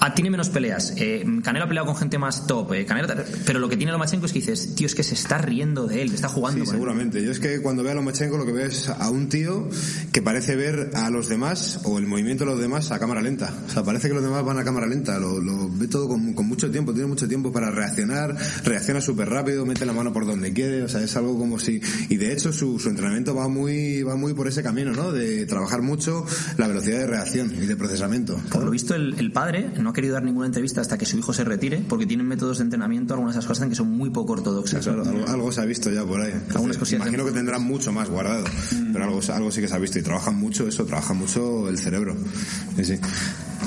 ah, 0.00 0.14
tiene 0.14 0.30
menos 0.30 0.48
peleas, 0.50 0.94
eh, 0.96 1.24
Canelo 1.42 1.64
ha 1.64 1.68
peleado 1.68 1.86
con 1.86 1.96
gente 1.96 2.18
más 2.18 2.46
top, 2.46 2.72
eh, 2.74 2.84
Canelo 2.84 3.06
tal", 3.08 3.24
pero 3.46 3.58
lo 3.58 3.68
que 3.68 3.76
tiene 3.76 3.92
Lomachenko 3.92 4.26
es 4.26 4.32
que 4.32 4.38
dices, 4.40 4.74
tío, 4.74 4.86
es 4.86 4.94
que 4.94 5.02
se 5.02 5.14
está 5.14 5.38
riendo 5.38 5.86
de 5.86 6.02
él, 6.02 6.12
está 6.14 6.28
jugando 6.28 6.60
Sí, 6.60 6.66
con 6.66 6.74
él. 6.74 6.80
seguramente. 6.80 7.22
Yo 7.24 7.30
es 7.30 7.40
que 7.40 7.60
cuando 7.62 7.82
veo 7.82 7.92
a 7.92 7.94
Lomachenko 7.94 8.36
lo 8.38 8.46
que 8.46 8.52
veo 8.52 8.66
es 8.66 8.88
a 8.88 9.10
un 9.10 9.28
tío 9.28 9.68
que 10.12 10.22
parece 10.22 10.56
ver 10.56 10.90
a 10.94 11.10
los 11.10 11.28
demás 11.28 11.80
o 11.84 11.98
el 11.98 12.06
movimiento 12.06 12.44
de 12.44 12.50
los 12.50 12.60
demás 12.60 12.90
a 12.90 12.98
cámara 12.98 13.22
lenta. 13.22 13.52
O 13.66 13.70
sea, 13.70 13.82
parece 13.84 14.08
que 14.08 14.14
los 14.14 14.22
demás 14.22 14.44
van 14.44 14.58
a 14.58 14.64
cámara 14.64 14.86
lenta. 14.86 15.18
Lo, 15.18 15.40
lo 15.40 15.68
ve 15.70 15.88
todo 15.88 16.08
con, 16.08 16.32
con 16.34 16.46
mucho 16.46 16.70
tiempo, 16.70 16.92
tiene 16.92 17.06
mucho 17.08 17.28
tiempo 17.28 17.52
para 17.52 17.70
reaccionar, 17.70 18.36
reacciona 18.64 19.00
súper 19.04 19.28
rápido, 19.28 19.64
mete 19.66 19.86
la 19.86 19.92
mano 19.92 20.12
por 20.12 20.26
donde 20.26 20.52
quiere. 20.52 20.82
O 20.82 20.88
sea, 20.88 21.02
es 21.02 21.16
algo 21.16 21.38
como 21.38 21.58
si... 21.58 21.80
Y 22.08 22.16
de 22.16 22.32
hecho 22.32 22.52
su, 22.52 22.78
su 22.78 22.88
entrenamiento 22.88 23.34
va 23.34 23.48
muy, 23.48 24.02
va 24.02 24.16
muy 24.16 24.34
por 24.34 24.48
ese 24.48 24.62
camino, 24.62 24.92
¿no? 24.92 25.12
De 25.12 25.46
trabajar 25.46 25.82
mucho 25.82 26.24
la 26.56 26.68
velocidad 26.68 26.98
de 26.98 27.06
reacción 27.06 27.52
y 27.54 27.66
de 27.66 27.76
procesamiento. 27.76 28.40
Por 28.50 28.64
lo 28.64 28.70
visto, 28.70 28.94
el, 28.94 29.14
el 29.18 29.32
padre 29.32 29.70
no 29.80 29.90
ha 29.90 29.92
querido 29.92 30.14
dar 30.14 30.24
ninguna 30.24 30.46
entrevista 30.46 30.80
hasta 30.80 30.98
que 30.98 31.06
su 31.06 31.18
hijo 31.18 31.32
se 31.32 31.44
retire, 31.44 31.84
porque 31.88 32.06
tienen 32.06 32.26
métodos 32.26 32.58
de 32.58 32.64
entrenamiento, 32.64 33.14
algunas 33.14 33.34
de 33.34 33.40
esas 33.40 33.48
cosas 33.48 33.68
que 33.68 33.74
son 33.74 33.90
muy 33.90 34.10
poco 34.10 34.32
ortodoxas. 34.32 34.84
Claro, 34.84 35.02
algo, 35.04 35.26
algo 35.28 35.52
se 35.52 35.60
ha 35.60 35.64
visto 35.64 35.90
ya 35.90 36.04
por 36.04 36.20
ahí. 36.20 36.32
Entonces, 36.32 36.56
Algunas 36.56 36.76
cosillas 36.78 37.02
imagino 37.02 37.24
que 37.24 37.32
tendrán 37.32 37.62
mucho 37.62 37.92
más 37.92 38.08
guardado, 38.08 38.44
pero 38.92 39.04
algo, 39.04 39.20
algo 39.32 39.50
sí 39.50 39.60
que 39.60 39.68
se 39.68 39.74
ha 39.74 39.78
visto 39.78 39.98
y 39.98 40.02
trabajan 40.02 40.36
mucho 40.36 40.66
eso, 40.66 40.84
trabajan 40.84 41.18
mucho 41.18 41.68
el 41.68 41.78
cerebro. 41.78 42.16
Sí, 42.76 42.84
sí. 42.84 42.94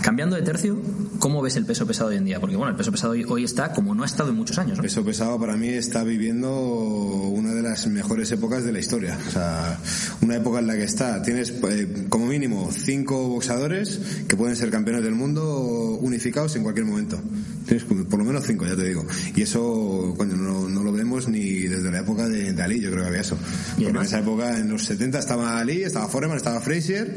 Cambiando 0.01 0.35
de 0.35 0.43
tercio, 0.43 0.79
¿cómo 1.19 1.41
ves 1.41 1.55
el 1.55 1.65
peso 1.65 1.85
pesado 1.87 2.11
hoy 2.11 2.17
en 2.17 2.25
día? 2.25 2.39
Porque 2.39 2.55
bueno, 2.55 2.71
el 2.71 2.77
peso 2.77 2.91
pesado 2.91 3.13
hoy, 3.13 3.25
hoy 3.27 3.43
está 3.43 3.73
como 3.73 3.95
no 3.95 4.03
ha 4.03 4.05
estado 4.05 4.29
en 4.29 4.35
muchos 4.35 4.57
años, 4.59 4.77
¿no? 4.77 4.83
Peso 4.83 5.03
pesado 5.03 5.26
para 5.35 5.57
mí 5.57 5.67
está 5.67 6.03
viviendo 6.03 6.49
una 6.57 7.53
de 7.53 7.61
las 7.61 7.85
mejores 7.87 8.31
épocas 8.31 8.63
de 8.63 8.71
la 8.71 8.79
historia. 8.79 9.17
O 9.27 9.31
sea, 9.31 9.77
una 10.21 10.37
época 10.37 10.59
en 10.59 10.67
la 10.67 10.75
que 10.75 10.83
está, 10.83 11.21
tienes 11.21 11.53
eh, 11.69 12.05
como 12.07 12.27
mínimo 12.27 12.69
cinco 12.71 13.27
boxadores 13.27 13.99
que 14.27 14.37
pueden 14.37 14.55
ser 14.55 14.69
campeones 14.69 15.03
del 15.03 15.15
mundo 15.15 15.97
unificados 16.01 16.55
en 16.55 16.63
cualquier 16.63 16.85
momento. 16.85 17.19
Tienes 17.65 17.83
por 17.83 18.17
lo 18.19 18.23
menos 18.23 18.45
cinco, 18.45 18.65
ya 18.65 18.75
te 18.75 18.85
digo. 18.85 19.05
Y 19.35 19.41
eso, 19.41 20.13
coño, 20.17 20.37
no, 20.37 20.69
no 20.69 20.83
lo 20.83 20.91
vemos 20.93 21.27
ni 21.27 21.63
desde 21.63 21.91
la 21.91 21.99
época 21.99 22.29
de, 22.29 22.53
de 22.53 22.63
Ali, 22.63 22.79
yo 22.79 22.89
creo 22.89 23.03
que 23.03 23.09
había 23.09 23.21
eso. 23.21 23.37
Y 23.77 23.83
Porque 23.83 23.99
en 23.99 24.05
esa 24.05 24.19
época, 24.19 24.57
en 24.57 24.69
los 24.69 24.83
70, 24.83 25.19
estaba 25.19 25.59
Ali, 25.59 25.83
estaba 25.83 26.07
Foreman, 26.07 26.37
estaba 26.37 26.61
Frazier, 26.61 27.13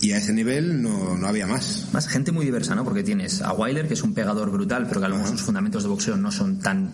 y 0.00 0.12
a 0.12 0.18
ese 0.18 0.32
nivel 0.32 0.82
no, 0.82 1.16
no 1.16 1.28
había 1.28 1.46
más. 1.46 1.86
Más 1.92 2.08
gente 2.08 2.32
muy 2.32 2.44
diversa, 2.44 2.74
¿no? 2.74 2.82
Porque 2.82 3.04
tienes 3.04 3.42
a 3.42 3.52
Wilder, 3.52 3.86
que 3.86 3.94
es 3.94 4.02
un 4.02 4.14
pegador 4.14 4.50
brutal, 4.50 4.86
pero 4.88 5.00
que 5.00 5.06
a 5.06 5.08
lo 5.08 5.16
mejor 5.16 5.30
sus 5.30 5.42
fundamentos 5.42 5.84
de 5.84 5.88
boxeo 5.88 6.16
no 6.16 6.32
son 6.32 6.58
tan 6.58 6.90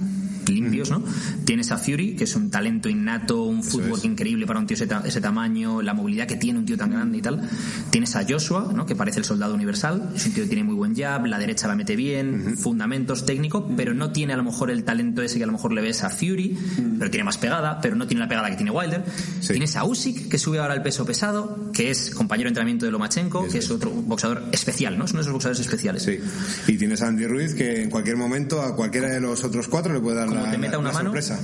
Tienes 1.44 1.70
a 1.72 1.78
Fury, 1.78 2.16
que 2.16 2.24
es 2.24 2.34
un 2.36 2.50
talento 2.50 2.88
innato, 2.88 3.42
un 3.44 3.62
fútbol 3.62 3.98
es. 3.98 4.04
increíble 4.04 4.46
para 4.46 4.58
un 4.60 4.66
tío 4.66 4.74
ese, 4.74 4.86
ta- 4.86 5.02
ese 5.04 5.20
tamaño, 5.20 5.82
la 5.82 5.94
movilidad 5.94 6.26
que 6.26 6.36
tiene 6.36 6.58
un 6.58 6.66
tío 6.66 6.76
tan 6.76 6.90
grande 6.90 7.18
y 7.18 7.22
tal. 7.22 7.48
Tienes 7.90 8.14
a 8.16 8.24
Joshua, 8.28 8.72
¿no? 8.74 8.86
Que 8.86 8.96
parece 8.96 9.18
el 9.18 9.24
soldado 9.24 9.54
universal, 9.54 10.10
es 10.14 10.26
un 10.26 10.32
tío 10.32 10.44
que 10.44 10.48
tiene 10.48 10.64
muy 10.64 10.74
buen 10.74 10.94
jab, 10.96 11.26
la 11.26 11.38
derecha 11.38 11.68
la 11.68 11.74
mete 11.76 11.96
bien, 11.96 12.56
fundamentos 12.58 13.26
técnicos, 13.26 13.64
pero 13.76 13.94
no 13.94 14.12
tiene 14.12 14.32
a 14.32 14.36
lo 14.36 14.44
mejor 14.44 14.70
el 14.70 14.84
talento 14.84 15.22
ese 15.22 15.38
que 15.38 15.44
a 15.44 15.46
lo 15.46 15.52
mejor 15.52 15.72
le 15.72 15.82
ves 15.82 16.02
a 16.04 16.10
Fury, 16.10 16.56
pero 16.98 17.10
tiene 17.10 17.24
más 17.24 17.38
pegada, 17.38 17.80
pero 17.80 17.96
no 17.96 18.06
tiene 18.06 18.20
la 18.20 18.28
pegada 18.28 18.50
que 18.50 18.56
tiene 18.56 18.70
Wilder. 18.70 19.04
Sí. 19.40 19.52
Tienes 19.52 19.76
a 19.76 19.84
Usyk, 19.84 20.28
que 20.28 20.38
sube 20.38 20.58
ahora 20.58 20.74
el 20.74 20.82
peso 20.82 21.04
pesado, 21.04 21.70
que 21.72 21.90
es 21.90 22.10
compañero 22.10 22.46
de 22.46 22.50
entrenamiento 22.50 22.86
de 22.86 22.92
Lomachenko, 22.92 23.48
que 23.48 23.58
es 23.58 23.70
otro 23.70 23.90
boxeador 23.90 24.42
especial, 24.52 24.98
¿no? 24.98 25.04
Es 25.04 25.10
uno 25.12 25.18
de 25.20 25.22
esos 25.22 25.32
boxeadores 25.32 25.60
especiales. 25.60 26.02
Sí. 26.02 26.18
Y 26.68 26.76
tienes 26.78 27.02
a 27.02 27.08
Andy 27.08 27.26
Ruiz 27.26 27.54
que 27.54 27.82
en 27.82 27.90
cualquier 27.90 28.16
momento 28.16 28.62
a 28.62 28.74
cualquiera 28.76 29.08
de 29.08 29.20
los 29.20 29.42
otros 29.44 29.68
cuatro 29.68 29.92
le 29.92 30.00
puede 30.00 30.16
dar 30.16 30.28
como 30.28 30.40
la, 30.42 30.50
te 30.50 30.58
una 30.78 30.92
mano, 30.92 31.12
sorpresa. 31.12 31.40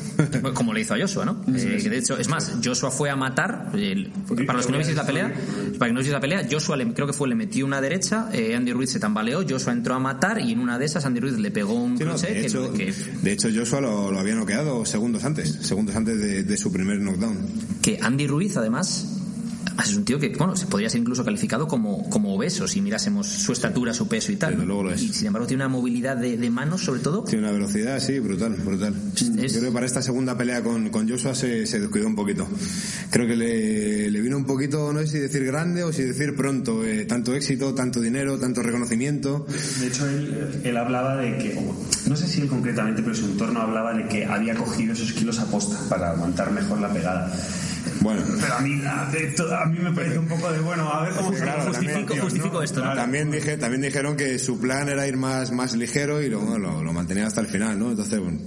como 0.54 0.72
le 0.72 0.80
hizo 0.80 0.94
a 0.94 0.98
Joshua, 0.98 1.24
¿no? 1.24 1.42
Eh, 1.54 1.78
que 1.82 1.90
de 1.90 1.98
hecho, 1.98 2.16
es 2.18 2.28
más, 2.28 2.52
Joshua 2.64 2.90
fue 2.90 3.10
a 3.10 3.16
matar, 3.16 3.70
eh, 3.74 4.10
para 4.46 4.54
los 4.58 4.66
que 4.66 4.72
no 4.72 4.78
visteis 4.78 4.96
la 4.96 5.06
pelea, 5.06 5.32
para 5.78 5.88
que 5.88 5.92
no 5.92 5.98
visteis 6.00 6.12
la 6.12 6.20
pelea, 6.20 6.46
Joshua 6.50 6.76
le- 6.76 6.92
creo 6.92 7.06
que 7.06 7.12
fue, 7.12 7.28
le 7.28 7.34
metió 7.34 7.64
una 7.66 7.80
derecha, 7.80 8.28
eh, 8.32 8.54
Andy 8.56 8.72
Ruiz 8.72 8.90
se 8.90 9.00
tambaleó, 9.00 9.42
Joshua 9.48 9.72
entró 9.72 9.94
a 9.94 9.98
matar 9.98 10.40
y 10.40 10.52
en 10.52 10.58
una 10.60 10.78
de 10.78 10.84
esas 10.86 11.04
Andy 11.04 11.20
Ruiz 11.20 11.38
le 11.38 11.50
pegó 11.50 11.74
un 11.74 11.98
Sí, 11.98 12.04
no, 12.04 12.16
de, 12.16 12.26
que- 12.28 12.46
hecho, 12.46 12.72
que, 12.72 12.92
de 13.22 13.32
hecho, 13.32 13.48
Joshua 13.54 13.80
lo, 13.80 14.10
lo 14.12 14.18
había 14.18 14.34
noqueado 14.34 14.84
segundos 14.86 15.24
antes, 15.24 15.50
segundos 15.62 15.94
antes 15.96 16.18
de, 16.18 16.44
de 16.44 16.56
su 16.56 16.72
primer 16.72 16.98
knockdown. 17.00 17.36
que 17.82 17.98
Andy 18.02 18.26
Ruiz 18.26 18.56
además 18.56 19.17
es 19.84 19.96
un 19.96 20.04
tío 20.04 20.18
que, 20.18 20.30
bueno, 20.30 20.56
se 20.56 20.66
podría 20.66 20.90
ser 20.90 21.00
incluso 21.00 21.24
calificado 21.24 21.68
como, 21.68 22.08
como 22.10 22.34
obeso 22.34 22.66
si 22.66 22.80
mirásemos 22.80 23.26
su 23.26 23.52
estatura, 23.52 23.94
su 23.94 24.08
peso 24.08 24.32
y 24.32 24.36
tal. 24.36 24.58
Y 24.96 25.12
sin 25.12 25.28
embargo 25.28 25.46
tiene 25.46 25.64
una 25.64 25.68
movilidad 25.68 26.16
de, 26.16 26.50
manos, 26.50 26.82
sobre 26.82 27.00
todo. 27.00 27.22
Tiene 27.24 27.44
una 27.44 27.52
velocidad, 27.52 28.00
sí, 28.00 28.18
brutal, 28.18 28.54
brutal. 28.54 28.94
Yo 29.14 29.32
creo 29.32 29.62
que 29.62 29.70
para 29.70 29.86
esta 29.86 30.02
segunda 30.02 30.36
pelea 30.36 30.62
con, 30.62 30.88
con 30.90 31.08
Joshua 31.08 31.34
se, 31.34 31.66
se, 31.66 31.78
descuidó 31.78 32.06
un 32.06 32.16
poquito. 32.16 32.48
Creo 33.10 33.26
que 33.26 33.36
le, 33.36 34.10
le, 34.10 34.20
vino 34.20 34.36
un 34.36 34.46
poquito, 34.46 34.92
no 34.92 35.00
sé 35.00 35.06
si 35.06 35.18
decir 35.18 35.44
grande 35.44 35.84
o 35.84 35.92
si 35.92 36.02
decir 36.02 36.34
pronto. 36.34 36.84
Eh, 36.84 37.04
tanto 37.04 37.34
éxito, 37.34 37.74
tanto 37.74 38.00
dinero, 38.00 38.38
tanto 38.38 38.62
reconocimiento. 38.62 39.46
De 39.80 39.86
hecho, 39.86 40.08
él, 40.08 40.60
él 40.64 40.76
hablaba 40.76 41.16
de 41.16 41.36
que, 41.38 41.60
no 42.08 42.16
sé 42.16 42.26
si 42.26 42.40
él 42.40 42.48
concretamente, 42.48 43.02
pero 43.02 43.14
su 43.14 43.26
entorno 43.26 43.60
hablaba 43.60 43.94
de 43.94 44.08
que 44.08 44.24
había 44.24 44.54
cogido 44.54 44.94
esos 44.94 45.12
kilos 45.12 45.38
a 45.38 45.46
posta 45.46 45.78
para 45.88 46.10
aguantar 46.10 46.50
mejor 46.50 46.80
la 46.80 46.92
pegada. 46.92 47.32
Bueno. 48.00 48.22
Pero 48.40 48.54
a 48.54 48.60
mí, 48.60 48.80
a, 48.86 49.66
mí 49.66 49.78
me 49.80 49.92
parece 49.92 50.18
un 50.18 50.28
poco 50.28 50.52
de, 50.52 50.60
bueno, 50.60 50.88
a 50.88 51.02
ver 51.02 51.12
cómo 51.14 51.32
justifico, 51.66 52.14
justifico 52.16 52.62
esto. 52.62 52.82
También, 52.82 53.30
dije, 53.30 53.56
también 53.56 53.82
dijeron 53.82 54.16
que 54.16 54.38
su 54.38 54.58
plan 54.58 54.88
era 54.88 55.06
ir 55.06 55.16
más, 55.16 55.52
más 55.52 55.74
ligero 55.74 56.22
y 56.22 56.28
lo, 56.28 56.58
lo, 56.58 56.82
lo 56.82 56.92
mantenía 56.92 57.26
hasta 57.26 57.40
el 57.40 57.46
final, 57.46 57.78
¿no? 57.78 57.90
Entonces, 57.90 58.20
bueno, 58.20 58.38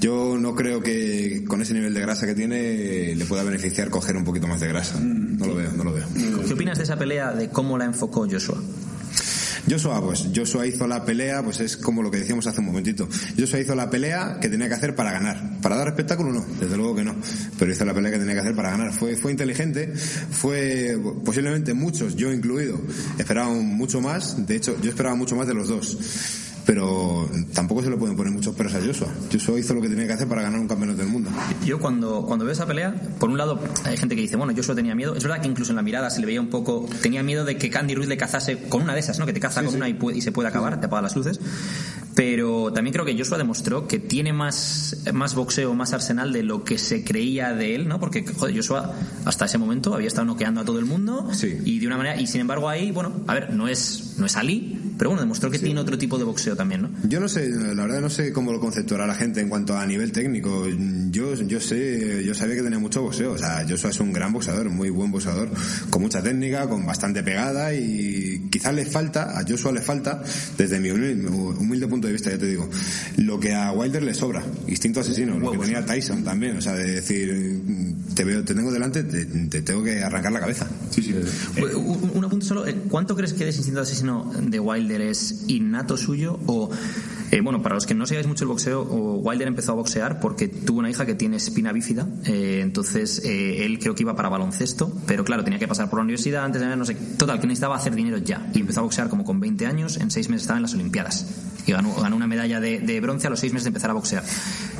yo 0.00 0.36
no 0.38 0.54
creo 0.54 0.80
que 0.80 1.44
con 1.46 1.62
ese 1.62 1.74
nivel 1.74 1.94
de 1.94 2.00
grasa 2.00 2.26
que 2.26 2.34
tiene 2.34 3.14
le 3.14 3.24
pueda 3.24 3.42
beneficiar 3.42 3.90
coger 3.90 4.16
un 4.16 4.24
poquito 4.24 4.46
más 4.46 4.60
de 4.60 4.68
grasa. 4.68 4.98
Mm. 4.98 5.38
No 5.38 5.46
lo 5.46 5.54
veo, 5.54 5.72
no 5.72 5.84
lo 5.84 5.92
veo. 5.92 6.06
¿Qué 6.46 6.52
opinas 6.52 6.78
de 6.78 6.84
esa 6.84 6.96
pelea, 6.96 7.32
de 7.32 7.48
cómo 7.48 7.76
la 7.78 7.84
enfocó 7.84 8.26
Joshua? 8.30 8.58
Joshua, 9.68 10.00
pues 10.02 10.28
Joshua 10.34 10.66
hizo 10.66 10.86
la 10.86 11.04
pelea, 11.04 11.42
pues 11.42 11.60
es 11.60 11.76
como 11.76 12.02
lo 12.02 12.10
que 12.10 12.18
decíamos 12.18 12.46
hace 12.46 12.60
un 12.60 12.66
momentito. 12.66 13.08
Joshua 13.38 13.60
hizo 13.60 13.74
la 13.74 13.88
pelea 13.88 14.38
que 14.40 14.48
tenía 14.48 14.68
que 14.68 14.74
hacer 14.74 14.94
para 14.94 15.12
ganar. 15.12 15.60
Para 15.60 15.76
dar 15.76 15.88
espectáculo 15.88 16.32
no, 16.32 16.44
desde 16.60 16.76
luego 16.76 16.96
que 16.96 17.04
no. 17.04 17.16
Pero 17.58 17.72
hizo 17.72 17.84
la 17.84 17.94
pelea 17.94 18.12
que 18.12 18.18
tenía 18.18 18.34
que 18.34 18.40
hacer 18.40 18.54
para 18.54 18.70
ganar. 18.70 18.92
Fue, 18.92 19.16
fue 19.16 19.30
inteligente, 19.30 19.94
fue 19.94 20.98
posiblemente 21.24 21.74
muchos, 21.74 22.16
yo 22.16 22.32
incluido, 22.32 22.80
esperaban 23.18 23.64
mucho 23.64 24.00
más. 24.00 24.46
De 24.46 24.56
hecho, 24.56 24.76
yo 24.82 24.90
esperaba 24.90 25.14
mucho 25.14 25.36
más 25.36 25.46
de 25.46 25.54
los 25.54 25.68
dos 25.68 25.98
pero 26.66 27.28
tampoco 27.52 27.82
se 27.82 27.90
le 27.90 27.96
pueden 27.96 28.16
poner 28.16 28.32
muchos 28.32 28.54
peros 28.54 28.74
a 28.74 28.80
Joshua. 28.80 29.08
Joshua 29.30 29.58
hizo 29.58 29.74
lo 29.74 29.82
que 29.82 29.88
tenía 29.88 30.06
que 30.06 30.14
hacer 30.14 30.28
para 30.28 30.42
ganar 30.42 30.60
un 30.60 30.68
campeonato 30.68 31.02
del 31.02 31.08
mundo. 31.08 31.30
Yo 31.64 31.78
cuando, 31.78 32.24
cuando 32.26 32.44
veo 32.44 32.52
esa 32.52 32.66
pelea, 32.66 32.94
por 33.18 33.28
un 33.28 33.36
lado 33.36 33.60
hay 33.84 33.96
gente 33.96 34.14
que 34.16 34.22
dice, 34.22 34.36
bueno, 34.36 34.52
Joshua 34.56 34.74
tenía 34.74 34.94
miedo. 34.94 35.14
Es 35.14 35.22
verdad 35.22 35.40
que 35.40 35.48
incluso 35.48 35.72
en 35.72 35.76
la 35.76 35.82
mirada 35.82 36.10
se 36.10 36.20
le 36.20 36.26
veía 36.26 36.40
un 36.40 36.48
poco, 36.48 36.88
tenía 37.02 37.22
miedo 37.22 37.44
de 37.44 37.56
que 37.56 37.70
Candy 37.70 37.94
Ruiz 37.94 38.08
le 38.08 38.16
cazase 38.16 38.58
con 38.68 38.82
una 38.82 38.94
de 38.94 39.00
esas, 39.00 39.18
¿no? 39.18 39.26
Que 39.26 39.32
te 39.32 39.40
caza 39.40 39.62
con 39.62 39.74
una 39.74 39.88
y, 39.88 39.98
y, 40.14 40.20
se 40.20 40.32
puede 40.32 40.48
acabar, 40.48 40.80
te 40.80 40.86
apaga 40.86 41.02
las 41.02 41.16
luces. 41.16 41.38
Pero 42.14 42.72
también 42.72 42.92
creo 42.92 43.04
que 43.04 43.16
Joshua 43.18 43.38
demostró 43.38 43.88
que 43.88 43.98
tiene 43.98 44.32
más, 44.32 44.96
más 45.12 45.34
boxeo, 45.34 45.74
más 45.74 45.92
arsenal 45.92 46.32
de 46.32 46.44
lo 46.44 46.64
que 46.64 46.78
se 46.78 47.04
creía 47.04 47.52
de 47.52 47.74
él, 47.74 47.88
¿no? 47.88 47.98
Porque, 48.00 48.24
joder, 48.24 48.56
Joshua 48.56 48.94
hasta 49.24 49.46
ese 49.46 49.58
momento 49.58 49.94
había 49.94 50.08
estado 50.08 50.24
noqueando 50.24 50.60
a 50.60 50.64
todo 50.64 50.78
el 50.78 50.84
mundo 50.84 51.28
y 51.64 51.78
de 51.78 51.86
una 51.86 51.96
manera, 51.96 52.20
y 52.20 52.26
sin 52.26 52.40
embargo 52.40 52.68
ahí, 52.68 52.90
bueno, 52.92 53.12
a 53.26 53.34
ver, 53.34 53.52
no 53.52 53.68
es, 53.68 54.14
no 54.18 54.26
es 54.26 54.36
Ali, 54.36 54.83
pero 55.04 55.10
bueno, 55.10 55.20
demostró 55.20 55.50
que 55.50 55.58
tiene 55.58 55.78
otro 55.78 55.98
tipo 55.98 56.16
de 56.16 56.24
boxeo 56.24 56.56
también, 56.56 56.80
¿no? 56.80 56.90
Yo 57.06 57.20
no 57.20 57.28
sé, 57.28 57.50
la 57.50 57.82
verdad 57.82 58.00
no 58.00 58.08
sé 58.08 58.32
cómo 58.32 58.52
lo 58.52 58.58
conceptuará 58.58 59.06
la 59.06 59.14
gente 59.14 59.38
en 59.42 59.50
cuanto 59.50 59.76
a 59.76 59.84
nivel 59.84 60.12
técnico. 60.12 60.66
Yo, 61.10 61.34
yo 61.34 61.60
sé, 61.60 62.24
yo 62.24 62.34
sabía 62.34 62.54
que 62.54 62.62
tenía 62.62 62.78
mucho 62.78 63.02
boxeo. 63.02 63.32
O 63.32 63.36
sea, 63.36 63.66
Joshua 63.68 63.90
es 63.90 64.00
un 64.00 64.14
gran 64.14 64.32
boxeador, 64.32 64.70
muy 64.70 64.88
buen 64.88 65.12
boxeador, 65.12 65.50
con 65.90 66.00
mucha 66.00 66.22
técnica, 66.22 66.66
con 66.70 66.86
bastante 66.86 67.22
pegada 67.22 67.74
y 67.74 68.48
quizás 68.50 68.74
le 68.74 68.86
falta, 68.86 69.38
a 69.38 69.44
Joshua 69.46 69.72
le 69.72 69.82
falta, 69.82 70.22
desde 70.56 70.80
mi 70.80 70.90
humilde, 70.90 71.86
punto 71.86 72.06
de 72.06 72.14
vista, 72.14 72.30
ya 72.30 72.38
te 72.38 72.46
digo, 72.46 72.70
lo 73.18 73.38
que 73.38 73.52
a 73.52 73.72
Wilder 73.72 74.04
le 74.04 74.14
sobra, 74.14 74.42
instinto 74.68 75.00
asesino, 75.00 75.38
lo 75.38 75.52
que 75.52 75.58
tenía 75.58 75.84
Tyson 75.84 76.24
también, 76.24 76.56
o 76.56 76.62
sea, 76.62 76.72
de 76.72 76.92
decir, 76.92 77.53
te 78.14 78.24
veo, 78.24 78.44
te 78.44 78.54
tengo 78.54 78.72
delante, 78.72 79.02
te, 79.02 79.62
tengo 79.62 79.82
que 79.82 80.02
arrancar 80.02 80.32
la 80.32 80.40
cabeza. 80.40 80.68
Sí, 80.90 81.02
sí. 81.02 81.14
un, 81.76 82.10
un, 82.14 82.24
apunte 82.24 82.46
solo, 82.46 82.64
¿cuánto 82.88 83.16
crees 83.16 83.32
que 83.32 83.48
es 83.48 83.56
instinto 83.56 83.80
asesino 83.80 84.32
de 84.40 84.60
Wilder? 84.60 85.00
Es 85.00 85.44
innato 85.48 85.96
suyo 85.96 86.38
o 86.46 86.70
eh, 87.34 87.40
bueno, 87.40 87.62
para 87.62 87.74
los 87.74 87.84
que 87.84 87.94
no 87.94 88.06
sigáis 88.06 88.28
mucho 88.28 88.44
el 88.44 88.48
boxeo, 88.48 88.82
Wilder 88.84 89.48
empezó 89.48 89.72
a 89.72 89.74
boxear 89.74 90.20
porque 90.20 90.46
tuvo 90.46 90.78
una 90.78 90.88
hija 90.88 91.04
que 91.04 91.16
tiene 91.16 91.36
espina 91.38 91.72
bífida, 91.72 92.06
eh, 92.26 92.60
entonces 92.62 93.24
eh, 93.24 93.64
él 93.64 93.80
creo 93.80 93.96
que 93.96 94.02
iba 94.02 94.14
para 94.14 94.28
baloncesto, 94.28 94.92
pero 95.06 95.24
claro, 95.24 95.42
tenía 95.42 95.58
que 95.58 95.66
pasar 95.66 95.90
por 95.90 95.98
la 95.98 96.04
universidad 96.04 96.44
antes 96.44 96.60
de 96.60 96.76
no 96.76 96.84
sé, 96.84 96.94
total, 96.94 97.40
que 97.40 97.48
necesitaba 97.48 97.74
hacer 97.74 97.96
dinero 97.96 98.18
ya 98.18 98.46
y 98.54 98.60
empezó 98.60 98.80
a 98.80 98.82
boxear 98.84 99.08
como 99.08 99.24
con 99.24 99.40
20 99.40 99.66
años, 99.66 99.96
en 99.96 100.12
seis 100.12 100.28
meses 100.28 100.42
estaba 100.42 100.58
en 100.58 100.62
las 100.62 100.74
Olimpiadas 100.74 101.26
y 101.66 101.72
ganó, 101.72 101.92
ganó 101.94 102.14
una 102.14 102.28
medalla 102.28 102.60
de, 102.60 102.78
de 102.78 103.00
bronce 103.00 103.26
a 103.26 103.30
los 103.30 103.40
seis 103.40 103.52
meses 103.52 103.64
de 103.64 103.70
empezar 103.70 103.90
a 103.90 103.94
boxear. 103.94 104.22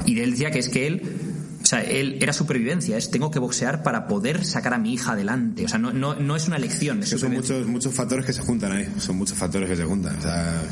Y 0.07 0.15
de 0.15 0.23
él 0.23 0.31
decía 0.31 0.53
que 0.53 0.61
es 0.61 0.69
que 0.69 0.87
él 0.87 1.34
o 1.65 1.67
sea, 1.67 1.81
él 1.81 2.19
era 2.21 2.35
supervivencia, 2.35 2.99
es 2.99 3.11
tengo 3.11 3.31
que 3.31 3.39
boxear 3.39 3.83
para 3.83 4.07
poder 4.07 4.45
sacar 4.45 4.75
a 4.75 4.79
mi 4.79 4.93
hija 4.93 5.13
adelante. 5.13 5.65
O 5.65 5.69
sea, 5.69 5.79
no, 5.79 5.95
no, 5.95 6.15
no 6.15 6.37
es 6.37 6.47
una 6.47 6.57
elección. 6.57 7.03
son 7.03 7.33
muchos, 7.33 7.67
muchos 7.67 7.95
factores 7.95 8.27
que 8.27 8.35
se 8.35 8.43
juntan 8.43 8.73
ahí, 8.73 8.87
son 8.99 9.17
muchos 9.17 9.39
factores 9.39 9.71
que 9.71 9.77
se 9.77 9.85
juntan. 9.85 10.15
O 10.15 10.21
sea, 10.21 10.63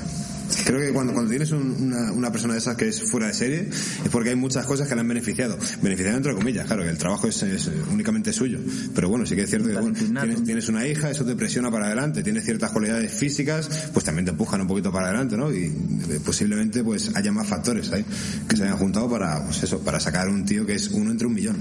Creo 0.65 0.81
que 0.81 0.93
cuando, 0.93 1.13
cuando 1.13 1.31
tienes 1.31 1.51
una, 1.53 2.13
una, 2.13 2.31
persona 2.31 2.55
de 2.55 2.59
esas 2.59 2.77
que 2.77 2.89
es 2.89 3.03
fuera 3.11 3.27
de 3.27 3.35
serie 3.35 3.69
es 3.69 4.09
porque 4.11 4.31
hay 4.31 4.37
muchas 4.37 4.67
cosas 4.67 4.89
que 4.89 4.95
le 4.95 5.01
han 5.01 5.09
beneficiado. 5.09 5.59
Beneficiado 5.83 6.17
entre 6.17 6.35
comillas, 6.35 6.67
claro, 6.67 6.83
que 6.83 6.89
el 6.89 6.99
trabajo 6.99 7.27
es, 7.29 7.43
únicamente 7.91 8.33
suyo. 8.33 8.59
Pero 8.95 9.09
bueno, 9.09 9.27
sí 9.27 9.35
que 9.35 9.43
es 9.43 9.51
cierto 9.51 9.69
que 9.69 9.93
tienes, 10.03 10.45
tienes, 10.45 10.69
una 10.69 10.87
hija, 10.87 11.11
eso 11.11 11.25
te 11.25 11.35
presiona 11.35 11.71
para 11.71 11.87
adelante, 11.87 12.23
tienes 12.23 12.45
ciertas 12.45 12.71
cualidades 12.71 13.13
físicas, 13.13 13.91
pues 13.93 14.05
también 14.05 14.25
te 14.25 14.31
empujan 14.31 14.61
un 14.61 14.67
poquito 14.67 14.93
para 14.93 15.09
adelante, 15.09 15.37
¿no? 15.37 15.53
Y 15.53 15.65
eh, 15.65 16.21
posiblemente 16.25 16.85
pues 16.85 17.15
haya 17.15 17.33
más 17.33 17.47
factores 17.47 17.93
ahí 17.93 18.05
que 18.49 18.57
se 18.57 18.65
hayan 18.65 18.77
juntado 18.77 19.09
para, 19.11 19.45
pues 19.45 19.63
eso, 19.63 19.81
para 19.81 20.01
sacar 20.01 20.29
un 20.29 20.45
tío 20.45 20.65
que 20.67 20.75
es 20.75 20.89
uno 20.89 21.11
entre 21.11 21.27
un 21.27 21.35
millón. 21.35 21.57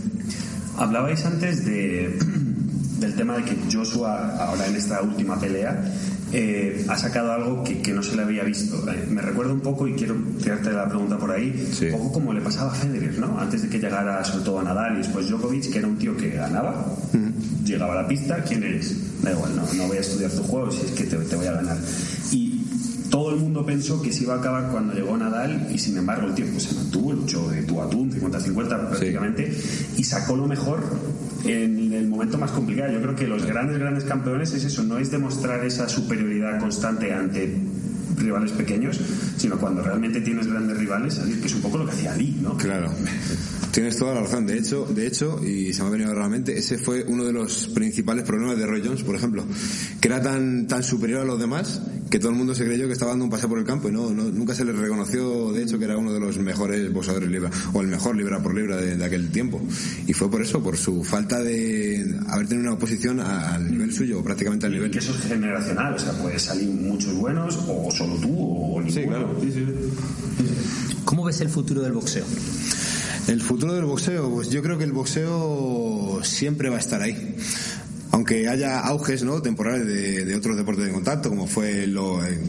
Hablabais 0.78 1.26
antes 1.26 1.66
de 1.66 2.18
del 3.02 3.16
tema 3.16 3.36
de 3.36 3.44
que 3.44 3.58
Joshua, 3.72 4.38
ahora 4.38 4.68
en 4.68 4.76
esta 4.76 5.02
última 5.02 5.40
pelea, 5.40 5.84
eh, 6.34 6.86
ha 6.88 6.98
sacado 6.98 7.32
algo 7.32 7.64
que, 7.64 7.82
que, 7.82 7.94
no 7.94 8.02
se 8.02 8.16
le 8.16 8.24
había 8.24 8.44
visto. 8.44 8.90
Eh, 8.90 9.06
me 9.10 9.22
recuerda 9.22 9.54
un 9.54 9.60
poco, 9.60 9.88
y 9.88 9.94
quiero 9.94 10.16
tirarte 10.42 10.72
la 10.72 10.88
pregunta 10.88 11.18
por 11.18 11.32
ahí, 11.32 11.70
un 11.82 11.92
poco 11.92 12.14
como 12.14 12.34
le 12.34 12.42
pasaba 12.42 12.72
a 12.72 12.76
Federer, 12.76 13.18
¿no? 13.20 13.40
Antes 13.40 13.64
de 13.64 13.70
que 13.70 13.80
llegara 13.80 14.24
sobre 14.24 14.46
todo 14.46 14.60
a 14.60 14.64
Nadal 14.64 14.96
y 14.96 14.98
después 15.00 15.30
Djokovic, 15.30 15.72
que 15.72 15.80
era 15.80 15.88
un 15.88 15.98
tío 15.98 16.16
que 16.16 16.30
ganaba, 16.30 16.86
llegaba 17.66 17.94
a 17.94 18.02
la 18.04 18.08
pista, 18.08 18.44
¿quién 18.44 18.64
eres? 18.64 19.22
Da 19.22 19.32
igual, 19.32 19.56
no, 19.56 19.64
no 19.74 19.88
voy 19.88 19.98
a 19.98 20.02
estudiar 20.02 20.32
tu 20.32 20.44
juego 20.44 20.72
si 20.72 20.86
es 20.86 20.92
que 20.92 21.04
te, 21.04 21.18
te 21.18 21.36
voy 21.36 21.46
a 21.46 21.52
ganar. 21.54 21.78
Y 22.32 22.62
todo 23.10 23.32
el 23.32 23.38
mundo 23.38 23.66
pensó 23.66 24.02
que 24.02 24.14
se 24.14 24.24
iba 24.24 24.36
a 24.36 24.38
acabar 24.38 24.72
cuando 24.72 24.94
llegó 24.94 25.18
Nadal 25.18 25.68
y 25.70 25.78
sin 25.78 25.98
embargo 25.98 26.28
el 26.28 26.34
tiempo 26.34 26.60
se 26.60 26.74
mantuvo, 26.74 27.12
luchó 27.12 27.50
de 27.50 27.64
tú 27.64 27.82
a 27.82 27.90
tú, 27.90 28.06
50-50 28.06 28.90
prácticamente, 28.90 29.54
y 29.98 30.04
sacó 30.04 30.38
lo 30.38 30.48
mejor 30.48 30.82
en 31.46 31.94
el 31.94 32.08
momento 32.08 32.38
más 32.38 32.52
complicado. 32.52 32.92
Yo 32.94 33.02
creo 33.02 33.16
que 33.16 33.28
los 33.28 33.46
grandes, 33.46 33.80
grandes 33.80 34.04
campeones 34.04 34.54
es 34.54 34.66
eso, 34.66 34.84
no 34.84 34.98
es 34.98 35.12
demostrar 35.12 35.66
esa 35.66 35.88
superioridad 35.88 36.60
constante 36.60 37.14
ante 37.14 37.58
rivales 38.18 38.52
pequeños, 38.52 39.00
sino 39.38 39.58
cuando 39.58 39.82
realmente 39.82 40.22
tienes 40.22 40.48
grandes 40.48 40.78
rivales, 40.78 41.20
que 41.20 41.48
es 41.48 41.56
un 41.56 41.62
poco 41.62 41.78
lo 41.78 41.86
que 41.86 41.92
hacía 41.92 42.14
Ali, 42.14 42.38
¿no? 42.42 42.58
Claro. 42.58 42.92
Tienes 43.72 43.98
toda 43.98 44.14
la 44.16 44.22
razón. 44.22 44.46
De 44.46 44.58
hecho, 44.58 44.86
de 44.86 45.08
hecho, 45.08 45.44
y 45.44 45.74
se 45.74 45.82
me 45.82 45.88
ha 45.88 45.92
venido 45.92 46.14
realmente, 46.14 46.58
ese 46.58 46.78
fue 46.78 47.04
uno 47.08 47.24
de 47.24 47.34
los 47.34 47.68
principales 47.68 48.26
problemas 48.26 48.58
de 48.58 48.66
Roy 48.66 48.82
Jones, 48.86 49.04
por 49.04 49.16
ejemplo, 49.16 49.46
que 50.00 50.08
era 50.08 50.22
tan, 50.22 50.68
tan 50.68 50.84
superior 50.84 51.22
a 51.22 51.26
los 51.26 51.40
demás 51.40 51.82
que 52.12 52.20
todo 52.20 52.32
el 52.32 52.38
mundo 52.38 52.54
se 52.54 52.66
creyó 52.66 52.88
que 52.88 52.94
estaba 52.94 53.12
dando 53.12 53.24
un 53.24 53.32
paseo 53.32 53.48
por 53.48 53.58
el 53.58 53.64
campo 53.64 53.88
y 53.88 53.94
no, 53.94 54.10
nunca 54.10 54.54
se 54.54 54.66
le 54.66 54.74
reconoció, 54.74 55.54
de 55.54 55.64
hecho, 55.64 55.80
que 55.80 55.86
era 55.86 55.96
uno 55.98 56.12
de 56.12 56.20
los 56.20 56.38
mejores 56.38 56.92
boxeadores 56.92 57.32
libra, 57.32 57.50
o 57.72 57.82
el 57.82 57.88
mejor 57.88 58.18
libra 58.18 58.44
por 58.44 58.54
libra 58.54 58.76
de, 58.76 59.04
aquel 59.04 59.30
tiempo. 59.32 59.62
Y 60.06 60.14
fue 60.14 60.30
por 60.30 60.42
eso, 60.42 60.62
por 60.62 60.76
su 60.76 61.06
falta 61.06 61.42
de 61.42 62.20
haber 62.28 62.48
tenido 62.48 62.68
una 62.68 62.76
oposición 62.76 63.22
al 63.22 63.72
nivel 63.72 63.94
suyo, 63.94 64.22
prácticamente 64.22 64.66
al 64.66 64.74
nivel. 64.74 64.92
que 64.92 65.00
eso 65.00 65.16
es 65.16 65.22
generacional, 65.22 65.94
o 65.94 66.00
sea, 66.00 66.12
puede 66.12 66.38
salir 66.38 66.70
muchos 66.70 67.16
buenos, 67.16 67.58
o 67.66 67.90
solo 67.92 68.16
tú, 68.16 68.76
o 68.76 68.82
ninguno. 68.82 68.92
Sí, 68.92 69.08
claro. 69.08 69.38
Sí, 69.42 69.52
sí. 69.54 69.66
¿Cómo 71.06 71.24
ves 71.24 71.40
el 71.40 71.50
futuro 71.50 71.82
del 71.82 71.94
boxeo? 71.94 72.26
El 73.28 73.40
futuro 73.40 73.74
del 73.74 73.86
boxeo, 73.86 74.30
pues 74.30 74.50
yo 74.50 74.62
creo 74.62 74.78
que 74.78 74.84
el 74.84 74.92
boxeo 74.92 76.20
siempre 76.24 76.70
va 76.70 76.76
a 76.76 76.80
estar 76.80 77.02
ahí. 77.02 77.36
Aunque 78.12 78.48
haya 78.48 78.80
auges 78.80 79.24
¿no? 79.24 79.42
temporales 79.42 79.88
de, 79.88 80.36
otros 80.36 80.58
deportes 80.58 80.86
de 80.86 80.92
contacto, 80.92 81.30
como 81.30 81.48
fue 81.48 81.88
lo, 81.88 82.24
en 82.26 82.42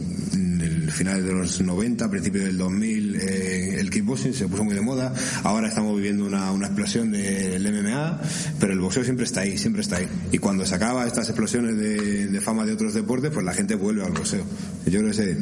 el 0.93 0.97
final 0.97 1.25
de 1.25 1.33
los 1.33 1.59
90, 1.59 2.07
principio 2.07 2.43
del 2.43 2.55
2000, 2.55 3.15
eh, 3.15 3.79
el 3.79 3.89
kickboxing 3.89 4.33
se 4.33 4.47
puso 4.47 4.63
muy 4.63 4.75
de 4.75 4.81
moda. 4.81 5.11
Ahora 5.43 5.67
estamos 5.67 5.95
viviendo 5.95 6.23
una, 6.23 6.51
una 6.51 6.67
explosión 6.67 7.11
del 7.11 7.63
MMA, 7.63 8.21
pero 8.59 8.73
el 8.73 8.79
boxeo 8.79 9.03
siempre 9.03 9.25
está 9.25 9.41
ahí, 9.41 9.57
siempre 9.57 9.81
está 9.81 9.97
ahí. 9.97 10.07
Y 10.31 10.37
cuando 10.37 10.65
se 10.67 10.75
acaba 10.75 11.07
estas 11.07 11.27
explosiones 11.29 11.77
de, 11.77 12.27
de 12.27 12.41
fama 12.41 12.63
de 12.65 12.73
otros 12.73 12.93
deportes, 12.93 13.31
pues 13.31 13.43
la 13.43 13.53
gente 13.53 13.73
vuelve 13.73 14.03
al 14.03 14.11
boxeo. 14.11 14.45
Yo 14.85 14.99
creo 14.99 15.07
que 15.07 15.13
se, 15.13 15.37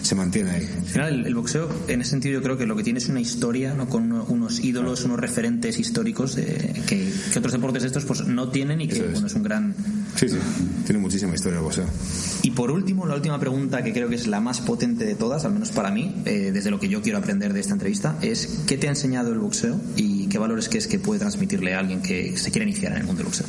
se 0.00 0.14
mantiene 0.14 0.50
ahí. 0.50 0.68
Al 0.78 0.86
final, 0.86 1.26
el, 1.26 1.34
boxeo, 1.34 1.68
en 1.88 2.00
ese 2.00 2.10
sentido, 2.10 2.34
yo 2.34 2.42
creo 2.42 2.56
que 2.56 2.64
lo 2.64 2.74
que 2.74 2.82
tiene 2.82 2.98
es 2.98 3.08
una 3.08 3.20
historia, 3.20 3.74
¿no? 3.74 3.88
con 3.88 4.10
unos 4.10 4.60
ídolos, 4.64 5.04
unos 5.04 5.20
referentes 5.20 5.78
históricos 5.78 6.34
de, 6.34 6.82
que, 6.86 7.12
otros 7.36 7.52
deportes 7.52 7.84
estos 7.84 8.04
pues 8.06 8.26
no 8.26 8.48
tienen 8.48 8.80
y 8.80 8.88
que 8.88 9.02
bueno, 9.02 9.26
es 9.26 9.34
un 9.34 9.42
gran 9.42 9.74
Sí, 10.16 10.28
sí, 10.28 10.38
tiene 10.86 11.00
muchísima 11.00 11.34
historia 11.34 11.58
el 11.58 11.64
boxeo. 11.64 11.86
Y 12.42 12.52
por 12.52 12.70
último, 12.70 13.06
la 13.06 13.14
última 13.14 13.38
pregunta 13.40 13.82
que 13.82 13.92
creo 13.92 14.08
que 14.08 14.14
es 14.14 14.26
la 14.26 14.40
más 14.40 14.60
potente 14.60 15.04
de 15.04 15.14
todas, 15.14 15.44
al 15.44 15.52
menos 15.52 15.70
para 15.70 15.90
mí, 15.90 16.14
eh, 16.24 16.50
desde 16.52 16.70
lo 16.70 16.78
que 16.78 16.88
yo 16.88 17.02
quiero 17.02 17.18
aprender 17.18 17.52
de 17.52 17.60
esta 17.60 17.72
entrevista, 17.72 18.16
es 18.22 18.62
¿qué 18.66 18.78
te 18.78 18.86
ha 18.86 18.90
enseñado 18.90 19.32
el 19.32 19.38
boxeo 19.38 19.80
y 19.96 20.28
qué 20.28 20.38
valores 20.38 20.68
crees 20.68 20.86
que 20.86 20.98
puede 20.98 21.20
transmitirle 21.20 21.74
a 21.74 21.80
alguien 21.80 22.00
que 22.00 22.36
se 22.36 22.50
quiere 22.50 22.68
iniciar 22.68 22.92
en 22.92 22.98
el 22.98 23.04
mundo 23.04 23.18
del 23.18 23.26
boxeo? 23.26 23.46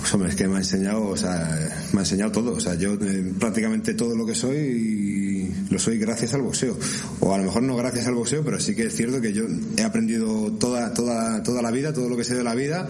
Pues 0.00 0.14
hombre, 0.14 0.30
es 0.30 0.36
que 0.36 0.48
me 0.48 0.56
ha 0.56 0.58
enseñado, 0.58 1.06
o 1.06 1.16
sea, 1.16 1.88
me 1.92 2.00
ha 2.00 2.02
enseñado 2.02 2.32
todo. 2.32 2.54
O 2.54 2.60
sea, 2.60 2.74
yo 2.74 2.94
eh, 2.94 3.32
prácticamente 3.38 3.94
todo 3.94 4.16
lo 4.16 4.26
que 4.26 4.34
soy 4.34 5.31
lo 5.72 5.78
soy 5.78 5.98
gracias 5.98 6.34
al 6.34 6.42
boxeo. 6.42 6.78
O 7.20 7.34
a 7.34 7.38
lo 7.38 7.44
mejor 7.44 7.62
no 7.62 7.74
gracias 7.76 8.06
al 8.06 8.14
boxeo, 8.14 8.44
pero 8.44 8.60
sí 8.60 8.74
que 8.74 8.86
es 8.86 8.94
cierto 8.94 9.20
que 9.20 9.32
yo 9.32 9.44
he 9.76 9.82
aprendido 9.82 10.52
toda, 10.52 10.92
toda, 10.92 11.42
toda 11.42 11.62
la 11.62 11.70
vida, 11.70 11.92
todo 11.92 12.08
lo 12.08 12.16
que 12.16 12.24
sé 12.24 12.34
de 12.34 12.44
la 12.44 12.54
vida, 12.54 12.88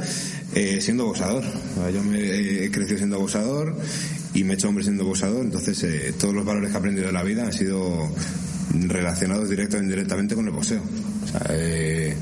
eh, 0.54 0.80
siendo 0.80 1.12
sea, 1.14 1.90
yo 1.90 2.02
me 2.02 2.64
he 2.64 2.70
crecido 2.70 2.98
siendo 2.98 3.18
boxeador 3.18 3.76
y 4.34 4.44
me 4.44 4.52
he 4.52 4.56
hecho 4.56 4.68
hombre 4.68 4.82
siendo 4.82 5.04
boxeador, 5.04 5.44
entonces 5.44 5.82
eh, 5.84 6.14
todos 6.18 6.34
los 6.34 6.44
valores 6.44 6.70
que 6.70 6.76
he 6.76 6.78
aprendido 6.78 7.06
de 7.06 7.12
la 7.12 7.22
vida 7.22 7.44
han 7.44 7.52
sido 7.52 8.10
relacionados 8.74 9.48
directo 9.48 9.76
o 9.76 9.80
indirectamente 9.80 10.34
con 10.34 10.46
el 10.46 10.52
boxeo. 10.52 10.82
O 10.82 11.26
sea, 11.26 11.46
eh, 11.50 12.16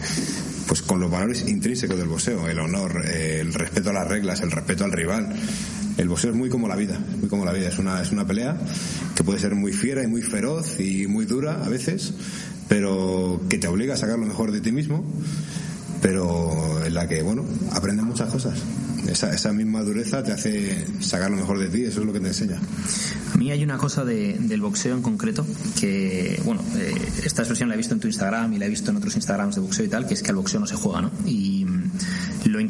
pues 0.66 0.82
con 0.82 1.00
los 1.00 1.11
valores 1.11 1.48
intrínsecos 1.48 1.98
del 1.98 2.08
boxeo, 2.08 2.48
el 2.48 2.58
honor, 2.58 3.04
eh, 3.06 3.38
el 3.40 3.52
respeto 3.52 3.90
a 3.90 3.92
las 3.92 4.08
reglas, 4.08 4.40
el 4.40 4.50
respeto 4.50 4.84
al 4.84 4.92
rival. 4.92 5.34
El 6.01 6.09
boxeo 6.09 6.30
es 6.30 6.36
muy 6.36 6.48
como 6.48 6.66
la 6.66 6.76
vida, 6.76 6.98
muy 7.20 7.28
como 7.28 7.44
la 7.44 7.53
vida. 7.53 7.68
Es 7.68 7.78
una, 7.78 8.01
es 8.01 8.11
una 8.11 8.26
pelea 8.26 8.57
que 9.14 9.22
puede 9.22 9.38
ser 9.38 9.55
muy 9.55 9.72
fiera 9.72 10.03
y 10.03 10.07
muy 10.07 10.22
feroz 10.22 10.80
y 10.80 11.07
muy 11.07 11.26
dura 11.26 11.62
a 11.62 11.68
veces, 11.68 12.14
pero 12.68 13.40
que 13.51 13.59
te 13.59 13.68
obliga 13.68 13.92
a 13.94 13.96
sacar 13.98 14.18
lo 14.18 14.24
mejor 14.24 14.51
de 14.51 14.61
ti 14.62 14.72
mismo, 14.72 15.05
pero 16.01 16.82
en 16.86 16.94
la 16.94 17.07
que, 17.07 17.22
bueno, 17.22 17.44
aprendes 17.72 18.07
muchas 18.07 18.30
cosas. 18.32 18.59
Esa, 19.09 19.30
esa 19.32 19.53
misma 19.53 19.82
dureza 19.82 20.22
te 20.22 20.30
hace 20.32 20.86
sacar 21.01 21.30
lo 21.30 21.36
mejor 21.36 21.59
de 21.59 21.68
ti, 21.68 21.84
eso 21.84 22.01
es 22.01 22.07
lo 22.07 22.12
que 22.12 22.20
te 22.20 22.28
enseña. 22.28 22.59
A 23.34 23.36
mí 23.38 23.51
hay 23.51 23.62
una 23.64 23.76
cosa 23.78 24.05
de- 24.05 24.36
del 24.38 24.61
boxeo 24.61 24.94
en 24.94 25.03
concreto 25.03 25.44
que, 25.80 26.40
bueno, 26.44 26.62
eh, 26.76 26.94
esta 27.24 27.42
expresión 27.42 27.68
la 27.68 27.74
he 27.74 27.78
visto 27.78 27.94
en 27.94 28.01
tu 28.01 28.07
Instagram 28.09 28.53
y 28.53 28.59
la 28.59 28.66
he 28.66 28.68
visto 28.68 28.90
en 28.90 28.96
otros 28.98 29.14
Instagrams 29.16 29.55
de 29.55 29.61
boxeo 29.62 29.84
y 29.86 29.88
tal, 29.88 30.07
que 30.07 30.14
es 30.14 30.22
que 30.22 30.30
al 30.30 30.36
boxeo 30.36 30.61
no 30.61 30.66
se 30.66 30.76
juega, 30.76 31.01
¿no? 31.03 31.11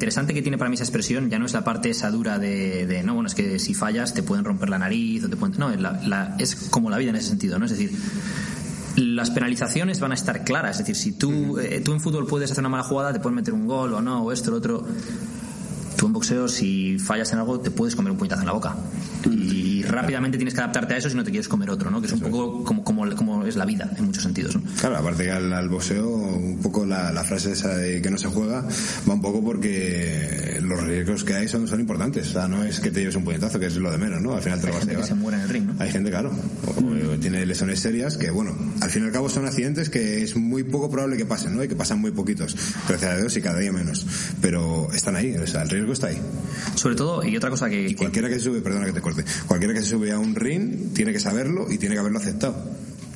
Interesante 0.01 0.32
que 0.32 0.40
tiene 0.40 0.57
para 0.57 0.70
mí 0.70 0.74
esa 0.76 0.84
expresión 0.84 1.28
ya 1.28 1.38
no 1.38 1.44
es 1.44 1.53
la 1.53 1.62
parte 1.62 1.90
esa 1.90 2.11
dura 2.11 2.38
de, 2.38 2.86
de, 2.86 3.03
no, 3.03 3.12
bueno, 3.12 3.26
es 3.28 3.34
que 3.34 3.59
si 3.59 3.74
fallas 3.74 4.14
te 4.14 4.22
pueden 4.22 4.46
romper 4.46 4.70
la 4.70 4.78
nariz 4.78 5.24
o 5.24 5.28
te 5.28 5.36
pueden... 5.36 5.59
No, 5.59 5.70
es, 5.70 5.78
la- 5.78 6.01
la- 6.07 6.36
es 6.38 6.55
como 6.70 6.88
la 6.88 6.96
vida 6.96 7.11
en 7.11 7.16
ese 7.16 7.28
sentido, 7.28 7.59
¿no? 7.59 7.66
Es 7.66 7.72
decir, 7.72 7.92
las 8.96 9.30
penalizaciones 9.30 10.01
van 10.01 10.12
a 10.12 10.14
estar 10.14 10.42
claras. 10.42 10.80
Es 10.80 10.86
decir, 10.86 10.96
si 10.96 11.12
tú, 11.12 11.59
eh, 11.59 11.82
tú 11.84 11.92
en 11.92 12.01
fútbol 12.01 12.26
puedes 12.26 12.51
hacer 12.51 12.62
una 12.62 12.70
mala 12.70 12.82
jugada, 12.82 13.12
te 13.12 13.20
pueden 13.20 13.36
meter 13.36 13.53
un 13.53 13.66
gol 13.66 13.92
o 13.92 14.01
no, 14.01 14.22
o 14.22 14.32
esto, 14.32 14.51
lo 14.51 14.57
otro. 14.57 14.86
Tú 15.96 16.07
en 16.07 16.14
boxeo, 16.14 16.48
si 16.48 16.98
fallas 16.98 17.30
en 17.34 17.40
algo, 17.40 17.61
te 17.61 17.70
puedes 17.70 17.94
comer 17.94 18.11
un 18.12 18.16
puñetazo 18.16 18.40
en 18.40 18.46
la 18.46 18.53
boca. 18.55 18.74
Y 19.30 19.70
rápidamente 19.83 20.37
tienes 20.39 20.55
que 20.55 20.61
adaptarte 20.61 20.95
a 20.95 20.97
eso 20.99 21.11
si 21.11 21.16
no 21.16 21.24
te 21.24 21.31
quieres 21.31 21.49
comer 21.49 21.70
otro, 21.70 21.91
¿no? 21.91 22.01
Que 22.01 22.07
es 22.07 22.12
un 22.12 22.20
poco 22.20 22.64
como, 22.64 22.85
como, 22.85 23.09
como 23.14 23.47
es 23.47 23.57
la 23.57 23.64
vida, 23.64 23.91
en 23.97 24.05
muchos 24.07 24.22
sentidos, 24.22 24.57
¿no? 24.57 24.62
Claro, 24.81 24.97
aparte 24.99 25.24
que 25.24 25.31
al, 25.31 25.53
al 25.53 25.68
boxeo, 25.68 26.09
un 26.09 26.59
poco 26.62 26.85
la, 26.87 27.12
la 27.12 27.24
frase 27.24 27.53
esa 27.53 27.76
de 27.76 28.01
que 28.03 28.11
no 28.11 28.18
se 28.18 28.28
juega, 28.28 28.62
va 29.09 29.14
un 29.14 29.20
poco 29.22 29.43
porque 29.45 30.59
los 30.62 30.83
riesgos 30.83 31.24
que 31.24 31.35
hay 31.35 31.49
son, 31.49 31.66
son 31.68 31.81
importantes. 31.81 32.28
O 32.28 32.33
sea, 32.33 32.49
no 32.49 32.62
es 32.64 32.81
que 32.81 32.91
te 32.91 33.01
lleves 33.01 33.16
un 33.16 33.24
puñetazo, 33.24 33.59
que 33.59 33.66
es 33.66 33.76
lo 33.76 33.91
de 33.91 33.99
menos, 33.99 34.20
¿no? 34.20 34.35
Al 34.35 34.43
final 34.43 34.61
te 34.61 34.66
lo 34.68 34.72
Hay 34.72 34.78
vas 34.78 34.83
a 34.85 34.87
gente 34.87 34.91
que 34.91 35.03
llevar. 35.03 35.09
se 35.09 35.14
muere 35.14 35.37
en 35.39 35.43
el 35.45 35.49
ring, 35.49 35.64
¿no? 35.66 35.74
Hay 35.83 35.91
gente, 35.91 36.11
claro, 36.11 36.33
o- 36.66 37.12
o 37.12 37.18
tiene 37.18 37.45
lesiones 37.47 37.81
serias 37.81 38.16
que, 38.16 38.31
bueno, 38.31 38.57
al 38.81 38.91
fin 38.91 39.03
y 39.03 39.07
al 39.07 39.12
cabo 39.12 39.28
son 39.28 39.47
accidentes 39.47 39.91
que 39.91 40.22
es 40.22 40.37
muy 40.37 40.62
poco 40.64 40.91
probable 40.91 41.16
que 41.16 41.26
pasen, 41.26 41.57
¿no? 41.57 41.64
Y 41.64 41.68
que 41.68 41.76
pasan 41.76 42.01
muy 42.01 42.11
poquitos, 42.11 42.57
gracias 42.89 43.11
a 43.12 43.16
Dios 43.16 43.37
y 43.37 43.41
cada 43.43 43.59
día 43.59 43.72
menos. 43.72 44.07
Pero 44.41 44.89
están 44.93 45.16
ahí, 45.16 45.35
o 45.37 45.47
sea, 45.47 45.62
el 45.62 45.70
riesgo 45.70 45.93
está 45.93 46.09
ahí. 46.09 46.18
Sobre 46.74 46.95
todo, 46.97 47.24
y 47.24 47.37
otra 47.37 47.51
cosa 47.51 47.68
que... 47.68 47.87
que- 47.87 47.97
Cualquiera 47.97 48.28
que 48.28 48.35
se 48.35 48.41
sube, 48.45 48.61
perdona 48.61 48.87
que 48.87 48.93
te 48.93 49.01
corte, 49.01 49.24
cualquiera 49.47 49.74
que 49.74 49.80
se 49.83 49.91
sube 49.91 50.12
a 50.12 50.18
un 50.18 50.35
ring 50.35 50.93
tiene 50.95 51.12
que 51.12 51.20
saberlo 51.20 51.70
y 51.70 51.78
tiene 51.78 51.95
que 51.95 52.01
haberlo 52.01 52.18
aceptado. 52.18 52.57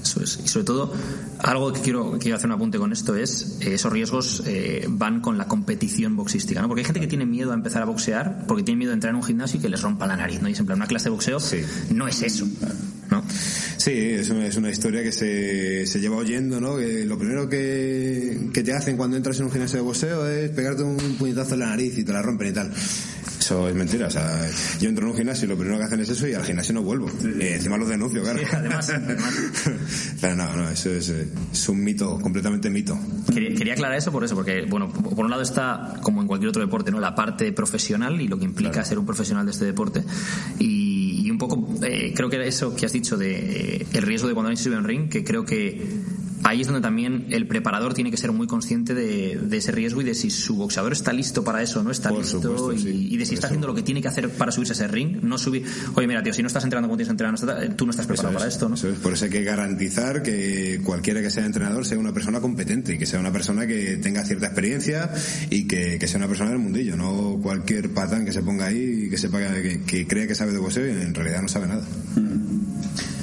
Eso 0.02 0.22
es. 0.22 0.38
Y 0.44 0.48
sobre 0.48 0.64
todo, 0.64 0.92
algo 1.38 1.72
que 1.72 1.80
quiero, 1.80 2.18
quiero 2.20 2.36
hacer 2.36 2.46
un 2.46 2.52
apunte 2.52 2.76
con 2.76 2.92
esto 2.92 3.16
es, 3.16 3.56
eh, 3.62 3.74
esos 3.74 3.90
riesgos 3.90 4.42
eh, 4.46 4.84
van 4.86 5.22
con 5.22 5.38
la 5.38 5.48
competición 5.48 6.14
boxística, 6.14 6.60
¿no? 6.60 6.68
Porque 6.68 6.82
hay 6.82 6.84
gente 6.84 7.00
que 7.00 7.06
tiene 7.06 7.24
miedo 7.24 7.52
a 7.52 7.54
empezar 7.54 7.82
a 7.82 7.86
boxear 7.86 8.44
porque 8.46 8.62
tiene 8.62 8.78
miedo 8.78 8.90
de 8.90 8.96
entrar 8.96 9.12
en 9.12 9.16
un 9.16 9.22
gimnasio 9.22 9.58
y 9.58 9.62
que 9.62 9.70
les 9.70 9.80
rompa 9.80 10.06
la 10.06 10.16
nariz, 10.16 10.42
¿no? 10.42 10.48
Y 10.50 10.52
es 10.52 10.60
en 10.60 10.66
plan, 10.66 10.78
una 10.78 10.86
clase 10.86 11.04
de 11.04 11.10
boxeo 11.10 11.40
Sí. 11.40 11.62
no 11.90 12.06
es 12.06 12.20
eso, 12.22 12.46
¿no? 13.10 13.24
Sí, 13.78 13.92
es 13.92 14.28
una, 14.28 14.46
es 14.46 14.56
una 14.56 14.70
historia 14.70 15.02
que 15.02 15.12
se, 15.12 15.86
se 15.86 16.00
lleva 16.00 16.16
oyendo, 16.16 16.60
¿no? 16.60 16.76
Que 16.76 17.06
lo 17.06 17.18
primero 17.18 17.48
que, 17.48 18.50
que 18.52 18.62
te 18.62 18.74
hacen 18.74 18.98
cuando 18.98 19.16
entras 19.16 19.38
en 19.38 19.46
un 19.46 19.52
gimnasio 19.52 19.78
de 19.78 19.84
boxeo 19.84 20.28
es 20.28 20.50
pegarte 20.50 20.82
un 20.82 20.98
puñetazo 21.18 21.54
en 21.54 21.60
la 21.60 21.66
nariz 21.68 21.96
y 21.96 22.04
te 22.04 22.12
la 22.12 22.20
rompen 22.20 22.48
y 22.48 22.52
tal. 22.52 22.72
Eso 23.44 23.68
es 23.68 23.74
mentira, 23.74 24.06
o 24.06 24.10
sea, 24.10 24.48
yo 24.80 24.88
entro 24.88 25.04
en 25.04 25.10
un 25.10 25.16
gimnasio 25.18 25.44
y 25.44 25.48
lo 25.50 25.56
primero 25.58 25.76
que 25.76 25.84
hacen 25.84 26.00
es 26.00 26.08
eso 26.08 26.26
y 26.26 26.32
al 26.32 26.46
gimnasio 26.46 26.72
no 26.72 26.82
vuelvo. 26.82 27.10
Eh, 27.10 27.56
encima 27.56 27.76
los 27.76 27.90
denuncio, 27.90 28.22
claro. 28.22 28.38
Sí, 28.38 28.46
además, 28.52 28.88
además. 28.88 29.34
Pero 30.22 30.34
no, 30.34 30.56
no, 30.56 30.70
eso 30.70 30.90
es, 30.90 31.10
eh, 31.10 31.28
es 31.52 31.68
un 31.68 31.84
mito, 31.84 32.18
completamente 32.20 32.70
mito. 32.70 32.98
Quería, 33.34 33.54
quería 33.54 33.74
aclarar 33.74 33.98
eso 33.98 34.10
por 34.10 34.24
eso, 34.24 34.34
porque, 34.34 34.62
bueno, 34.62 34.88
por 34.90 35.26
un 35.26 35.30
lado 35.30 35.42
está, 35.42 36.00
como 36.00 36.22
en 36.22 36.26
cualquier 36.26 36.48
otro 36.48 36.62
deporte, 36.62 36.90
¿no? 36.90 36.98
La 37.00 37.14
parte 37.14 37.52
profesional 37.52 38.18
y 38.18 38.28
lo 38.28 38.38
que 38.38 38.46
implica 38.46 38.82
ser 38.82 38.98
un 38.98 39.04
profesional 39.04 39.44
de 39.44 39.52
este 39.52 39.66
deporte. 39.66 40.02
Y, 40.58 41.20
y 41.26 41.30
un 41.30 41.36
poco, 41.36 41.68
eh, 41.82 42.14
creo 42.16 42.30
que 42.30 42.36
era 42.36 42.46
eso 42.46 42.74
que 42.74 42.86
has 42.86 42.92
dicho 42.94 43.18
de 43.18 43.80
eh, 43.82 43.86
el 43.92 44.02
riesgo 44.04 44.26
de 44.26 44.32
cuando 44.32 44.48
alguien 44.48 44.56
se 44.56 44.64
sube 44.64 44.76
a 44.76 44.78
un 44.78 44.84
ring, 44.84 45.10
que 45.10 45.22
creo 45.22 45.44
que 45.44 45.86
ahí 46.44 46.60
es 46.60 46.66
donde 46.66 46.80
también 46.82 47.26
el 47.30 47.46
preparador 47.48 47.94
tiene 47.94 48.10
que 48.10 48.16
ser 48.16 48.30
muy 48.32 48.46
consciente 48.46 48.94
de, 48.94 49.38
de 49.42 49.56
ese 49.56 49.72
riesgo 49.72 50.00
y 50.00 50.04
de 50.04 50.14
si 50.14 50.30
su 50.30 50.56
boxeador 50.56 50.92
está 50.92 51.12
listo 51.12 51.42
para 51.42 51.62
eso 51.62 51.80
o 51.80 51.82
no 51.82 51.90
está 51.90 52.10
Por 52.10 52.18
listo 52.20 52.40
supuesto, 52.40 52.72
y, 52.72 52.78
sí. 52.78 53.08
y 53.10 53.16
de 53.16 53.26
si 53.26 53.34
está 53.34 53.46
eso. 53.46 53.46
haciendo 53.48 53.66
lo 53.66 53.74
que 53.74 53.82
tiene 53.82 54.00
que 54.02 54.08
hacer 54.08 54.28
para 54.30 54.52
subirse 54.52 54.72
a 54.72 54.76
ese 54.76 54.88
ring, 54.88 55.22
no 55.22 55.38
subir, 55.38 55.64
oye 55.94 56.06
mira 56.06 56.22
tío, 56.22 56.32
si 56.32 56.42
no 56.42 56.46
estás 56.48 56.62
entrenando 56.64 56.88
como 56.88 56.96
tienes 56.96 57.08
que 57.16 57.24
entrenar, 57.24 57.74
tú 57.76 57.84
no 57.86 57.90
estás 57.90 58.06
preparado 58.06 58.30
Eso 58.34 58.38
para 58.38 58.48
es, 58.48 58.54
esto, 58.54 58.68
¿no? 58.68 58.74
eso 58.76 58.88
es. 58.88 58.98
Por 58.98 59.12
eso 59.14 59.24
hay 59.24 59.30
que 59.30 59.42
garantizar 59.42 60.22
que 60.22 60.80
cualquiera 60.84 61.20
que 61.22 61.30
sea 61.30 61.44
entrenador 61.46 61.86
sea 61.86 61.98
una 61.98 62.12
persona 62.12 62.40
competente 62.40 62.94
y 62.94 62.98
que 62.98 63.06
sea 63.06 63.18
una 63.20 63.32
persona 63.32 63.66
que 63.66 63.96
tenga 63.96 64.24
cierta 64.24 64.46
experiencia 64.46 65.10
y 65.50 65.66
que, 65.66 65.98
que 65.98 66.06
sea 66.06 66.18
una 66.18 66.28
persona 66.28 66.50
del 66.50 66.58
mundillo, 66.58 66.96
no 66.96 67.38
cualquier 67.42 67.90
patán 67.94 68.24
que 68.24 68.32
se 68.32 68.42
ponga 68.42 68.66
ahí 68.66 69.04
y 69.06 69.10
que 69.10 69.16
sepa 69.18 69.38
que, 69.38 69.62
que- 69.62 69.80
que 69.82 70.06
crea 70.06 70.26
que 70.26 70.34
sabe 70.34 70.52
de 70.52 70.58
boxeo 70.58 70.86
y 70.86 70.90
en 70.90 71.14
realidad 71.14 71.40
no 71.42 71.48
sabe 71.48 71.66
nada. 71.68 71.84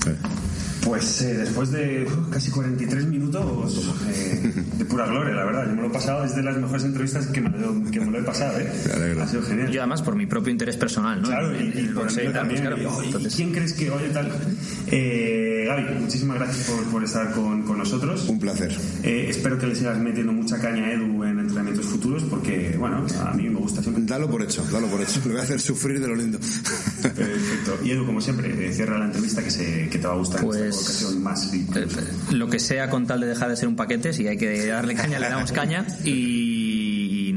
Eh, 0.08 0.16
Pues 0.84 1.22
eh, 1.22 1.38
después 1.38 1.72
de 1.72 2.08
casi 2.32 2.50
43 2.50 3.06
minutos 3.06 3.80
eh, 4.10 4.52
de 4.78 4.86
pura 4.86 5.06
gloria, 5.06 5.36
la 5.36 5.46
verdad. 5.46 5.66
Yo 5.68 5.76
me 5.76 5.82
lo 5.84 5.88
he 5.88 5.92
pasado, 5.92 6.26
es 6.26 6.36
de 6.36 6.42
las 6.42 6.58
mejores 6.58 6.84
entrevistas 6.86 7.28
que 7.28 7.40
me 7.40 7.50
lo, 7.50 7.92
que 7.92 8.00
me 8.00 8.10
lo 8.12 8.20
he 8.20 8.24
pasado, 8.24 8.58
¿eh? 8.60 8.68
Ha 9.22 9.28
sido 9.28 9.44
genial. 9.44 9.70
Yo 9.72 9.82
además 9.82 10.02
por 10.02 10.16
mi 10.16 10.26
propio 10.26 10.52
interés 10.52 10.78
personal, 10.78 11.22
¿no? 11.22 11.28
Claro, 11.28 11.56
y, 11.56 11.66
y 11.66 11.78
el 11.80 11.94
por 11.94 12.08
el 12.08 12.14
y 12.14 12.16
pues, 12.24 12.34
también. 12.34 12.62
claro. 12.62 12.78
Y, 12.82 12.86
oye, 12.86 13.06
Entonces- 13.08 13.36
¿Quién 13.36 13.52
crees 13.52 13.74
que 13.74 13.92
oye 13.92 14.10
tal? 14.10 14.32
Eh, 14.88 15.66
Gaby, 15.68 16.00
muchísimas 16.02 16.38
gracias 16.38 16.68
por, 16.68 16.84
por 16.86 17.04
estar 17.04 17.32
con, 17.32 17.62
con 17.62 17.78
nosotros. 17.78 18.28
Un 18.28 18.40
placer. 18.40 18.76
Eh, 19.04 19.28
espero 19.30 19.58
que 19.60 19.68
le 19.68 19.76
sigas 19.76 19.98
metiendo 20.00 20.34
mucha 20.34 20.60
caña 20.60 20.86
a 20.88 20.94
Edu 20.94 21.24
en 21.24 21.31
entrenamientos 21.52 21.86
futuros 21.86 22.24
porque, 22.24 22.76
bueno, 22.80 23.06
a 23.20 23.34
mí 23.34 23.50
me 23.50 23.60
gusta 23.60 23.82
siempre. 23.82 24.04
Dalo 24.06 24.30
por 24.30 24.42
hecho, 24.42 24.64
dalo 24.72 24.88
por 24.88 25.02
hecho. 25.02 25.20
Le 25.26 25.32
voy 25.32 25.40
a 25.40 25.44
hacer 25.44 25.60
sufrir 25.60 26.00
de 26.00 26.08
lo 26.08 26.16
lindo. 26.16 26.40
Perfecto. 27.02 27.78
Y 27.84 27.92
Edu, 27.92 28.06
como 28.06 28.22
siempre, 28.22 28.68
eh, 28.68 28.74
cierra 28.74 28.98
la 28.98 29.06
entrevista 29.06 29.44
que, 29.44 29.52
se, 29.52 29.90
que 29.90 30.00
te 30.00 30.08
va 30.08 30.14
a 30.14 30.18
gustar 30.18 30.40
en 30.42 30.46
Pues, 30.48 30.62
esta 30.62 30.82
ocasión 30.82 31.24
más. 31.24 31.54
Eh, 31.54 31.88
lo 32.32 32.50
que 32.50 32.60
sea 32.60 32.90
con 32.90 33.06
tal 33.06 33.22
de 33.22 33.28
dejar 33.28 33.50
de 33.50 33.58
ser 33.58 33.68
un 33.68 33.76
paquete, 33.76 34.14
si 34.14 34.28
hay 34.28 34.38
que 34.38 34.66
darle 34.68 34.96
caña, 34.96 35.20
le 35.20 35.30
damos 35.30 35.52
caña. 35.52 35.86
Y 36.04 36.51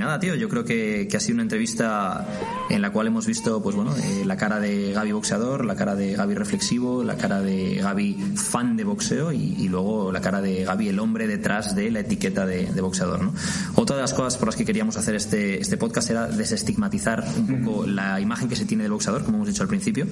nada, 0.04 0.20
tío, 0.20 0.34
yo 0.34 0.48
creo 0.48 0.64
que, 0.64 1.08
que 1.10 1.16
ha 1.16 1.20
sido 1.20 1.34
una 1.34 1.42
entrevista 1.42 2.26
en 2.70 2.80
la 2.82 2.90
cual 2.90 3.06
hemos 3.08 3.26
visto, 3.26 3.62
pues 3.62 3.74
bueno, 3.76 3.94
eh, 3.96 4.22
la 4.24 4.36
cara 4.36 4.60
de 4.60 4.92
Gaby 4.92 5.12
boxeador, 5.12 5.64
la 5.64 5.76
cara 5.76 5.94
de 5.96 6.12
Gaby 6.14 6.34
reflexivo, 6.34 7.02
la 7.04 7.16
cara 7.16 7.40
de 7.40 7.76
Gaby 7.76 8.32
fan 8.36 8.76
de 8.76 8.84
boxeo 8.84 9.32
y, 9.32 9.54
y 9.58 9.68
luego 9.68 10.12
la 10.12 10.20
cara 10.20 10.40
de 10.40 10.64
Gaby 10.64 10.88
el 10.88 10.98
hombre 10.98 11.26
detrás 11.26 11.74
de 11.74 11.90
la 11.90 12.00
etiqueta 12.00 12.46
de, 12.46 12.66
de 12.72 12.80
boxeador, 12.80 13.22
¿no? 13.22 13.32
Otra 13.74 13.96
de 13.96 14.02
las 14.02 14.14
cosas 14.14 14.36
por 14.36 14.48
las 14.48 14.56
que 14.56 14.64
queríamos 14.64 14.96
hacer 14.96 15.14
este, 15.14 15.60
este 15.60 15.76
podcast 15.76 16.10
era 16.10 16.26
desestigmatizar 16.26 17.24
un 17.36 17.64
poco 17.64 17.86
la 17.86 18.20
imagen 18.20 18.48
que 18.48 18.56
se 18.56 18.64
tiene 18.64 18.84
del 18.84 18.92
boxeador, 18.92 19.24
como 19.24 19.38
hemos 19.38 19.48
dicho 19.48 19.62
al 19.62 19.68
principio. 19.68 20.06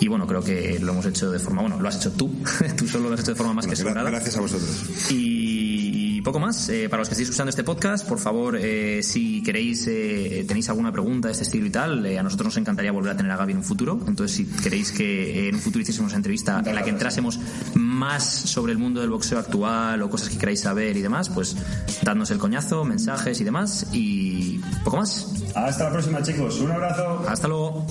Y 0.00 0.08
bueno, 0.08 0.26
creo 0.26 0.42
que 0.42 0.78
lo 0.80 0.92
hemos 0.92 1.06
hecho 1.06 1.30
de 1.30 1.38
forma, 1.38 1.62
bueno, 1.62 1.80
lo 1.80 1.88
has 1.88 1.96
hecho 1.96 2.12
tú, 2.12 2.30
tú 2.76 2.86
solo 2.86 3.08
lo 3.08 3.14
has 3.14 3.20
hecho 3.20 3.32
de 3.32 3.36
forma 3.36 3.54
más 3.54 3.66
que 3.66 3.72
Gra- 3.74 3.76
sobrada. 3.88 4.10
Gracias 4.10 4.36
a 4.36 4.40
vosotros. 4.40 5.10
Y, 5.10 5.79
y 6.20 6.22
poco 6.22 6.38
más. 6.38 6.68
Eh, 6.68 6.88
para 6.90 7.00
los 7.00 7.08
que 7.08 7.14
estéis 7.14 7.30
escuchando 7.30 7.48
este 7.48 7.64
podcast, 7.64 8.06
por 8.06 8.18
favor, 8.18 8.56
eh, 8.60 9.02
si 9.02 9.42
queréis, 9.42 9.86
eh, 9.86 10.44
tenéis 10.46 10.68
alguna 10.68 10.92
pregunta 10.92 11.28
de 11.28 11.32
este 11.32 11.44
estilo 11.44 11.66
y 11.66 11.70
tal, 11.70 12.04
eh, 12.04 12.18
a 12.18 12.22
nosotros 12.22 12.48
nos 12.48 12.56
encantaría 12.58 12.92
volver 12.92 13.12
a 13.12 13.16
tener 13.16 13.32
a 13.32 13.36
Gaby 13.36 13.52
en 13.52 13.58
un 13.58 13.64
futuro. 13.64 13.98
Entonces, 14.06 14.36
si 14.36 14.44
queréis 14.44 14.92
que 14.92 15.46
eh, 15.46 15.48
en 15.48 15.54
un 15.54 15.60
futuro 15.62 15.82
hiciésemos 15.82 16.12
una 16.12 16.18
entrevista 16.18 16.62
en 16.64 16.74
la 16.74 16.82
que 16.82 16.90
entrásemos 16.90 17.40
más 17.74 18.24
sobre 18.24 18.72
el 18.72 18.78
mundo 18.78 19.00
del 19.00 19.08
boxeo 19.08 19.38
actual 19.38 20.02
o 20.02 20.10
cosas 20.10 20.28
que 20.28 20.36
queráis 20.36 20.60
saber 20.60 20.96
y 20.96 21.00
demás, 21.00 21.30
pues 21.30 21.56
dadnos 22.02 22.30
el 22.30 22.38
coñazo, 22.38 22.84
mensajes 22.84 23.40
y 23.40 23.44
demás. 23.44 23.86
Y 23.92 24.58
poco 24.84 24.98
más. 24.98 25.26
Hasta 25.54 25.84
la 25.84 25.92
próxima, 25.92 26.22
chicos. 26.22 26.60
Un 26.60 26.70
abrazo. 26.70 27.24
Hasta 27.26 27.48
luego. 27.48 27.86